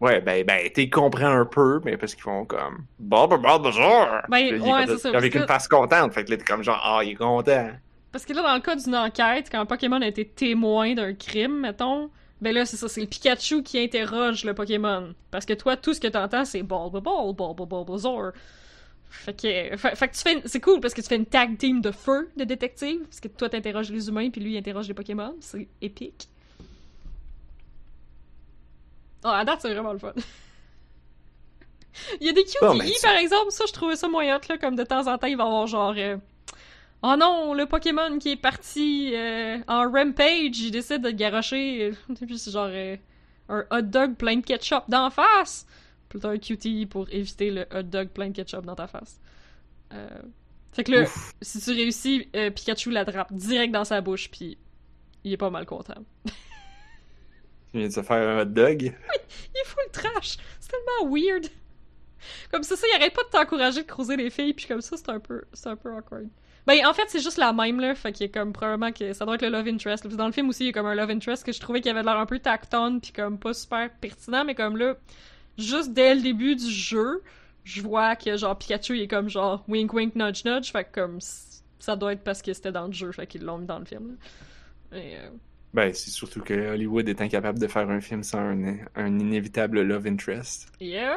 [0.00, 3.58] Ouais, ben, ben, t'es comprends un peu, mais parce qu'ils font comme, bah, bah, bah,
[3.58, 4.06] bonjour.
[4.28, 6.12] Ben, ouais, est c'est ça, Avec une face contente.
[6.12, 7.70] Fait que là, t'es comme genre, ah, il est content.
[8.12, 11.14] Parce que là, dans le cas d'une enquête, quand un Pokémon a été témoin d'un
[11.14, 15.14] crime, mettons, ben là, c'est ça, c'est le Pikachu qui interroge le Pokémon.
[15.30, 18.32] Parce que toi, tout ce que t'entends, c'est ball, Bulbasaur.
[19.08, 21.26] Fait que, fait, fait que tu fais, une- c'est cool parce que tu fais une
[21.26, 24.58] tag team de feu de détective, parce que toi t'interroges les humains puis lui il
[24.58, 26.28] interroge les Pokémon, c'est épique.
[29.24, 30.12] Oh, à date, c'est vraiment le fun.
[32.20, 34.58] il y a des QTE, Bon, ben, par exemple, ça, je trouvais ça moyen, là,
[34.58, 35.94] comme de temps en temps, il va avoir genre...
[35.96, 36.16] euh,
[37.02, 42.14] Oh non, le Pokémon qui est parti euh, en rampage, il décide de garocher, euh,
[42.26, 42.70] puis c'est genre
[43.48, 45.66] un hot dog plein de ketchup d'en face.
[46.08, 49.20] Plutôt un QTE pour éviter le hot dog plein de ketchup dans ta face.
[49.92, 50.08] Euh,
[50.72, 51.34] Fait que là, Ouf.
[51.42, 54.56] si tu réussis, Pikachu l'attrape direct dans sa bouche, puis
[55.22, 55.94] il est pas mal content.
[57.76, 58.82] Tu viens de se faire un hot dog.
[58.84, 60.38] Il est full trash!
[60.58, 61.46] C'est tellement weird!
[62.50, 64.96] Comme ça, ça, il arrête pas de t'encourager de croiser les filles, puis comme ça,
[64.96, 66.26] c'est un peu, c'est un peu awkward.
[66.66, 69.26] Ben, en fait, c'est juste la même, là, fait qu'il est comme, probablement que ça
[69.26, 70.06] doit être le love interest.
[70.06, 71.90] Dans le film aussi, il y a comme un love interest que je trouvais qu'il
[71.90, 74.94] avait l'air un peu tactone, puis comme pas super pertinent, mais comme là,
[75.58, 77.22] juste dès le début du jeu,
[77.64, 81.02] je vois que genre Pikachu, il est comme genre wink wink nudge nudge, fait que
[81.02, 81.18] comme,
[81.78, 83.84] ça doit être parce que c'était dans le jeu, fait qu'ils l'ont mis dans le
[83.84, 84.14] film, là.
[84.94, 85.28] Euh,
[85.76, 89.82] Ben, c'est surtout que Hollywood est incapable de faire un film sans un, un inévitable
[89.82, 90.72] love interest.
[90.80, 91.16] Yeah.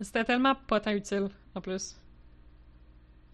[0.00, 1.96] C'était tellement pas tant utile, en plus.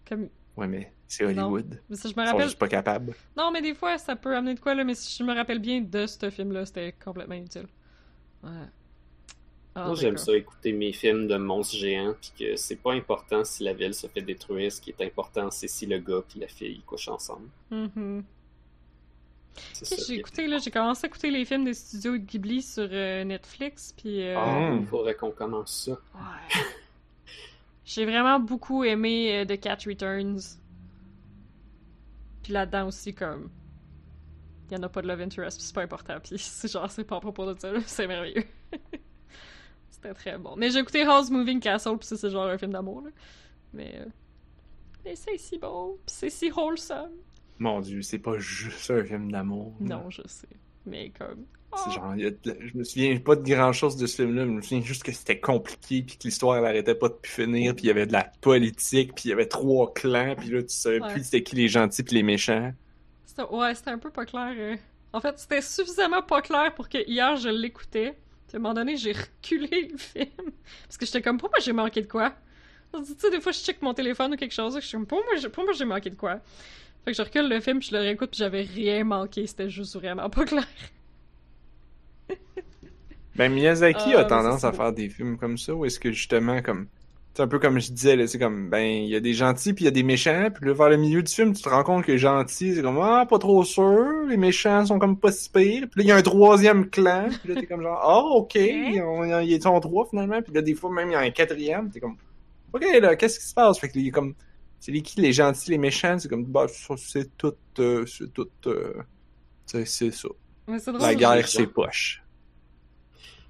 [0.07, 1.79] Comme, Ouais, mais c'est Hollywood.
[1.89, 2.47] mais si je me Ils sont rappelle.
[2.47, 3.13] juste pas capables.
[3.37, 5.59] Non, mais des fois, ça peut amener de quoi, là, mais si je me rappelle
[5.59, 7.67] bien de ce film-là, c'était complètement inutile.
[8.43, 8.49] Ouais.
[9.75, 10.25] Ah, Moi, j'aime d'accord.
[10.25, 13.93] ça écouter mes films de monstres géants, puis que c'est pas important si la ville
[13.93, 14.71] se fait détruire.
[14.71, 17.47] Ce qui est important, c'est si le gars puis la fille couchent ensemble.
[17.69, 17.75] Ça.
[17.95, 18.23] que
[20.07, 20.57] j'ai écouté, là?
[20.57, 24.21] J'ai commencé à écouter les films des studios Ghibli sur euh, Netflix, puis...
[24.23, 24.79] euh, Ah, Mm.
[24.81, 25.91] il faudrait qu'on commence ça.
[25.91, 26.61] Ouais.
[27.85, 30.39] J'ai vraiment beaucoup aimé euh, The Cat Returns.
[32.43, 33.49] Puis là-dedans aussi, comme.
[34.69, 36.17] Il y en a pas de love interest, puis c'est pas important.
[36.23, 38.43] Puis c'est genre, c'est pas à propos de ça, là, c'est merveilleux.
[39.89, 40.55] C'était très bon.
[40.55, 43.09] Mais j'ai écouté House Moving Castle, puis ça, c'est genre un film d'amour, là.
[43.73, 43.95] Mais.
[43.97, 44.05] euh,
[45.03, 47.09] Mais c'est si beau, puis c'est si wholesome.
[47.59, 49.73] Mon dieu, c'est pas juste un film d'amour.
[49.79, 50.47] Non, je sais.
[50.85, 51.45] Mais comme.
[51.85, 54.51] C'est genre, a de- je me souviens pas de grand chose de ce film-là, mais
[54.53, 57.31] je me souviens juste que c'était compliqué, puis que l'histoire elle arrêtait pas de plus
[57.31, 60.49] finir, puis il y avait de la politique, puis il y avait trois clans, puis
[60.49, 61.13] là tu savais Ouais.
[61.13, 62.73] plus c'était qui les gentils puis les méchants.
[63.27, 64.51] C'était- Ouais, c'était un peu pas clair.
[64.57, 64.77] euh.
[65.13, 68.17] En fait, c'était suffisamment pas clair pour que hier je l'écoutais.
[68.47, 70.25] Puis à un moment donné, j'ai reculé le film.
[70.87, 72.33] Parce que j'étais comme, pour moi, j'ai manqué de quoi?
[72.95, 74.73] Tu sais, des fois, je check mon téléphone ou quelque chose.
[74.75, 76.39] Je suis comme, pour moi, j'ai- pour moi, j'ai manqué de quoi?
[77.05, 79.47] Fait que je recule le film, puis je le réécoute, puis j'avais rien manqué.
[79.47, 80.67] C'était juste vraiment pas clair.
[83.35, 86.11] Ben Miyazaki Ah, a mais tendance à faire des films comme ça, où est-ce que
[86.11, 86.87] justement, comme.
[87.35, 89.73] C'est un peu comme je disais, là, c'est comme, ben, il y a des gentils
[89.73, 91.69] puis il y a des méchants, puis là, vers le milieu du film, tu te
[91.69, 95.17] rends compte que les gentils, c'est comme, ah, pas trop sûr, les méchants sont comme
[95.17, 97.81] pas si pires, puis là, il y a un troisième clan, puis là, t'es comme
[97.83, 101.13] genre, ah, ok, ils ont- ils sont trois finalement, puis là, des fois, même, il
[101.13, 102.17] y a un quatrième, t'es comme,
[102.73, 103.79] ok, là, qu'est-ce qui se passe?
[103.79, 104.33] Fait que, il y a comme,
[104.79, 108.49] c'est les qui, les gentils, les méchants, c'est comme, bah, c'est tout, euh, c'est tout,
[108.67, 108.93] euh,
[109.65, 110.29] c'est ça.
[110.67, 111.01] Mais c'est drôle.
[111.01, 112.23] La guerre, c'est poche.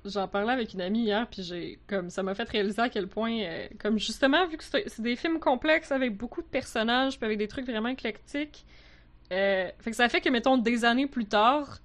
[0.05, 3.07] J'en parlais avec une amie hier, puis j'ai comme ça m'a fait réaliser à quel
[3.07, 7.25] point, euh, comme justement, vu que c'est des films complexes avec beaucoup de personnages, puis
[7.25, 8.65] avec des trucs vraiment éclectiques,
[9.29, 11.79] fait que ça fait que, mettons, des années plus tard,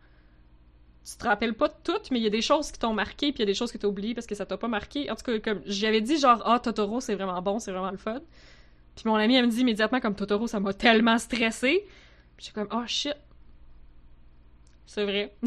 [1.05, 3.33] tu te rappelles pas de toutes, mais il y a des choses qui t'ont marqué,
[3.33, 5.11] puis il y a des choses que t'as oubliées parce que ça t'a pas marqué.
[5.11, 7.99] En tout cas, comme j'avais dit, genre, ah, Totoro, c'est vraiment bon, c'est vraiment le
[7.99, 8.21] fun.
[8.97, 11.85] Puis mon ami, elle me dit immédiatement, comme Totoro, ça m'a tellement stressé.
[12.37, 13.17] Puis j'étais comme, oh shit.
[14.87, 15.35] C'est vrai.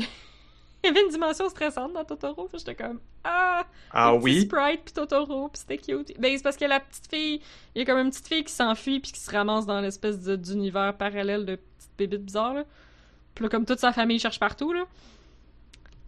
[0.83, 2.49] Il y avait une dimension stressante dans Totoro.
[2.53, 4.41] J'étais comme, ah, Ah oui?
[4.41, 6.13] Sprite puis Totoro, puis c'était cute.
[6.19, 7.41] Ben, c'est parce que la petite fille,
[7.75, 10.19] il y a comme une petite fille qui s'enfuit puis qui se ramasse dans l'espèce
[10.19, 12.63] d'univers parallèle de petites bébites bizarres, là.
[13.33, 14.85] Puis là, comme toute sa famille cherche partout, là.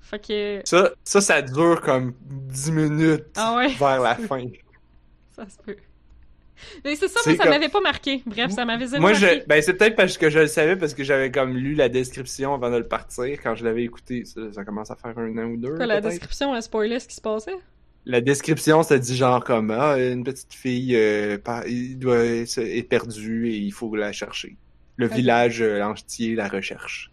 [0.02, 0.62] Fait que...
[0.66, 3.68] Ça, ça, ça dure comme 10 minutes Ah ouais?
[3.70, 4.46] vers la fin.
[5.36, 5.78] Ça se peut.
[6.84, 8.22] Mais c'est ça, moi, ça comme- m'avait pas marqué.
[8.26, 9.40] Bref, ça m'avait zéro Moi, marqué.
[9.42, 11.90] je, ben, c'est peut-être parce que je le savais, parce que j'avais comme lu la
[11.90, 14.24] description avant de le partir quand je l'avais écouté.
[14.26, 15.76] Ça, ça commence à faire un an ou deux.
[15.76, 17.56] Quoi, la description, elle spoilait ce qui se passait?
[18.06, 22.88] La description, ça dit genre comme ah, une petite fille euh, par- il doit, est
[22.90, 24.56] perdue et il faut la chercher.
[24.96, 27.12] Le village euh, entier la recherche.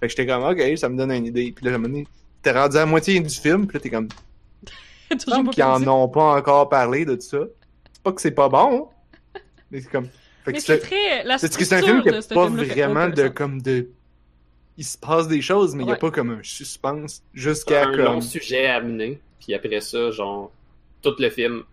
[0.00, 1.50] Fait que j'étais comme ok, ça me donne une idée.
[1.54, 2.06] Puis là, à un moment donné,
[2.42, 4.08] t'es rendu à la moitié du film, puis là t'es comme
[5.52, 7.38] qu'ils en ont pas encore parlé de ça.
[7.98, 8.88] C'est pas que c'est pas bon,
[9.70, 10.08] mais c'est comme.
[10.46, 11.38] C'est c'est très...
[11.38, 13.90] C'est que c'est un film qui structure a de ce pas vraiment de comme de.
[14.78, 17.92] Il se passe des choses, mais il y a pas comme un suspense jusqu'à un
[17.92, 20.52] long sujet à amener, puis après ça, genre,
[21.02, 21.64] tout le film.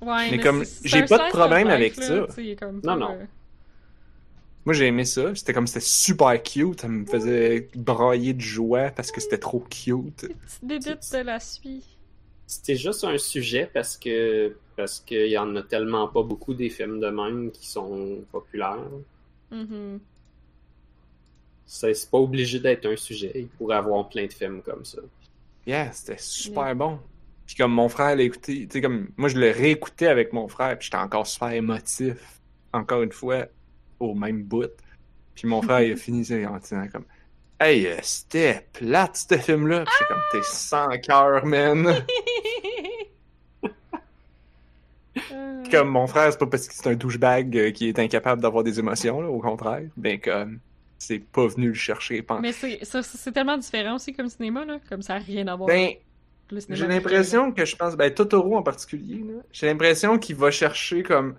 [0.00, 2.26] Ouais, Mais comme, j'ai pas de problème avec ça.
[2.58, 3.12] comme Non, non.
[3.12, 3.24] euh,
[4.64, 5.34] Moi j'ai aimé ça.
[5.34, 6.80] C'était comme c'était super cute.
[6.80, 10.26] Ça me faisait brailler de joie parce que c'était trop cute.
[10.62, 11.84] Bébites de la suie.
[12.46, 16.70] C'était juste un sujet parce que parce qu'il y en a tellement pas beaucoup des
[16.70, 18.78] films de même qui sont populaires.
[19.50, 20.00] Mhm.
[21.66, 23.32] C'est c'est pas obligé d'être un sujet.
[23.34, 24.98] Il pourrait y avoir plein de films comme ça.
[25.66, 26.98] Yeah, c'était super bon.
[27.46, 30.48] Puis comme mon frère l'a écouté, tu sais comme moi je le réécoutais avec mon
[30.48, 32.40] frère, puis j'étais encore super émotif.
[32.72, 33.46] Encore une fois,
[34.00, 34.70] au même bout.
[35.34, 37.04] Puis mon frère il a fini en disant comme
[37.60, 39.84] Hey, euh, c'était plate ce film-là.
[39.84, 41.86] Puis j'étais comme t'es sans cœur, man.
[45.32, 48.40] Euh, comme mon frère, c'est pas parce que c'est un douchebag euh, qui est incapable
[48.42, 49.82] d'avoir des émotions, là, au contraire.
[49.96, 50.58] Ben comme
[50.98, 52.22] c'est pas venu le chercher.
[52.22, 54.78] pen- Mais c'est tellement différent aussi comme cinéma, là.
[54.88, 55.90] Comme ça n'a rien à voir Ben,
[56.70, 61.34] J'ai l'impression que je pense, ben Totoro en particulier, j'ai l'impression qu'il va chercher comme,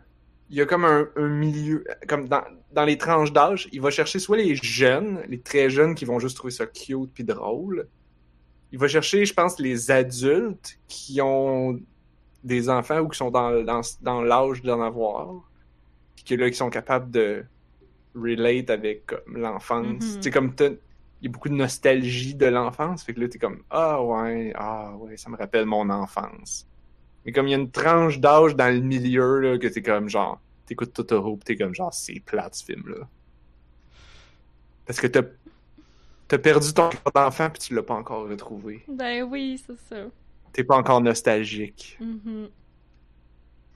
[0.49, 2.43] il y a comme un, un milieu, comme dans,
[2.73, 6.19] dans les tranches d'âge, il va chercher soit les jeunes, les très jeunes qui vont
[6.19, 7.87] juste trouver ça cute puis drôle.
[8.71, 11.79] Il va chercher, je pense, les adultes qui ont
[12.43, 15.35] des enfants ou qui sont dans, dans, dans l'âge d'en avoir,
[16.15, 17.45] puis que là, qui sont capables de
[18.15, 20.15] relate avec l'enfance.
[20.15, 20.21] Mhm.
[20.21, 23.03] C'est comme il y a beaucoup de nostalgie de l'enfance.
[23.03, 26.67] Fait que là, t'es comme, ah ouais, ah ouais, ça me rappelle mon enfance.
[27.25, 30.09] Mais comme il y a une tranche d'âge dans le milieu, là, que t'es comme
[30.09, 33.07] genre, t'écoutes Totoro pis t'es comme genre, c'est plate ce film-là.
[34.85, 35.23] Parce que t'as,
[36.27, 38.83] t'as perdu ton cœur d'enfant pis tu l'as pas encore retrouvé.
[38.89, 40.09] Ben oui, c'est ça.
[40.53, 41.97] T'es pas encore nostalgique.
[41.99, 42.49] Mhm.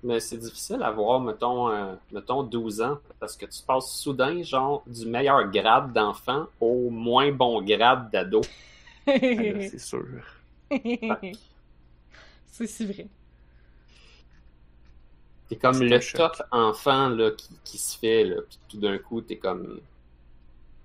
[0.04, 4.44] Mais c'est difficile à voir, mettons, euh, mettons 12 ans, parce que tu passes soudain,
[4.44, 8.42] genre, du meilleur grade d'enfant au moins bon grade d'ado.
[9.38, 10.06] Ah, là, c'est sûr.
[12.48, 13.08] c'est si vrai.
[15.48, 16.18] T'es comme C'est le choc.
[16.18, 19.80] top enfant là, qui, qui se fait, là, puis tout d'un coup, t'es comme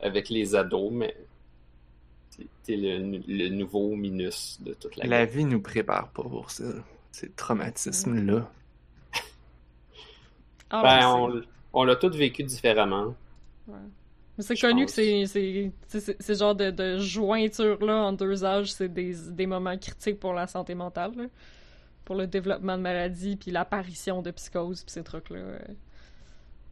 [0.01, 1.17] avec les ados, mais
[2.65, 5.35] t'es- le, le nouveau minus de toute la, La gamme.
[5.37, 6.65] vie nous prépare pas pour ça.
[7.11, 8.51] Ces traumatismes-là.
[10.71, 11.43] Ah, Ben, on
[11.75, 13.15] on, l'a tous vécu différemment.
[13.67, 13.75] Ouais.
[14.39, 14.95] Mais c'est Je connu pense.
[14.95, 18.89] que c'est c'est c'est- c'est- ce genre de, de jointure là en deux âges, c'est
[18.89, 21.25] des, des moments critiques pour la santé mentale, là.
[22.05, 25.41] pour le développement de maladies puis l'apparition de psychose puis ces trucs là.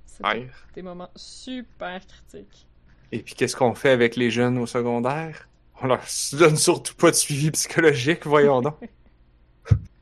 [0.07, 0.49] C'est Ouais.
[0.75, 2.67] des moments super critiques.
[3.13, 5.49] Et puis qu'est-ce qu'on fait avec les jeunes au secondaire?
[5.83, 6.01] On leur
[6.33, 8.77] donne surtout pas de suivi psychologique, voyons donc.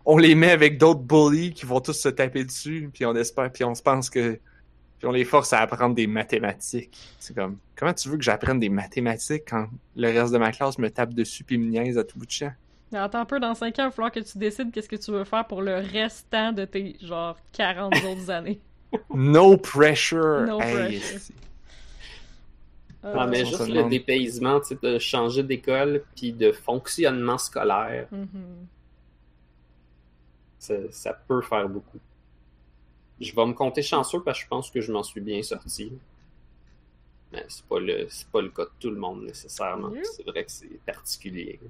[0.04, 3.50] on les met avec d'autres bullies qui vont tous se taper dessus, puis on espère,
[3.52, 4.38] puis on se pense que...
[4.98, 6.98] Puis on les force à apprendre des mathématiques.
[7.20, 10.76] C'est comme, comment tu veux que j'apprenne des mathématiques quand le reste de ma classe
[10.78, 12.52] me tape dessus puis me niaise à tout bout de champ?
[12.90, 14.96] Mais attends un peu, dans 5 ans, il va falloir que tu décides qu'est-ce que
[14.96, 18.58] tu veux faire pour le restant de tes genre 40 autres années.
[19.14, 20.46] No pressure!
[20.46, 21.34] No Hey, pressure.
[23.16, 28.66] Ah, mais juste le dépaysement, tu sais, de changer d'école puis de fonctionnement scolaire, mhm.
[30.58, 31.98] ça, ça peut faire beaucoup.
[33.20, 35.92] Je vais me compter chanceux parce que je pense que je m'en suis bien sorti.
[37.32, 39.90] Mais c'est pas le c'est pas le cas de tout le monde nécessairement.
[40.02, 41.60] C'est vrai que c'est particulier.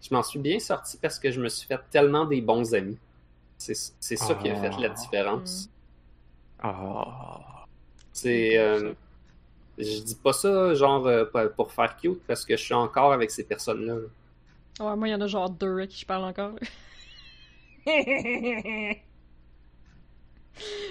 [0.00, 2.98] Je m'en suis bien sorti parce que je me suis fait tellement des bons amis.
[3.58, 4.94] C'est c'est ça qui a fait la Ah.
[4.94, 5.68] différence.
[6.60, 7.66] Ah.
[8.12, 8.94] C'est euh,
[9.78, 11.24] je dis pas ça genre euh,
[11.56, 13.94] pour- faire cute parce que je suis encore avec ces personnes-là.
[14.80, 16.52] Ouais, moi, il y en a genre deux à qui je parle encore.
[17.86, 19.02] Mais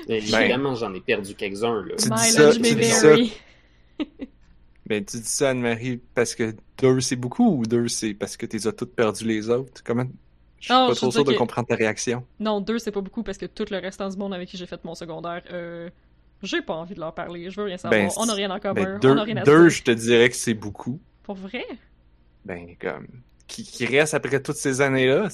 [0.07, 1.95] Évidemment, j'en ai perdu quelques-uns là.
[1.97, 3.15] Tu dis ça- tu dis ça-.
[4.87, 8.45] Ben, tu dis ça, Anne-Marie, parce que deux, c'est beaucoup ou deux, c'est parce que
[8.45, 9.81] t'es as toutes perdu les autres?
[9.83, 10.05] Comment?
[10.59, 12.23] Je suis pas trop sûr de que- comprendre ta réaction.
[12.39, 14.67] Non, deux, c'est pas beaucoup parce que tout le restant du monde avec qui j'ai
[14.67, 15.89] fait mon secondaire, euh,
[16.45, 17.49] j'ai pas envie de leur parler.
[17.49, 17.99] Je veux rien savoir.
[18.01, 18.73] Ben, on a rien en commun.
[18.73, 19.69] Ben, on deux, a rien à se deux, dire.
[19.69, 20.99] je te dirais que c'est beaucoup.
[21.23, 21.65] Pour vrai?
[22.45, 23.07] Ben, comme,
[23.47, 25.27] qui, qui reste après toutes ces années-là,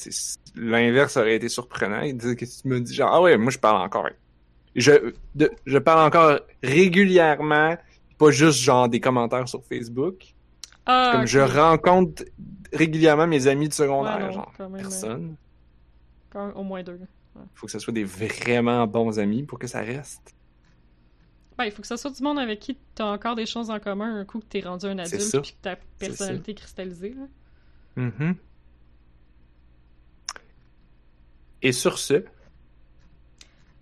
[0.55, 2.01] l'inverse aurait été surprenant.
[2.01, 4.07] Que tu me dis genre, ah ouais, moi je parle encore.
[4.75, 7.75] Je, de- je parle encore régulièrement,
[8.17, 10.23] pas juste genre des commentaires sur Facebook.
[10.85, 12.23] Ah, Comme je rencontre
[12.73, 15.35] régulièrement mes amis de secondaire, Ouais, non, genre, quand même, personne.
[16.29, 16.99] quand même au moins deux.
[17.53, 20.33] Faut que ce soit des vraiment bons amis pour que ça reste.
[21.65, 24.19] Il faut que ça soit du monde avec qui t'as encore des choses en commun
[24.19, 27.15] un coup que t'es rendu un adulte puis que ta personnalité est cristallisée.
[27.17, 28.03] là.
[28.03, 28.35] Mhm.
[31.61, 32.23] Et sur ce,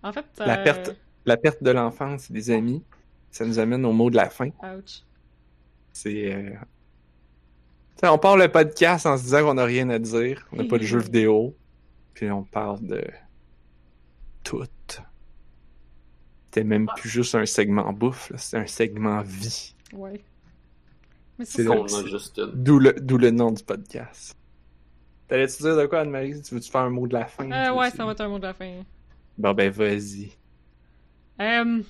[0.02, 0.96] En fait, La euh, perte.
[1.24, 2.82] la perte de l'enfance et des amis,
[3.30, 4.48] ça nous amène au mot de la fin.
[4.62, 5.02] Ouch.
[5.92, 6.34] C'est.
[6.34, 6.50] euh,
[8.02, 10.64] tu on part le podcast en se disant qu'on n'a rien à dire, on n'a
[10.64, 11.54] pas de jeu vidéo,
[12.14, 13.04] puis on parle de
[14.42, 14.64] tout.
[16.52, 19.72] C'était même plus juste un segment bouffe, là, c'était un segment vie.
[19.92, 20.20] Ouais.
[21.38, 21.74] Mais C'est c'est ça.
[21.76, 22.40] là- On a juste.
[22.40, 24.36] D'où le, d'où le nom du podcast.
[25.28, 26.42] T'allais-tu dire de quoi, Anne-Marie?
[26.42, 27.48] Tu veux-tu faire un mot de la fin?
[27.50, 28.82] Euh, Tu ouais, ça va être un mot de la fin.
[29.38, 30.32] Bon, ben, vas-y.
[31.40, 31.82] Euh,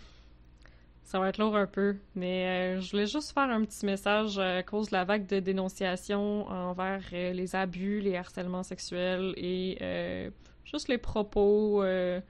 [1.05, 4.39] ça va être lourd un peu, mais euh, je voulais juste faire un petit message
[4.39, 9.32] euh, à cause de la vague de dénonciation envers euh, les abus, les harcèlements sexuels
[9.39, 10.31] et euh,
[10.65, 12.20] juste les propos, euh,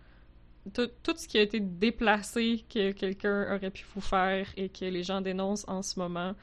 [0.73, 5.03] tout, ce qui a été déplacé que quelqu'un aurait pu vous faire et que les
[5.03, 6.35] gens dénoncent en ce moment.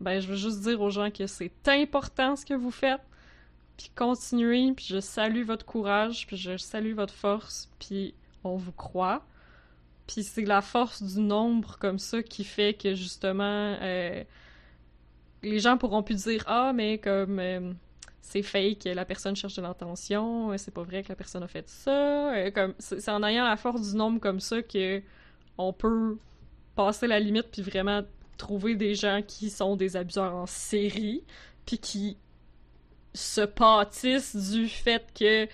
[0.00, 3.00] Ben, je veux juste dire aux gens que c'est important ce que vous faites,
[3.76, 8.14] puis continuez, puis je salue votre courage, puis je salue votre force, puis
[8.44, 9.24] on vous croit.
[10.06, 14.22] Puis c'est la force du nombre comme ça qui fait que justement euh,
[15.42, 17.72] les gens pourront plus dire ah mais comme euh,
[18.24, 21.46] c'est fake, la personne cherche de l'attention, euh, c'est pas vrai que la personne a
[21.46, 22.34] fait ça.
[22.34, 25.02] Euh, c'est en ayant la force du nombre comme ça que
[25.58, 26.16] on peut
[26.74, 28.02] passer la limite puis vraiment
[28.38, 31.22] trouver des gens qui sont des abuseurs en série
[31.66, 32.16] puis qui
[33.12, 35.46] se pâtissent du fait que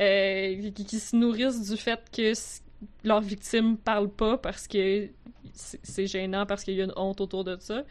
[0.00, 2.32] euh, qui, qui se nourrissent du fait que
[3.02, 5.08] leurs victimes parlent pas parce que
[5.52, 7.82] c'est gênant parce qu'il y a une honte autour de ça.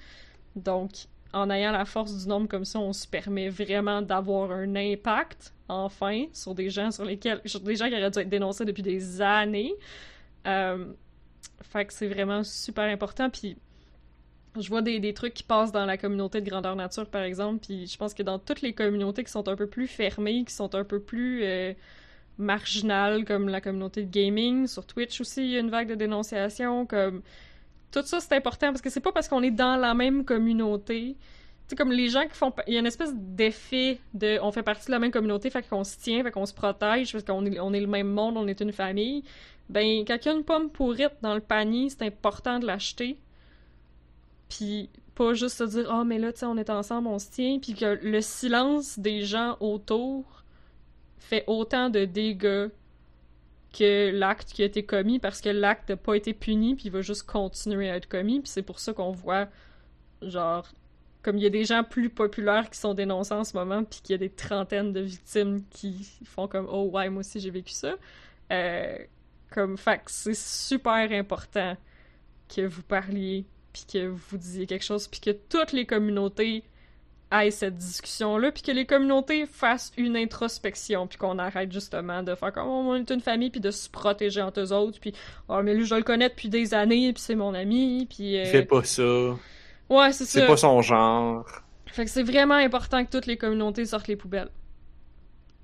[0.56, 4.76] Donc, en ayant la force du nombre comme ça, on se permet vraiment d'avoir un
[4.76, 8.84] impact, enfin, sur des gens sur lesquels, des gens qui auraient dû être dénoncés depuis
[8.84, 9.74] des années.
[10.46, 10.86] Euh,
[11.62, 13.30] fait que c'est vraiment super important.
[13.30, 13.58] Puis,
[14.60, 17.66] je vois des, des trucs qui passent dans la communauté de grandeur nature, par exemple.
[17.66, 20.54] Puis, je pense que dans toutes les communautés qui sont un peu plus fermées, qui
[20.54, 21.74] sont un peu plus euh,
[22.38, 25.96] marginales, comme la communauté de gaming, sur Twitch aussi, il y a une vague de
[25.96, 27.24] dénonciation, comme
[27.94, 31.16] tout ça c'est important parce que c'est pas parce qu'on est dans la même communauté.
[31.70, 34.64] Tu comme les gens qui font il y a une espèce d'effet de on fait
[34.64, 37.46] partie de la même communauté fait qu'on se tient fait qu'on se protège parce qu'on
[37.46, 39.24] est, on est le même monde on est une famille.
[39.70, 43.18] Ben quand il y a une pomme pourrite dans le panier c'est important de l'acheter.
[44.50, 47.30] Puis pas juste se dire ah mais là tu sais on est ensemble on se
[47.30, 47.60] tient.
[47.60, 50.44] Puis que le silence des gens autour
[51.20, 52.70] fait autant de dégâts
[53.74, 56.92] que l'acte qui a été commis parce que l'acte n'a pas été puni puis il
[56.92, 59.48] va juste continuer à être commis puis c'est pour ça qu'on voit
[60.22, 60.68] genre
[61.24, 64.02] comme il y a des gens plus populaires qui sont dénoncés en ce moment puis
[64.02, 67.50] qu'il y a des trentaines de victimes qui font comme oh ouais moi aussi j'ai
[67.50, 67.96] vécu ça.
[68.52, 68.98] Euh,
[69.50, 71.76] comme fait c'est super important
[72.54, 76.64] que vous parliez puis que vous disiez quelque chose puis que toutes les communautés
[77.34, 82.36] aille cette discussion-là, puis que les communautés fassent une introspection, puis qu'on arrête justement de
[82.36, 85.14] faire comme oh, on est une famille, puis de se protéger entre eux autres, puis
[85.50, 88.40] oh mais lui je le connais depuis des années, puis c'est mon ami, puis.
[88.40, 88.46] Euh...
[88.46, 89.04] Fais pas ça.
[89.90, 90.42] Ouais, c'est ça.
[90.42, 91.46] C'est pas son genre.
[91.88, 94.50] Fait que c'est vraiment important que toutes les communautés sortent les poubelles.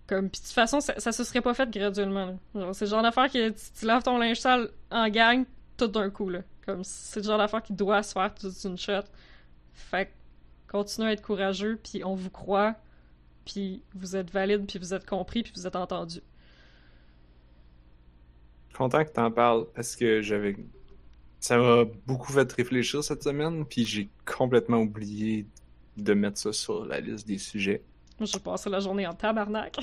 [0.07, 2.39] Comme, puis de toute façon, ça, ça se serait pas fait graduellement.
[2.73, 5.45] C'est le genre d'affaire que tu, laves ton linge sale en gang
[5.77, 6.39] tout d'un coup, là.
[6.65, 9.03] Comme, c'est le genre d'affaire qui doit se faire toute une shot.
[9.73, 10.11] Fait que
[10.69, 12.75] Continuez à être courageux, puis on vous croit,
[13.43, 16.21] puis vous êtes valide, puis vous êtes compris, puis vous êtes entendu.
[18.75, 20.55] Content que t'en parles, parce que j'avais...
[21.39, 25.47] Ça m'a beaucoup fait réfléchir cette semaine, puis j'ai complètement oublié
[25.97, 27.81] de mettre ça sur la liste des sujets.
[28.19, 29.75] Moi, j'ai passé la journée en tabarnak.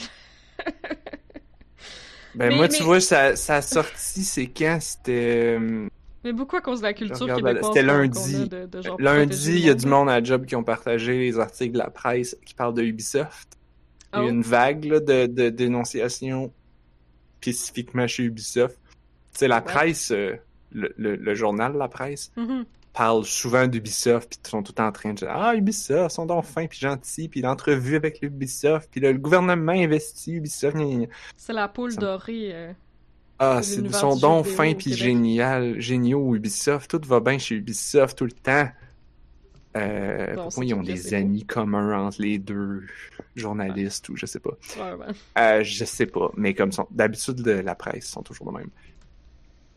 [2.35, 4.79] ben moi, tu vois, ça, ça a sorti, c'est quand?
[4.81, 5.59] C'était...
[5.59, 5.89] Euh,
[6.27, 7.67] mais beaucoup à cause de la culture québécoise.
[7.67, 8.51] C'était lundi.
[8.99, 11.91] lundi, il y a du monde à Job qui ont partagé les articles de la
[11.91, 13.57] presse qui parlent de Ubisoft.
[14.13, 14.29] Il y a oh.
[14.29, 16.53] une vague de, de dénonciations
[17.41, 18.77] spécifiquement chez Ubisoft.
[19.33, 20.35] Tu sais, la presse, euh,
[20.73, 22.65] le, le, journal La Presse, mm-hmm.
[22.93, 26.45] parle souvent d'Ubisoft, puis ils sont tout en train de dire Ah, Ubisoft, sont donc
[26.45, 30.77] fins, puis gentils, puis l'entrevue avec Ubisoft, puis le, gouvernement investit Ubisoft.
[31.37, 32.51] C'est la poule dorée.
[32.53, 32.73] Euh,
[33.39, 38.25] ah, c'est son don fin puis génial, géniaux Ubisoft, tout va bien chez Ubisoft tout
[38.25, 38.69] le temps.
[39.77, 42.85] Euh, pourquoi ils ont des amis communs entre les deux
[43.35, 44.57] journalistes ou je sais pas.
[45.39, 48.71] Euh, je sais pas, mais comme d'habitude la presse sont toujours de même.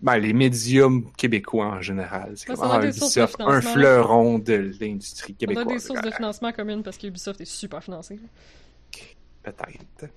[0.01, 0.87] Ben, les médias
[1.17, 5.65] québécois en général, c'est comme ah, Ubisoft, un fleuron de l'industrie québécoise.
[5.67, 8.17] On a des sources de financement communes parce qu'Ubisoft est super financé.
[9.43, 10.13] Peut-être.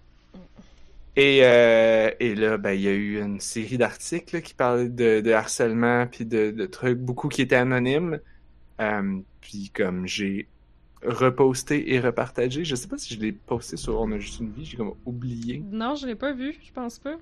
[1.17, 5.21] Et, euh, et là, ben, il y a eu une série d'articles qui parlaient de,
[5.21, 8.19] de harcèlement puis de, de, trucs, beaucoup qui étaient anonymes.
[8.81, 10.49] Euh, puis comme j'ai
[11.05, 14.53] reposté et repartagé, je sais pas si je l'ai posté sur On a juste une
[14.53, 15.63] vie, j'ai comme oublié.
[15.71, 17.17] Non, je l'ai pas vu, je pense pas.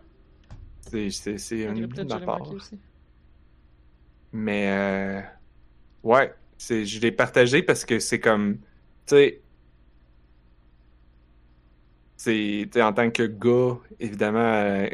[0.83, 2.43] C'est, c'est, c'est un oubli de ma part.
[4.33, 5.21] Mais euh,
[6.05, 8.59] ouais, c'est, je l'ai partagé parce que c'est comme,
[9.07, 9.41] tu sais,
[12.23, 14.91] c'est en tant que gars, évidemment, euh,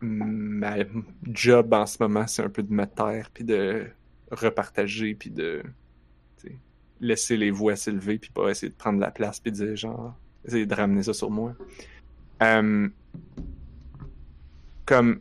[0.00, 0.76] ma
[1.24, 3.86] job en ce moment, c'est un peu de me taire, puis de
[4.30, 5.62] repartager, puis de
[7.00, 10.16] laisser les voix s'élever, puis pas essayer de prendre la place, puis de dire genre,
[10.42, 11.54] essayer de ramener ça sur moi.
[12.42, 12.88] Euh,
[14.86, 15.20] comme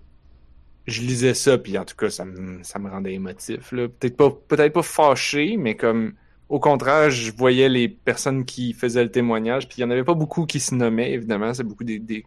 [0.85, 3.71] je lisais ça, puis en tout cas, ça me, ça me rendait émotif.
[3.71, 6.13] Peut-être pas, peut-être pas fâché, mais comme
[6.49, 10.03] au contraire, je voyais les personnes qui faisaient le témoignage, puis il n'y en avait
[10.03, 12.23] pas beaucoup qui se nommaient, évidemment, c'est beaucoup des, des,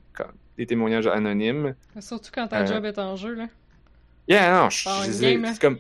[0.67, 1.75] témoignages anonymes.
[2.01, 3.47] Surtout quand ta euh, job est en jeu, là.
[4.29, 5.79] Yeah, non, je, c'est comme...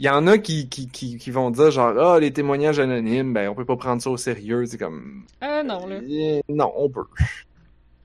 [0.00, 3.32] Il y en a qui, qui, qui, qui vont dire genre, ah, les témoignages anonymes,
[3.32, 5.24] ben, on peut pas prendre ça au sérieux, c'est comme...
[5.42, 6.00] Euh, non, là.
[6.48, 7.06] non, on peut.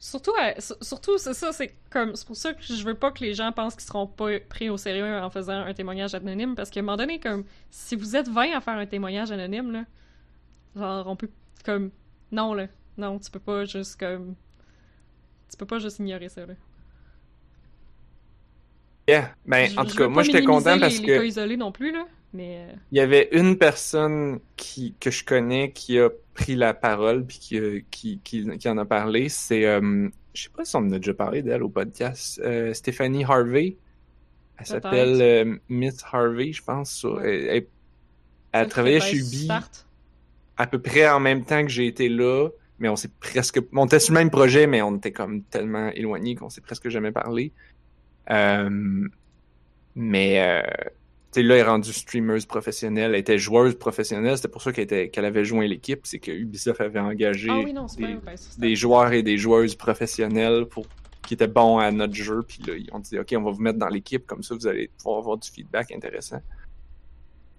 [0.04, 0.52] Surtout, euh,
[0.82, 3.54] surtout c'est ça, c'est comme c'est pour ça que je veux pas que les gens
[3.54, 6.84] pensent qu'ils seront pas pris au sérieux en faisant un témoignage anonyme, parce qu'à un
[6.84, 9.86] moment donné, comme si vous êtes 20 à faire un témoignage anonyme, là,
[10.76, 11.30] genre on peut
[11.64, 11.90] comme
[12.34, 12.68] non là,
[12.98, 14.36] non, tu peux pas juste comme
[15.50, 16.56] tu peux pas juste ignorer ça là.
[19.08, 21.12] Yeah, ben en tout cas, moi j'étais content parce les, que.
[21.12, 22.06] Les cas isolés non plus là.
[22.34, 22.66] Mais...
[22.68, 27.26] Euh, Il y avait une personne qui, que je connais qui a pris la parole
[27.26, 29.30] puis qui, qui, qui, qui en a parlé.
[29.30, 32.74] C'est, euh, je sais pas si on en a déjà parlé d'elle au podcast, euh,
[32.74, 33.78] Stéphanie Harvey.
[34.58, 37.06] Elle s'appelle euh, Miss Harvey, je pense.
[37.24, 37.68] Elle,
[38.52, 39.50] elle, travaillait chez Ubi
[40.58, 42.50] à peu près en même temps que j'ai été là,
[42.80, 43.60] mais on s'est presque...
[43.74, 46.90] On était sur le même projet, mais on était comme tellement éloignés qu'on s'est presque
[46.90, 47.52] jamais parlé.
[49.96, 50.64] mais
[51.42, 55.26] là, elle est rendue streameuse professionnelle, elle était joueuse professionnelle, c'était pour ça qu'elle qu'elle
[55.26, 57.64] avait joint l'équipe, c'est que Ubisoft avait engagé ah
[57.98, 58.18] des,
[58.58, 60.86] des, joueurs et des joueuses professionnelles pour
[61.26, 63.62] qui étaient bons à notre jeu, puis là, ils ont dit, OK, on va vous
[63.62, 66.42] mettre dans l'équipe, comme ça, vous allez pouvoir avoir du feedback intéressant.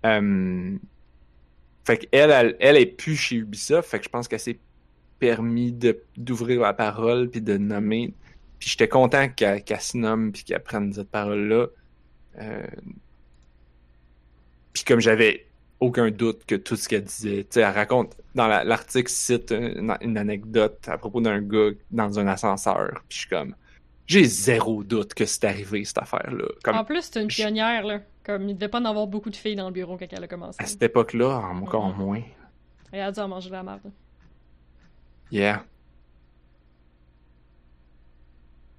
[0.05, 0.77] Euh,
[1.85, 4.59] fait qu'elle, elle, elle est plus chez Ubisoft, fait que je pense qu'elle s'est
[5.19, 5.75] permis
[6.17, 8.13] d'ouvrir la parole, puis de nommer,
[8.59, 11.69] puis j'étais content qu'elle se nomme, puis qu'elle prenne cette parole-là.
[12.39, 12.67] Euh,
[14.75, 15.47] puis comme j'avais
[15.81, 20.19] aucun doute que tout ce qu'elle disait, tu sais, elle raconte dans l'article cite une,
[20.19, 23.03] anecdote à propos d'un gars dans un ascenseur.
[23.09, 23.55] Puis je suis comme
[24.07, 26.47] j'ai zéro doute que c'est arrivé, cette affaire-là.
[26.63, 28.01] Comme, En plus, c'est une pionnière, là.
[28.23, 30.29] Comme, il devait pas en avoir beaucoup de filles dans le bureau quand elle a
[30.29, 30.63] commencé.
[30.63, 32.21] à cette époque-là, encore moins.
[32.93, 33.91] Elle a dû en manger de la merde.
[35.31, 35.65] Yeah.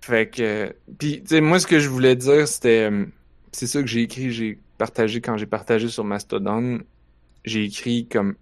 [0.02, 0.76] Fait que.
[1.00, 2.90] Puis, tu sais, moi, ce que je voulais dire, c'était.
[2.92, 3.06] euh,
[3.52, 6.80] C'est ça que j'ai écrit, j'ai partagé quand j'ai partagé sur Mastodon.
[7.44, 8.36] J'ai écrit comme.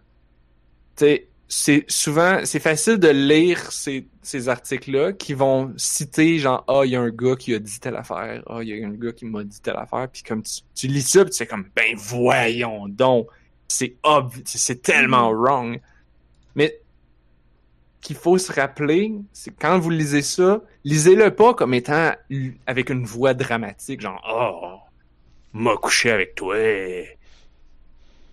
[0.95, 2.39] Tu sais, c'est souvent.
[2.45, 7.01] C'est facile de lire ces, ces articles-là qui vont citer, genre, ah, il y a
[7.01, 8.43] un gars qui a dit telle affaire.
[8.47, 10.07] Ah, il y a un gars qui m'a dit telle affaire.
[10.11, 13.27] Puis, comme tu, tu lis ça, puis tu fais comme, ben, voyons donc.
[13.67, 14.43] C'est obvious.
[14.45, 15.79] C'est tellement wrong.
[16.55, 16.79] Mais
[18.03, 22.11] qu'il faut se rappeler, c'est quand vous lisez ça, lisez-le pas comme étant
[22.67, 24.79] avec une voix dramatique, genre oh,
[25.53, 26.55] m'a couché avec toi.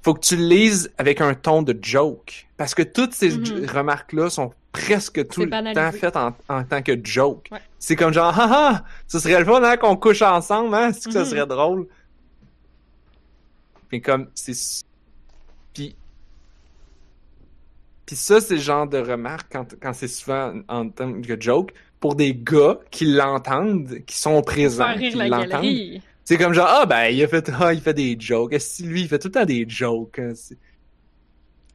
[0.02, 3.66] Faut que tu le lises avec un ton de joke, parce que toutes ces Mhm.
[3.66, 5.74] remarques-là sont presque tout le banalisé.
[5.80, 7.48] temps faites en, en tant que joke.
[7.50, 7.58] Ouais.
[7.78, 11.06] C'est comme genre ah ah, ça serait le fun hein, qu'on couche ensemble, hein, c'est
[11.06, 11.26] que ça Mhm.
[11.26, 11.86] serait drôle.
[13.92, 14.54] Mais comme c'est
[15.74, 15.94] puis
[18.06, 21.72] puis ça, c'est le genre de remarque quand, quand c'est souvent en tant que joke
[22.00, 26.00] pour des gars qui l'entendent, qui sont présents, Faire rire qui la l'entendent.
[26.30, 28.52] C'est comme genre ah ben il a fait ah, il fait des jokes.
[28.52, 30.20] Est-ce que lui il fait tout le temps des jokes.
[30.20, 30.32] hein,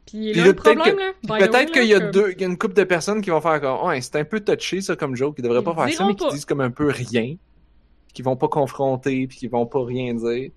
[0.05, 3.19] Puis là, peut-être qu'il y a comme- deux, il y a une couple de personnes
[3.19, 5.63] qui vont faire comme ouais c'est un peu touché ça comme joke, ils devraient Ils
[5.65, 7.35] pas faire ça, mais qui disent comme un peu rien,
[8.13, 10.51] qui vont pas confronter, puis qui vont pas rien dire.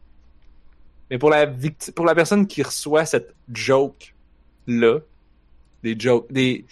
[1.10, 4.14] Mais pour la victime, pour la personne qui reçoit cette joke
[4.68, 5.00] là,
[5.82, 6.66] des jokes, des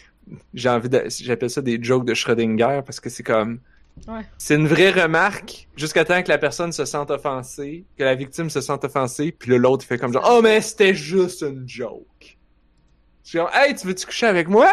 [0.55, 3.59] j'ai envie de, j'appelle ça des jokes de Schrödinger parce que c'est comme
[4.06, 4.24] Ouais.
[4.39, 8.51] c'est une vraie remarque jusqu'à temps que la personne se sente offensée, que la victime
[8.51, 11.68] se sente offensée, puis là, l'autre il fait comme genre oh mais c'était juste une
[11.68, 12.39] joke.
[13.24, 14.70] Je suis comme hey tu veux-tu coucher avec moi?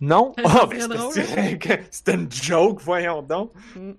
[0.00, 0.34] Non?
[0.44, 3.52] Oh ben parce que- que c'était une joke voyons donc.
[3.74, 3.92] Mm.
[3.92, 3.96] Tu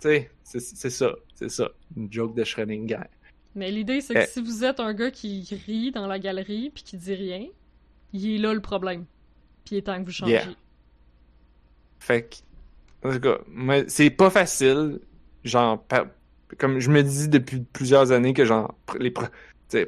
[0.00, 3.06] sais c'est c'est ça c'est ça une joke de Schrödinger.
[3.54, 4.26] Mais l'idée, c'est que Eh.
[4.26, 7.46] si vous êtes un gars qui rit dans la galerie puis qui dit rien,
[8.12, 9.06] il est là le problème.
[9.64, 10.34] Puis il est temps que vous changiez.
[10.34, 10.46] Yeah.
[11.98, 12.36] Fait que,
[13.04, 13.38] en tout cas,
[13.88, 15.00] c'est pas facile.
[15.44, 15.84] Genre,
[16.58, 19.26] comme je me dis depuis plusieurs années que genre, les pro-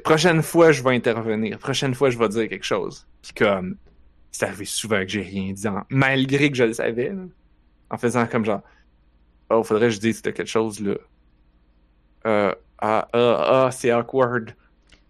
[0.03, 1.59] prochaine fois, je vais intervenir.
[1.59, 3.05] Prochaine fois, je vais dire quelque chose.
[3.21, 3.75] Puis comme,
[4.31, 7.23] c'est arrivé souvent que j'ai rien dit, en- malgré que je le savais, là,
[7.89, 8.61] en faisant comme genre,
[9.49, 10.95] oh, faudrait que je dise quelque chose, là.
[12.27, 14.53] Euh, ah, ah, ah, c'est awkward.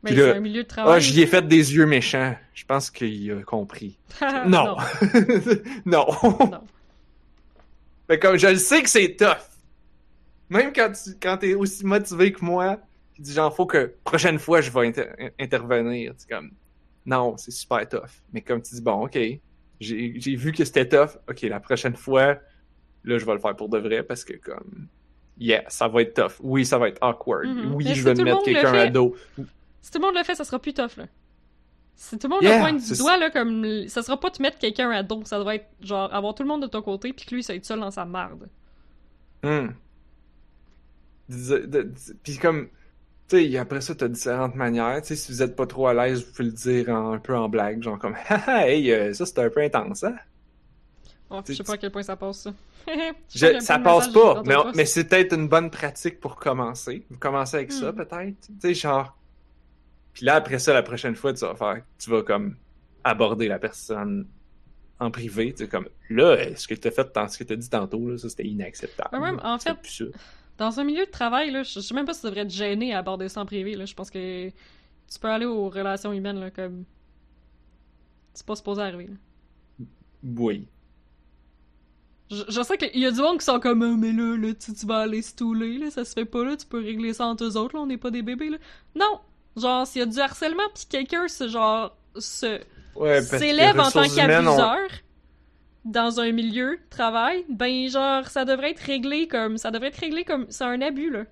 [0.03, 1.01] Mais c'est un milieu de Ah, travail.
[1.01, 2.35] j'y ai fait des yeux méchants.
[2.55, 3.99] Je pense qu'il a compris.
[4.19, 4.75] Ah, Non.
[5.85, 6.05] non.
[6.51, 6.61] Non.
[8.11, 9.37] Fait comme je le sais que c'est tough.
[10.49, 12.77] Même quand tu quand t'es aussi motivé que moi,
[13.15, 16.13] tu dis genre faut que prochaine fois je vais inter- intervenir.
[16.17, 16.51] C'est comme
[17.05, 18.11] non, c'est super tough.
[18.33, 19.17] Mais comme tu dis bon, ok,
[19.79, 21.19] j'ai vu que c'était tough.
[21.29, 22.37] Ok, la prochaine fois,
[23.05, 24.89] là je vais le faire pour de vrai parce que comme
[25.37, 26.35] yeah, ça va être tough.
[26.41, 27.47] Oui, ça va être awkward.
[27.47, 27.73] Mhm.
[27.75, 29.15] Oui, Mais je vais me mettre quelqu'un à dos.
[29.81, 31.05] Si tout le monde le fait, ça sera plus tough, là.
[31.95, 33.87] Si tout le monde Yeah, le pointe du doigt, là, comme.
[33.87, 35.21] Ça sera pas te mettre quelqu'un à dos.
[35.25, 37.53] Ça doit être, genre, avoir tout le monde de ton côté, puis que lui, ça
[37.53, 38.49] va être seul dans sa marde.
[39.43, 39.67] Hmm.
[41.29, 42.67] Dis- de- dis- Puis comme,
[43.29, 45.01] tu sais, après ça, t'as différentes manières.
[45.01, 47.19] Tu sais, si vous êtes pas trop à l'aise, vous pouvez le dire en- un
[47.19, 50.15] peu en blague, genre comme, haha, hey, euh, ça c'était un peu intense, hein?
[51.29, 52.53] Oh, je sais pas à quel point ça passe, ça.
[53.33, 57.05] Je ça de passe pas, mais, mais c'est peut-être une bonne pratique pour commencer.
[57.09, 57.95] Vous commencez avec ça, Hmm.
[57.95, 58.41] peut-être.
[58.47, 59.15] Tu sais, genre.
[60.13, 62.55] Puis là, après ça, la prochaine fois, tu vas faire, tu vas comme
[63.03, 64.27] aborder la personne
[64.99, 65.51] en privé.
[65.53, 68.09] Tu sais, comme, là, euh, ce que t'as fait, tant- ce que t'as dit tantôt,
[68.09, 69.19] là, ça c'était inacceptable.
[69.19, 69.75] Même, en fait.
[70.57, 72.53] Dans un milieu de travail, là, je je sais même pas si tu devrais te
[72.53, 73.85] gêner à aborder ça en privé, là.
[73.85, 76.85] Je pense que tu peux aller aux relations humaines, là, comme.
[78.33, 79.85] C'est pas supposé arriver, là.
[80.23, 80.67] Oui.
[82.29, 84.53] Je, je sais qu'il y a du monde qui sont comme, Ah, mais là, là
[84.53, 87.25] tu, tu vas aller stouler, là, ça se fait pas, là, tu peux régler ça
[87.25, 88.57] entre eux autres, là, on n'est pas des bébés, là.
[88.95, 89.19] Non!
[89.57, 92.61] Genre, s'il y a du harcèlement, pis quelqu'un, se, genre, se
[92.95, 94.87] Ouais, s'élève en tant qu'abuseur
[95.83, 99.97] dans un milieu de travail, ben, genre, ça devrait être réglé comme, ça devrait être
[99.97, 101.25] réglé comme, c'est un abus, là.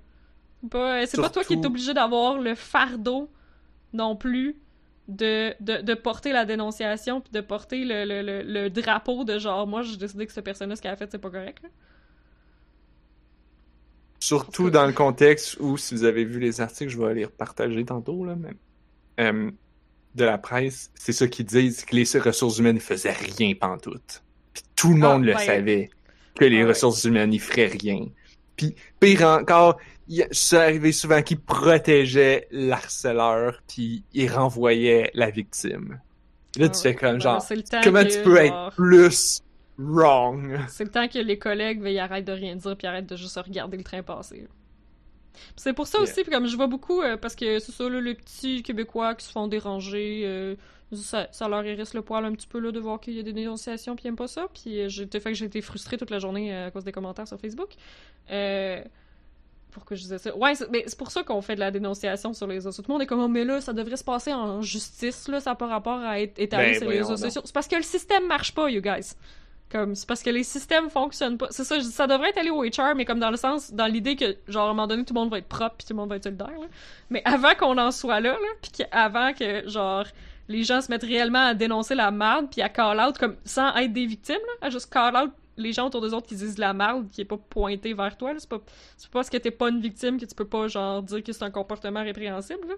[0.71, 3.31] Pas- C'est pas toi qui es obligé d'avoir le fardeau,
[3.93, 4.57] non plus,
[5.07, 9.39] de, de, de porter la dénonciation, puis de porter le, le, le, le drapeau de
[9.39, 11.69] genre, moi, j'ai décidé que cette personne-là, ce qu'elle a fait, c'est pas correct, là.
[14.19, 17.85] Surtout dans le contexte où, si vous avez vu les articles, je vais les repartager
[17.85, 18.51] tantôt, là, mais,
[19.21, 19.51] euh,
[20.15, 24.23] de la presse, c'est ça qu'ils disent, que les ressources humaines ne faisaient rien pantoute.
[24.53, 25.89] Puis tout le Ah, monde le ben, savait,
[26.35, 26.69] que les ah ouais.
[26.69, 28.07] ressources humaines n'y feraient rien.
[28.57, 29.77] Puis pire encore,
[30.31, 36.01] c'est arrivé souvent qu'ils protégeaient l'harceleur, puis ils renvoyaient la victime.
[36.57, 37.45] Là, Ah tu fais comme Ben, genre,
[37.83, 39.41] comment que, tu peux genre, être plus
[39.79, 40.59] wrong.
[40.67, 43.37] C'est le temps que les collègues veillent arrêtent de rien dire puis arrêtent de juste
[43.37, 44.47] regarder le train passer.
[45.55, 46.03] C'est pour ça Yeah.
[46.03, 49.15] aussi, puis comme je vois beaucoup, euh, parce que c'est ça, là, les petits Québécois
[49.15, 50.55] qui se font déranger, euh,
[50.91, 53.23] ça, ça leur hérisse le poil un petit peu là, de voir qu'il y a
[53.23, 54.47] des dénonciations puis ils aiment pas ça.
[54.53, 56.91] Puis euh, j'ai été- fait que j'ai été frustrée toute la journée à cause des
[56.91, 57.69] commentaires sur Facebook.
[59.71, 60.35] Pourquoi je disais ça?
[60.35, 62.83] Ouais, c'est mais c'est pour ça qu'on fait de la dénonciation sur les réseaux sociaux.
[62.83, 65.39] Tout le monde est comme, Oh, mais là, ça devrait se passer en justice, là,
[65.39, 67.41] ça n'a pas rapport à être établi Ben, sur les réseaux sociaux.
[67.45, 69.13] C'est parce que le système marche pas, you guys.
[69.71, 71.47] Comme, c'est parce que les systèmes fonctionnent pas.
[71.51, 74.15] C'est ça, ça devrait être allé au HR, mais comme dans le sens, dans l'idée
[74.15, 75.97] que, genre, à un moment donné, tout le monde va être propre puis tout le
[75.97, 76.49] monde va être solidaire.
[77.11, 80.05] Mais avant qu'on en soit là, là, puis qu'avant que, genre,
[80.47, 83.75] les gens se mettent réellement à dénoncer la merde puis à call out, comme, sans
[83.75, 86.57] être des victimes, là, à juste call out les gens autour des autres qui disent
[86.57, 88.33] la merde qui est pas pointé vers toi.
[88.37, 88.59] C'est pas,
[88.97, 91.31] c'est pas parce que t'es pas une victime que tu peux pas, genre, dire que
[91.31, 92.77] c'est un comportement répréhensible.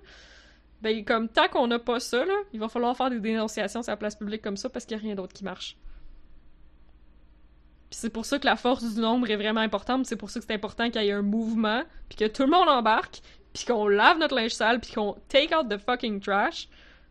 [0.82, 3.92] Ben, comme, tant qu'on n'a pas ça, là, il va falloir faire des dénonciations sur
[3.92, 5.78] la place publique comme ça parce qu'il y a rien d'autre qui marche.
[7.92, 10.40] Puis c'est pour ça que la force du nombre est vraiment importante, c'est pour ça
[10.40, 13.20] que c'est important qu'il y ait un mouvement, puis que tout le monde embarque,
[13.54, 16.70] puis qu'on lave notre linge sale, puis qu'on take out the fucking trash,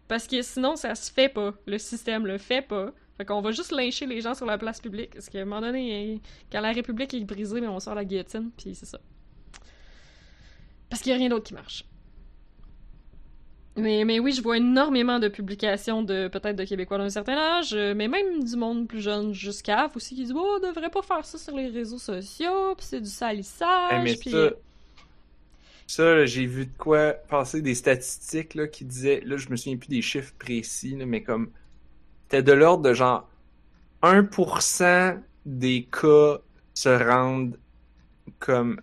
[0.09, 2.93] parce que sinon ça se fait pas, le système le fait pas.
[3.19, 5.61] Fait qu'on va juste lyncher les gens sur la place publique, parce qu'à un moment
[5.61, 8.98] donné, quand la République est brisée, mais on sort la guillotine, puis c'est ça.
[10.89, 11.85] Parce qu'il y a rien d'autre qui marche.
[13.77, 17.73] Mais, mais oui, je vois énormément de publications de peut-être de Québécois d'un certain âge,
[17.73, 21.03] euh, mais même du monde plus jeune jusqu'à aussi qui disent Oh, on devrait pas
[21.03, 23.93] faire ça sur les réseaux sociaux, puis c'est du salissage.
[23.93, 24.35] Eh, mais puis...
[25.87, 29.77] ça, j'ai vu de quoi passer des statistiques là, qui disaient, là, je me souviens
[29.77, 31.51] plus des chiffres précis, là, mais comme,
[32.25, 33.29] c'était de l'ordre de genre
[34.03, 36.39] 1% des cas
[36.75, 37.57] se rendent
[38.41, 38.81] comme,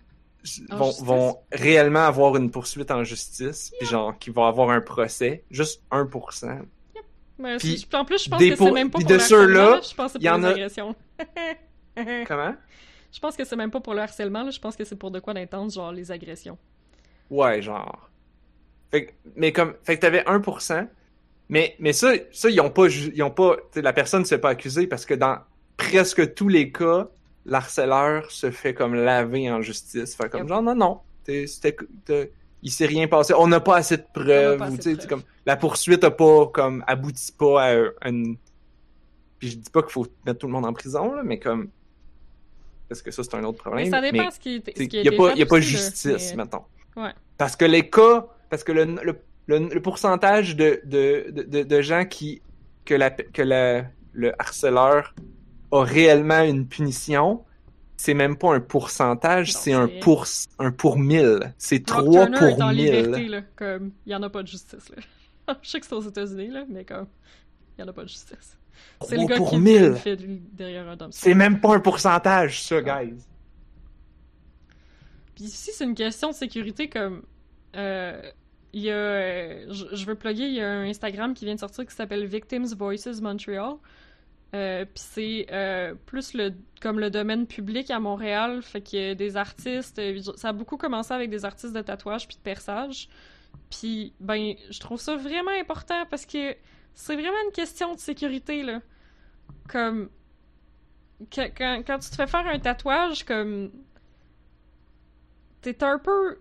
[0.70, 5.44] vont, vont réellement avoir une poursuite en justice, puis genre, qui vont avoir un procès,
[5.50, 6.62] juste 1%.
[7.38, 9.94] Mais Puis en plus, je pense que c'est même pas pour de ceux-là, là, je
[9.94, 10.94] pense que c'est pour les a- agressions.
[12.26, 12.54] Comment?
[13.10, 15.10] je pense que c'est même pas pour le harcèlement, là, je pense que c'est pour
[15.10, 16.58] de quoi d'intense, genre les agressions.
[17.30, 18.10] Ouais, genre.
[18.90, 20.88] Fait que, mais comme, fait que t'avais 1%,
[21.48, 24.40] mais, mais ça, ça, ils ont pas, ils ont pas, la personne ne se fait
[24.40, 25.38] pas accuser parce que dans
[25.76, 27.08] presque tous les cas,
[27.46, 30.14] l'harceleur se fait comme laver en justice.
[30.14, 30.48] Fait comme, Yep.
[30.48, 31.46] genre, non, non, t'es-
[32.62, 36.02] il s'est rien passé, on n'a pas assez de preuves, ou de comme, la poursuite
[36.04, 38.36] a pas, comme, abouti pas à un- une,
[39.38, 41.68] puis je dis pas qu'il faut mettre tout le monde en prison, là, mais comme,
[42.88, 43.84] parce que ça, c'est un autre problème.
[43.84, 46.30] Mais ça dépend mais- ce qui, est- il n'y a, pas, y a pas justice,
[46.34, 46.64] mais- mettons.
[46.96, 47.12] Ouais.
[47.36, 51.62] Parce que les cas, parce que le, le, le, le pourcentage de, de, de, de-
[51.62, 52.42] de gens qui,
[52.84, 53.84] que, la, que la,
[54.14, 55.14] le harceleur
[55.72, 57.44] a réellement une punition,
[57.96, 60.26] c'est même pas un pourcentage, c'est un pour,
[60.58, 61.54] un pour mille.
[61.58, 62.74] C'est Brock 3 Turner pour est en 1000.
[62.74, 65.56] liberté, là, comme, il y en a pas de justice, là.
[65.62, 67.08] je sais que c'est aux États-Unis, là, mais comme,
[67.76, 68.56] il y en a pas de justice.
[69.00, 69.82] C'est le 3 gars pour qui 1000.
[69.82, 70.16] le fait
[70.54, 70.96] derrière un.
[71.10, 73.14] C'est même pas un pourcentage, ça, guys.
[75.34, 77.22] Puis ici, c'est une question de sécurité comme.
[77.76, 78.20] euh,
[78.72, 78.94] il y a.
[78.94, 81.94] euh, je, je veux plugger, il y a un Instagram qui vient de sortir qui
[81.94, 83.74] s'appelle Victims Voices Montreal.
[84.54, 86.34] Euh, puis c'est euh, plus
[86.80, 90.52] comme le domaine public à Montréal, fait qu'il y a des artistes, euh, ça a
[90.52, 93.10] beaucoup commencé avec des artistes de tatouage puis de perçage.
[93.70, 96.56] Puis ben je trouve ça vraiment important parce que
[96.94, 98.80] c'est vraiment une question de sécurité là.
[99.68, 100.08] Comme
[101.30, 101.48] quand,
[101.86, 103.70] quand tu te fais faire un tatouage comme
[105.60, 106.38] t'es un peu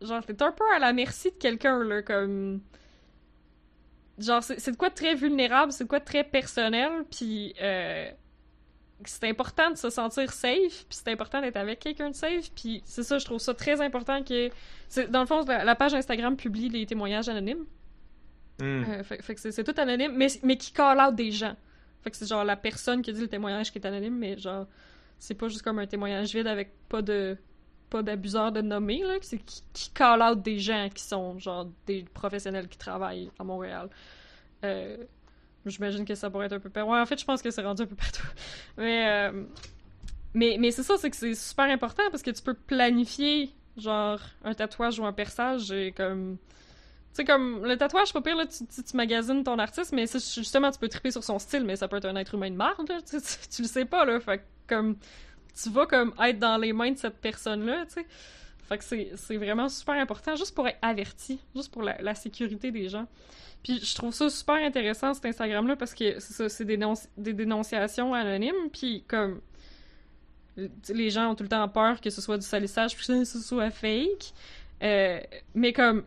[0.00, 2.60] genre t'es un peu à la merci de quelqu'un là comme
[4.20, 8.10] genre c'est de quoi de très vulnérable c'est de quoi de très personnel puis euh,
[9.04, 12.82] c'est important de se sentir safe puis c'est important d'être avec quelqu'un de safe puis
[12.84, 14.50] c'est ça je trouve ça très important que
[15.08, 17.64] dans le fond la, la page Instagram publie les témoignages anonymes
[18.60, 18.84] Hmm.
[18.86, 21.56] euh, fait, fait que c'est c'est tout anonyme, mais, mais qui call out des gens.
[22.02, 24.66] Fait que c'est genre la personne qui dit le témoignage qui est anonyme, mais genre,
[25.18, 27.36] c'est pas juste comme un témoignage vide avec pas de
[27.90, 29.14] pas d'abuseur de nommé, là.
[29.20, 33.44] C'est qui, qui call out des gens qui sont genre des professionnels qui travaillent à
[33.44, 33.90] Montréal.
[34.64, 34.96] Euh,
[35.66, 36.80] J'imagine que ça pourrait être un peu.
[36.80, 38.26] Ouais, en fait, je pense que c'est rendu un peu partout.
[38.78, 39.44] Mais, euh,
[40.32, 44.20] mais, mais c'est ça, c'est que c'est super important parce que tu peux planifier, genre,
[44.44, 46.38] un tatouage ou un perçage et comme.
[47.12, 50.06] Tu sais, comme le tatouage, pas pire, là, tu, tu, tu magasines ton artiste, mais
[50.06, 52.56] justement, tu peux triper sur son style, mais ça peut être un être humain de
[52.56, 53.16] merde, là, tu,
[53.50, 54.20] tu, le sais pas, là.
[54.20, 54.96] Fait comme,
[55.52, 58.06] tu vas, comme, être dans les mains de cette personne-là, tu sais.
[58.68, 62.88] Fait que c'est vraiment super important, juste pour être averti, juste pour la, sécurité des
[62.88, 63.06] gens.
[63.64, 68.14] Puis je trouve ça super intéressant, cet Instagram-là, parce que c'est ça, c'est des dénonciations
[68.14, 69.40] anonymes, puis comme,
[70.88, 73.40] les gens ont tout le temps peur que ce soit du salissage, puis que ce
[73.40, 74.32] soit fake.
[74.82, 75.20] Euh,
[75.54, 76.04] mais comme,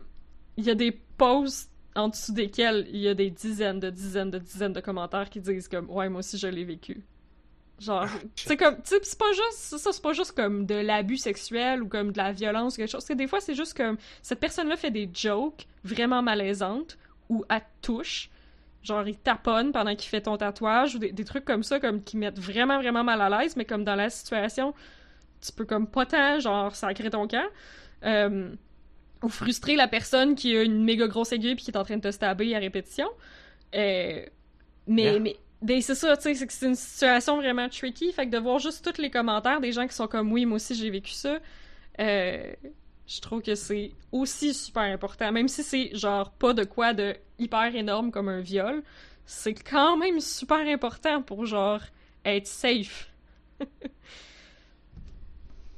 [0.56, 4.30] il y a des posts en dessous desquels il y a des dizaines de dizaines
[4.30, 7.04] de dizaines de commentaires qui disent comme ouais moi aussi je l'ai vécu
[7.80, 8.06] Genre,
[8.36, 11.88] c'est comme, tu c'est pas juste, ça, c'est pas juste comme de l'abus sexuel ou
[11.88, 13.04] comme de la violence ou quelque chose.
[13.04, 16.96] C'est des fois, c'est juste comme, cette personne-là fait des jokes vraiment malaisantes
[17.28, 18.30] ou à touche.
[18.82, 22.02] Genre, il taponne pendant qu'il fait ton tatouage ou des, des, trucs comme ça, comme
[22.02, 24.74] qui mettent vraiment, vraiment mal à l'aise, mais comme dans la situation,
[25.40, 27.46] tu peux comme pas tant, genre, sacrer ton camp.
[28.04, 28.54] Euh,
[29.22, 31.96] ou frustrer la personne qui a une méga grosse aiguille puis qui est en train
[31.96, 33.08] de te stabber à répétition.
[33.74, 34.24] Euh,
[34.86, 35.18] mais, Yeah.
[35.18, 38.12] mais ben, c'est ça, tu sais, c'est une situation vraiment tricky.
[38.12, 40.56] Fait que de voir juste tous les commentaires des gens qui sont comme oui, moi
[40.56, 41.38] aussi j'ai vécu ça,
[42.00, 42.52] euh,
[43.06, 45.32] je trouve que c'est aussi super important.
[45.32, 48.82] Même si c'est genre pas de quoi de hyper énorme comme un viol,
[49.24, 51.80] c'est quand même super important pour genre
[52.26, 53.10] être safe.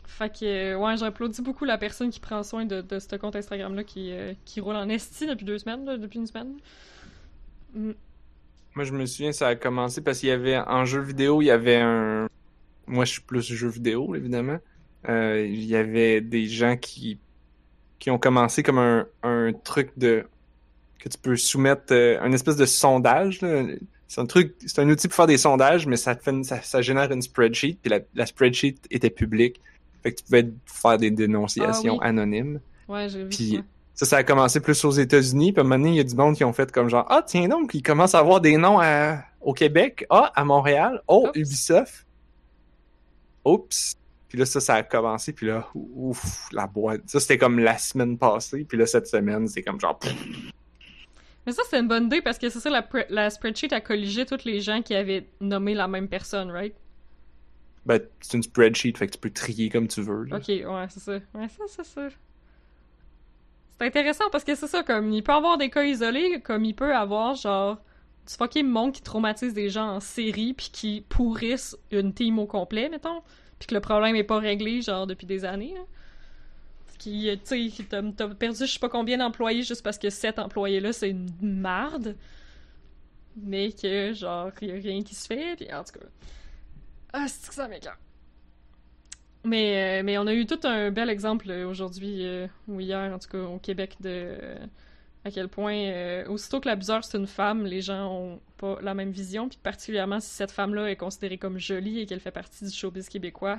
[0.04, 3.84] Fait que, euh, ouais, j'applaudis beaucoup la personne qui prend soin de, ce compte Instagram-là
[3.84, 6.56] qui, euh, qui roule en esti depuis deux semaines, depuis une semaine.
[7.74, 7.92] Mm.
[8.76, 11.46] Moi, je me souviens, ça a commencé parce qu'il y avait, en jeu vidéo, il
[11.46, 12.28] y avait un...
[12.86, 14.58] Moi, je suis plus jeu vidéo, évidemment.
[15.08, 17.18] Euh, il y avait des gens qui,
[17.98, 20.24] qui ont commencé comme un, un truc de...
[20.98, 23.64] que tu peux soumettre, euh, un espèce de sondage, là.
[24.08, 26.62] C'est un truc, c'est un outil pour faire des sondages, mais ça te fait ça,
[26.62, 29.60] ça génère une spreadsheet, puis la, la spreadsheet était publique.
[30.04, 32.08] Fait que tu pouvais faire des dénonciations Ah oui.
[32.08, 32.60] anonymes.
[32.86, 33.62] Ouais, j'ai vu Puis ça.
[33.96, 35.52] Ça, ça a commencé plus aux États-Unis.
[35.52, 37.06] Puis à un moment donné, il y a du monde qui ont fait comme genre
[37.08, 39.24] Ah, tiens donc, ils commencent à avoir des noms à...
[39.40, 40.06] au Québec.
[40.10, 41.02] Ah, à Montréal.
[41.08, 41.36] Oh, Oups.
[41.36, 42.06] Ubisoft.
[43.44, 43.94] Oups.
[44.28, 45.32] Puis là, ça, ça a commencé.
[45.32, 47.02] Puis là, ouf, la boîte.
[47.06, 48.64] Ça, c'était comme la semaine passée.
[48.68, 49.98] Puis là, cette semaine, c'est comme genre.
[51.46, 54.26] Mais ça, c'est une bonne idée parce que c'est ça, la, la spreadsheet a colligé
[54.26, 56.74] tous les gens qui avaient nommé la même personne, right?
[57.86, 60.24] Ben, c'est une spreadsheet, fait que tu peux trier comme tu veux.
[60.24, 60.36] là.
[60.38, 61.12] Ok, ouais, c'est ça.
[61.34, 62.08] Ouais, ça, c'est ça.
[63.78, 66.74] C'est intéressant parce que c'est ça, comme il peut avoir des cas isolés, comme il
[66.74, 67.76] peut avoir genre
[68.26, 72.46] du fucking monde qui traumatise des gens en série puis qui pourrissent une team au
[72.46, 73.22] complet, mettons,
[73.58, 75.74] puis que le problème est pas réglé genre depuis des années.
[76.98, 80.94] Qui, tu sais, t'as perdu je sais pas combien d'employés juste parce que cet employé-là
[80.94, 82.16] c'est une marde,
[83.36, 86.06] mais que genre y a rien qui se fait, puis en tout cas.
[87.12, 87.98] Ah, c'est que ça m'écoeure.
[89.46, 93.12] Mais, euh, mais on a eu tout un bel exemple euh, aujourd'hui, euh, ou hier
[93.14, 94.34] en tout cas, au Québec, de
[95.24, 98.94] à quel point, euh, aussitôt que l'abuseur c'est une femme, les gens ont pas la
[98.94, 102.64] même vision, puis particulièrement si cette femme-là est considérée comme jolie et qu'elle fait partie
[102.64, 103.58] du showbiz québécois,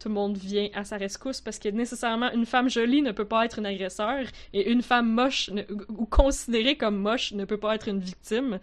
[0.00, 3.24] tout le monde vient à sa rescousse parce que nécessairement une femme jolie ne peut
[3.24, 7.58] pas être une agresseur et une femme moche ne- ou considérée comme moche ne peut
[7.58, 8.58] pas être une victime.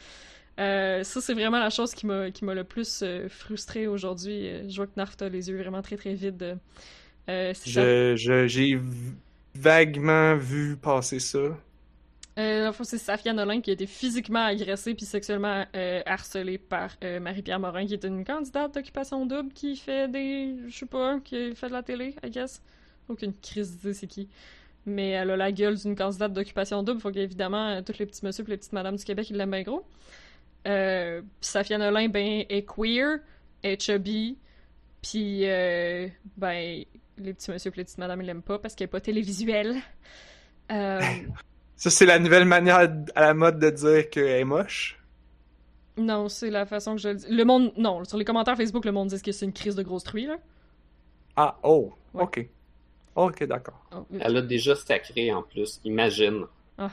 [0.59, 4.47] Euh, ça, c'est vraiment la chose qui m'a qui m'a le plus euh, frustrée aujourd'hui.
[4.47, 6.59] Euh, Je vois que Narf a les yeux vraiment très très vides.
[7.29, 7.53] Euh.
[7.65, 8.79] Je, je- j'ai
[9.55, 11.39] vaguement vu passer ça.
[12.37, 15.65] Euh, c'est Safia Nolin qui a été physiquement agressée puis sexuellement
[16.05, 20.55] harcelée par Marie-Pierre Morin, qui est une candidate d'occupation double qui fait des.
[20.69, 22.61] Je sais pas, qui fait de la télé, I guess.
[23.09, 24.29] Aucune crise d'idée c'est qui.
[24.85, 28.45] Mais elle a la gueule d'une candidate d'occupation double, faut qu'évidemment, tous les petits messieurs
[28.47, 29.85] et les petites madames du Québec, ils l'aiment bien gros.
[30.67, 33.19] Euh, Safia Nolin, ben, est queer,
[33.63, 34.37] est chubby,
[35.01, 36.07] puis, euh,
[36.37, 36.83] ben,
[37.17, 39.77] les petits messieurs et les petites madames, ils l'aiment pas parce qu'elle est pas télévisuelle.
[40.71, 40.99] Euh,
[41.75, 44.99] Ça, c'est la nouvelle manière à la mode de dire qu'elle est moche?
[45.95, 47.25] Non, c'est la façon que je le dis.
[47.29, 49.83] Le monde, non, sur les commentaires Facebook, le monde dit que c'est une crise de
[49.83, 50.37] grosse truie, là.
[51.37, 52.23] Ah, oh, Ouais.
[52.23, 52.49] ok.
[53.15, 53.79] Ok, d'accord.
[53.95, 55.79] Oh, Elle a déjà sacré en plus.
[55.85, 56.45] Imagine
[56.77, 56.91] ah,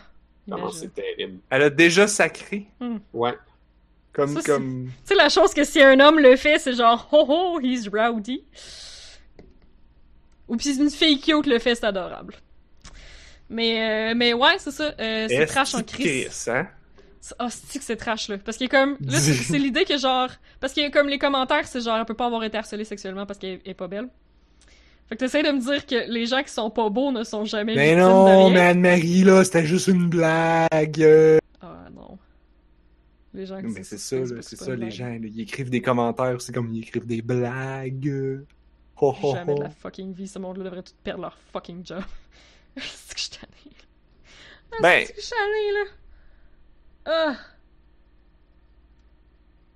[0.48, 1.38] comment c'est terrible.
[1.50, 2.66] Elle a déjà sacré?
[3.12, 3.34] Ouais.
[4.16, 4.86] Comme, Ça, c'est- comme.
[4.86, 7.86] Tu sais, la chose que si un homme le fait, c'est genre, oh oh, he's
[7.86, 8.42] rowdy.
[10.48, 12.34] Ou si une fille cute le fait, c'est adorable.
[13.50, 16.48] Mais, euh, mais ouais, c'est ça, euh, c'est trash en que crise.
[16.50, 16.66] Hein?
[17.38, 18.38] Ah, c'est que c'est trash, là?
[18.38, 18.96] Parce a comme.
[19.00, 20.30] Là, c'est l'idée que genre.
[20.60, 23.38] Parce a comme les commentaires, c'est genre, elle peut pas avoir été harcelée sexuellement parce
[23.38, 24.08] qu'elle est pas belle.
[25.08, 27.44] Fait que t'essayes de me dire que les gens qui sont pas beaux ne sont
[27.44, 31.38] jamais Mais non, mais Anne-Marie, là, c'était juste une blague.
[33.36, 33.40] Ah.
[33.40, 36.40] Les gens Mais c'est ça, là, c'est ça, les gens, là, ils écrivent des commentaires,
[36.40, 38.44] c'est comme ils écrivent des blagues.
[38.98, 42.02] Ho, ho, Jamais de la fucking vie, ce monde-là devrait tout perdre leur fucking job.
[42.76, 43.76] c'est que je suis tannée.
[44.72, 45.84] Ah, Ben- C'est que je tannée, là.
[47.04, 47.36] Ah.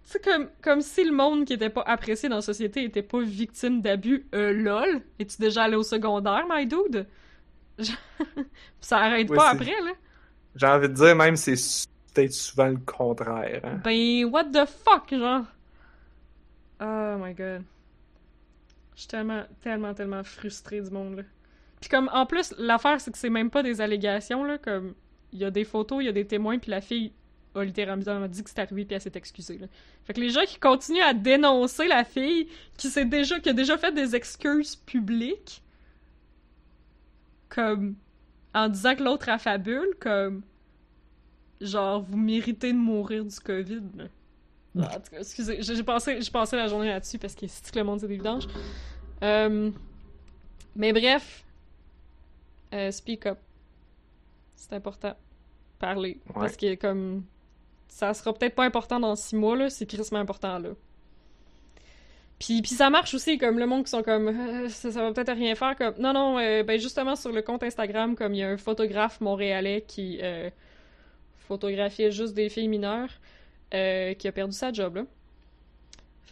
[0.04, 3.20] C'est comme, comme si le monde qui était pas apprécié dans la société était pas
[3.22, 4.26] victime d'abus.
[4.34, 5.02] Euh, lol.
[5.20, 7.06] Es-tu déjà allé au secondaire, my dude?
[7.78, 7.92] Je-
[8.80, 9.92] Ça arrête pas après, là.
[10.56, 11.54] J'ai envie de dire, même, c'est
[12.12, 13.60] peut-être souvent le contraire.
[13.64, 13.80] Hein?
[13.84, 15.44] Ben, what the fuck, genre?
[16.80, 17.64] Oh my god.
[18.94, 21.22] Je suis tellement, tellement, tellement frustrée du monde, là.
[21.80, 24.94] Puis comme, en plus, l'affaire, c'est que c'est même pas des allégations, là, comme,
[25.32, 27.12] il y a des photos, il y a des témoins, puis la fille
[27.54, 29.58] a littéralement dit que c'était arrivé puis elle s'est excusée.
[29.58, 29.66] Là.
[30.04, 33.52] Fait que les gens qui continuent à dénoncer la fille qui s'est déjà qui a
[33.52, 35.62] déjà fait des excuses publiques
[37.48, 37.96] comme
[38.54, 40.42] en disant que l'autre affabule comme
[41.60, 43.82] genre vous méritez de mourir du Covid.
[44.78, 47.78] Ah, en tout cas, excusez, j'ai j'ai passé la journée là-dessus parce que c'est que
[47.78, 48.46] le monde c'est des vidanges.
[49.22, 49.70] Euh,
[50.76, 51.44] mais bref,
[52.72, 53.38] euh, speak up.
[54.54, 55.14] C'est important.
[55.78, 56.20] Parler.
[56.28, 56.34] Ouais.
[56.34, 57.24] Parce que comme
[57.88, 60.70] ça sera peut-être pas important dans six mois, là, c'est crissement important là.
[62.38, 65.12] Puis, puis ça marche aussi, comme le monde qui sont comme Euh, ça, ça va
[65.12, 68.38] peut-être rien faire comme non non euh, ben justement sur le compte Instagram comme il
[68.38, 70.48] y a un photographe montréalais qui euh,
[71.50, 73.10] photographiait juste des filles mineures
[73.74, 75.04] euh, qui a perdu sa job là.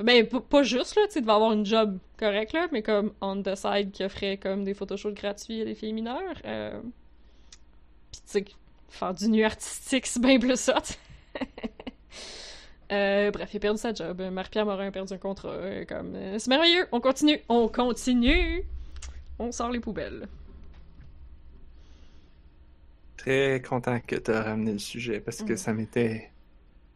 [0.01, 3.90] Ben pas juste là, tu sais, avoir une job correcte mais comme on the side
[3.90, 6.40] qui offrait comme des photoshoots gratuits à des filles mineures.
[6.45, 6.81] Euh...
[8.12, 8.55] Puis tu
[8.90, 10.81] faire du nu artistique c'est bien plus ça.
[12.90, 14.23] Euh, bref, il a perdu sa job.
[14.32, 15.51] Marie-Pierre Morin a perdu un contrat.
[15.51, 16.86] euh, comme, c'est merveilleux.
[16.90, 17.39] On continue.
[17.51, 18.65] On continue.
[19.39, 20.27] On sort les poubelles.
[23.19, 25.57] Très content que tu as ramené le sujet parce que Mhm.
[25.59, 26.31] ça m'était.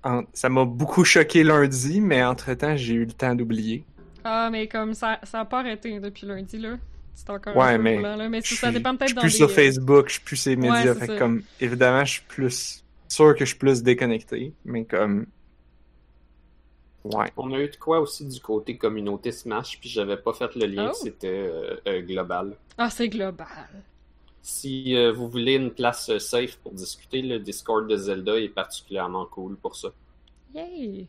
[0.05, 3.85] en- Ça m'a beaucoup choqué lundi, mais entre-temps, j'ai eu le temps d'oublier.
[4.25, 6.77] Ah, mais comme ça, ça a pas arrêté depuis lundi, là.
[7.15, 8.29] C'est encore Ouais, un peu mais roulant, là.
[8.29, 9.37] Mais Je ça suis- dépend je peut-être suis dans plus des...
[9.37, 10.95] sur euh, Facebook, je suis plus ces médias.
[10.95, 15.27] Ouais, fait comme, évidemment, je suis plus sûr que je suis plus déconnecté, mais comme.
[17.05, 17.31] Ouais.
[17.37, 20.67] On a eu de quoi aussi du côté communauté Smash, puis j'avais pas fait le
[20.67, 20.93] lien Oh.
[20.93, 22.57] que c'était euh, euh, global.
[22.79, 23.47] Ah, c'est global.
[24.43, 28.49] Si euh, vous voulez une place euh, safe pour discuter, le Discord de Zelda est
[28.49, 29.93] particulièrement cool pour ça.
[30.55, 31.07] Yay!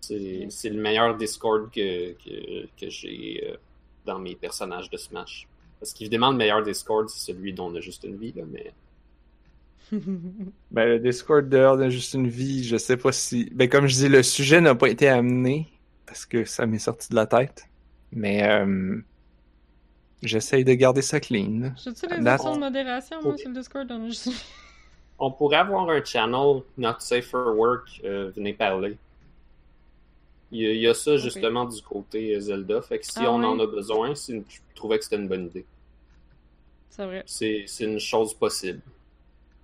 [0.00, 3.56] C'est c'est le meilleur Discord que, que, que j'ai euh,
[4.04, 5.48] dans mes personnages de Smash.
[5.80, 8.72] Parce qu'évidemment, le meilleur Discord, c'est celui dont on a juste une vie, là, mais
[10.70, 13.50] Ben, le Discord dehors de juste une vie, je sais pas si.
[13.52, 15.68] Ben, comme je dis, le sujet n'a pas été amené
[16.06, 17.68] parce que ça m'est sorti de la tête.
[18.12, 18.96] Mais euh,
[20.28, 21.72] j'essaye de garder ça clean.
[21.82, 23.90] J'ai-tu des That's- options de modération, moi, sur le Discord?
[25.18, 28.96] On pourrait avoir un channel Not Safe for Work, euh, venez parler.
[30.50, 33.12] Il y, a, il y a ça justement du côté euh, Zelda, fait que si
[33.18, 33.46] Ah on ouais?
[33.46, 35.64] en a besoin, c'est une- je trouvais que c'était une bonne idée.
[36.90, 37.22] C'est vrai.
[37.26, 38.80] C'est une chose possible.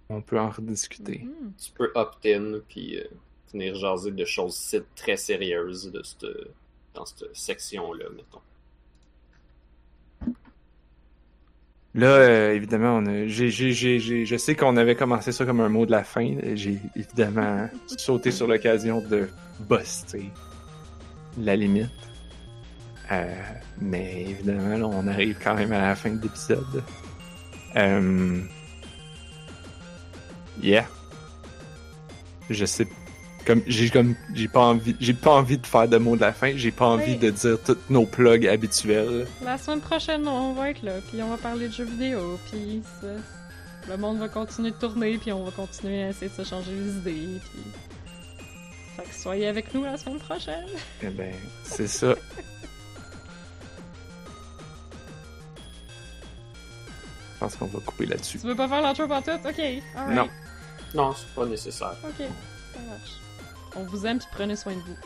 [0.09, 1.21] On peut en rediscuter.
[1.25, 1.53] Mhm.
[1.63, 3.05] Tu peux opt-in puis euh,
[3.53, 6.27] venir jaser de choses très sérieuses de cette,
[6.95, 8.41] dans cette section-là, mettons.
[11.95, 15.45] Là, euh, évidemment, on a, j'ai, j'ai, j'ai, j'ai- je sais qu'on avait commencé ça
[15.45, 16.37] comme un mot de la fin.
[16.55, 19.29] J'ai évidemment sauté sur l'occasion de
[19.69, 20.31] buster
[21.39, 21.89] la limite.
[23.11, 23.35] Euh,
[23.81, 26.83] mais évidemment, là, on arrive quand même à la fin de l'épisode.
[27.77, 28.41] Euh...
[30.63, 30.87] Yeah.
[32.51, 32.87] Je sais.
[33.47, 36.33] Comme j'ai comme j'ai pas envie j'ai pas envie de faire de mots de la
[36.33, 37.17] fin, j'ai pas envie Oui.
[37.19, 39.27] de dire tous nos plugs habituels.
[39.43, 42.83] La semaine prochaine, on va être là, puis on va parler de jeux vidéo, puis
[43.01, 43.07] ça-
[43.89, 46.71] le monde va continuer de tourner, puis on va continuer à essayer de se changer
[46.73, 47.63] les idées, puis...
[48.97, 50.67] Fait que soyez avec nous la semaine prochaine!
[51.03, 51.33] Eh ben,
[51.65, 52.15] c'est ça.
[57.35, 58.39] Je pense qu'on va couper là-dessus.
[58.39, 59.31] Tu veux pas faire l'intro pour tout?
[59.31, 59.59] Ok,
[59.97, 60.15] alright.
[60.15, 60.29] Non.
[60.95, 61.95] Non, c'est pas nécessaire.
[62.05, 62.17] Ok,
[62.75, 63.13] ça marche.
[63.77, 64.97] On vous aime, prenez soin de vous.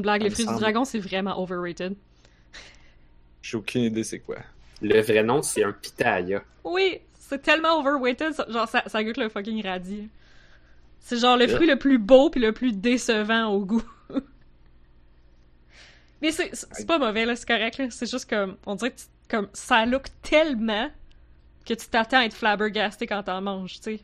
[0.00, 1.94] Une blague, Ça les fruits du dragon, c'est vraiment overrated.
[3.42, 4.36] J'ai aucune idée c'est quoi.
[4.82, 6.42] Le vrai nom, c'est un pitaya.
[6.64, 10.08] Oui, c'est tellement overrated, ça- genre ça, ça goûte le fucking radis.
[11.00, 11.56] C'est genre le Yeah.
[11.56, 13.82] fruit le plus beau puis le plus décevant au goût.
[16.22, 17.86] Mais c'est pas mauvais là, c'est correct là.
[17.90, 20.90] C'est juste comme on dirait que tu- comme ça look tellement
[21.64, 24.00] que tu t'attends à être flabbergasté quand t'en manges, tu sais.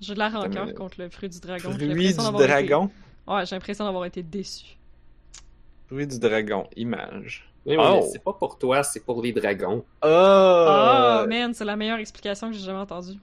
[0.00, 1.70] J'ai de la rancœur contre le fruit du dragon.
[1.72, 2.90] Fruit du été- dragon?
[3.26, 4.76] Ouais, j'ai l'impression d'avoir été déçu.
[5.86, 6.66] Fruit du dragon.
[6.76, 7.48] Image.
[7.66, 8.00] Oui, Oh.
[8.02, 9.84] mais c'est pas pour toi, c'est pour les dragons.
[10.02, 10.06] Oh!
[10.06, 13.18] Oh man, c'est la meilleure explication que j'ai jamais entendue.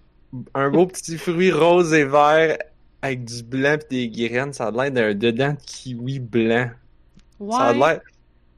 [0.55, 2.57] Un beau petit fruit rose et vert
[3.01, 4.53] avec du blanc pis des graines.
[4.53, 6.71] Ça a l'air d'un dedans de kiwi blanc.
[7.39, 7.51] Ouais.
[7.51, 8.01] Ça a l'air.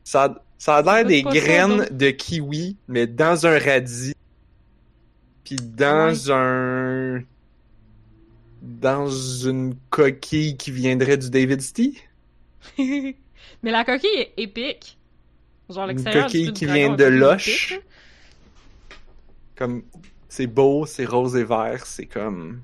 [0.03, 4.13] Ça ça a l'air goûte des graines de kiwi, mais dans un radis.
[5.43, 7.21] Puis dans un...
[8.63, 12.01] Dans une coquille qui viendrait du David Stee?
[12.77, 13.15] Mais
[13.71, 14.97] la coquille est épique.
[15.69, 17.77] Genre Une du coquille qui vient de Loche.
[19.55, 19.83] Comme...
[20.29, 22.61] C'est beau, c'est rose et vert, c'est comme...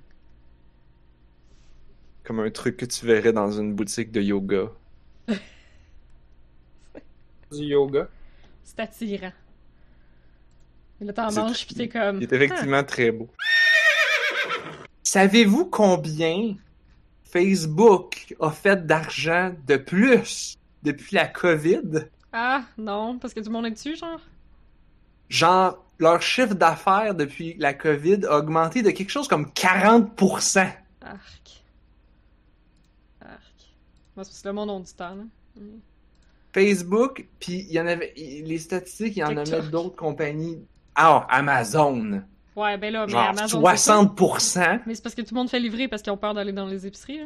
[2.23, 4.71] Comme un truc que tu verrais dans une boutique de yoga.
[7.51, 8.07] Du yoga.
[8.63, 9.33] C'est attirant.
[11.01, 12.17] Et là, t'en C'est manges, pis t'es comme.
[12.17, 13.27] Il est effectivement très beau.
[15.11, 16.55] Savez-vous combien
[17.23, 22.09] Facebook a fait d'argent de plus depuis la COVID?
[22.31, 24.21] Ah, non, parce que tout le monde est dessus, genre?
[25.27, 30.59] Genre, leur chiffre d'affaires depuis la COVID a augmenté de quelque chose comme 40%.
[30.59, 31.63] Arc.
[33.19, 33.41] Arc.
[34.15, 35.23] Moi, c'est parce que le monde a du temps, là.
[35.59, 35.79] Mm.
[36.53, 40.63] Facebook, puis il y en avait les statistiques, il y en avait d'autres compagnies.
[40.93, 42.21] Ah, Amazon.
[42.59, 43.61] Ouais, ben là, mais Genre Amazon.
[43.69, 44.01] c'est ça.
[44.01, 44.81] 60%.
[44.85, 46.67] Mais c'est parce que tout le monde fait livrer parce qu'ils ont peur d'aller dans
[46.67, 47.25] les épiceries, là.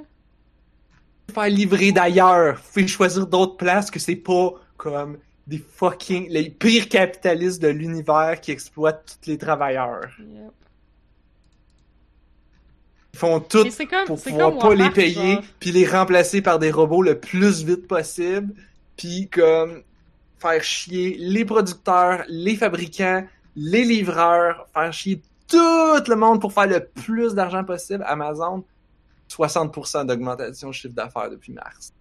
[1.34, 2.62] faire livrer d'ailleurs.
[2.62, 8.40] Pouvez choisir d'autres places que c'est pas comme des fucking les pires capitalistes de l'univers
[8.42, 10.10] qui exploitent tous les travailleurs.
[10.20, 10.52] Yep.
[13.14, 14.06] Ils font tout comme.
[14.06, 17.88] pour pouvoir comme pas les payer puis les remplacer par des robots le plus vite
[17.88, 18.54] possible
[18.98, 19.84] puis comme
[20.40, 23.26] faire chier les producteurs, les fabricants,
[23.56, 25.58] les livreurs, faire chier tout
[26.10, 28.04] le monde pour faire le plus d'argent possible.
[28.08, 28.64] Amazon
[29.30, 31.94] 60% d'augmentation chiffre d'affaires depuis mars.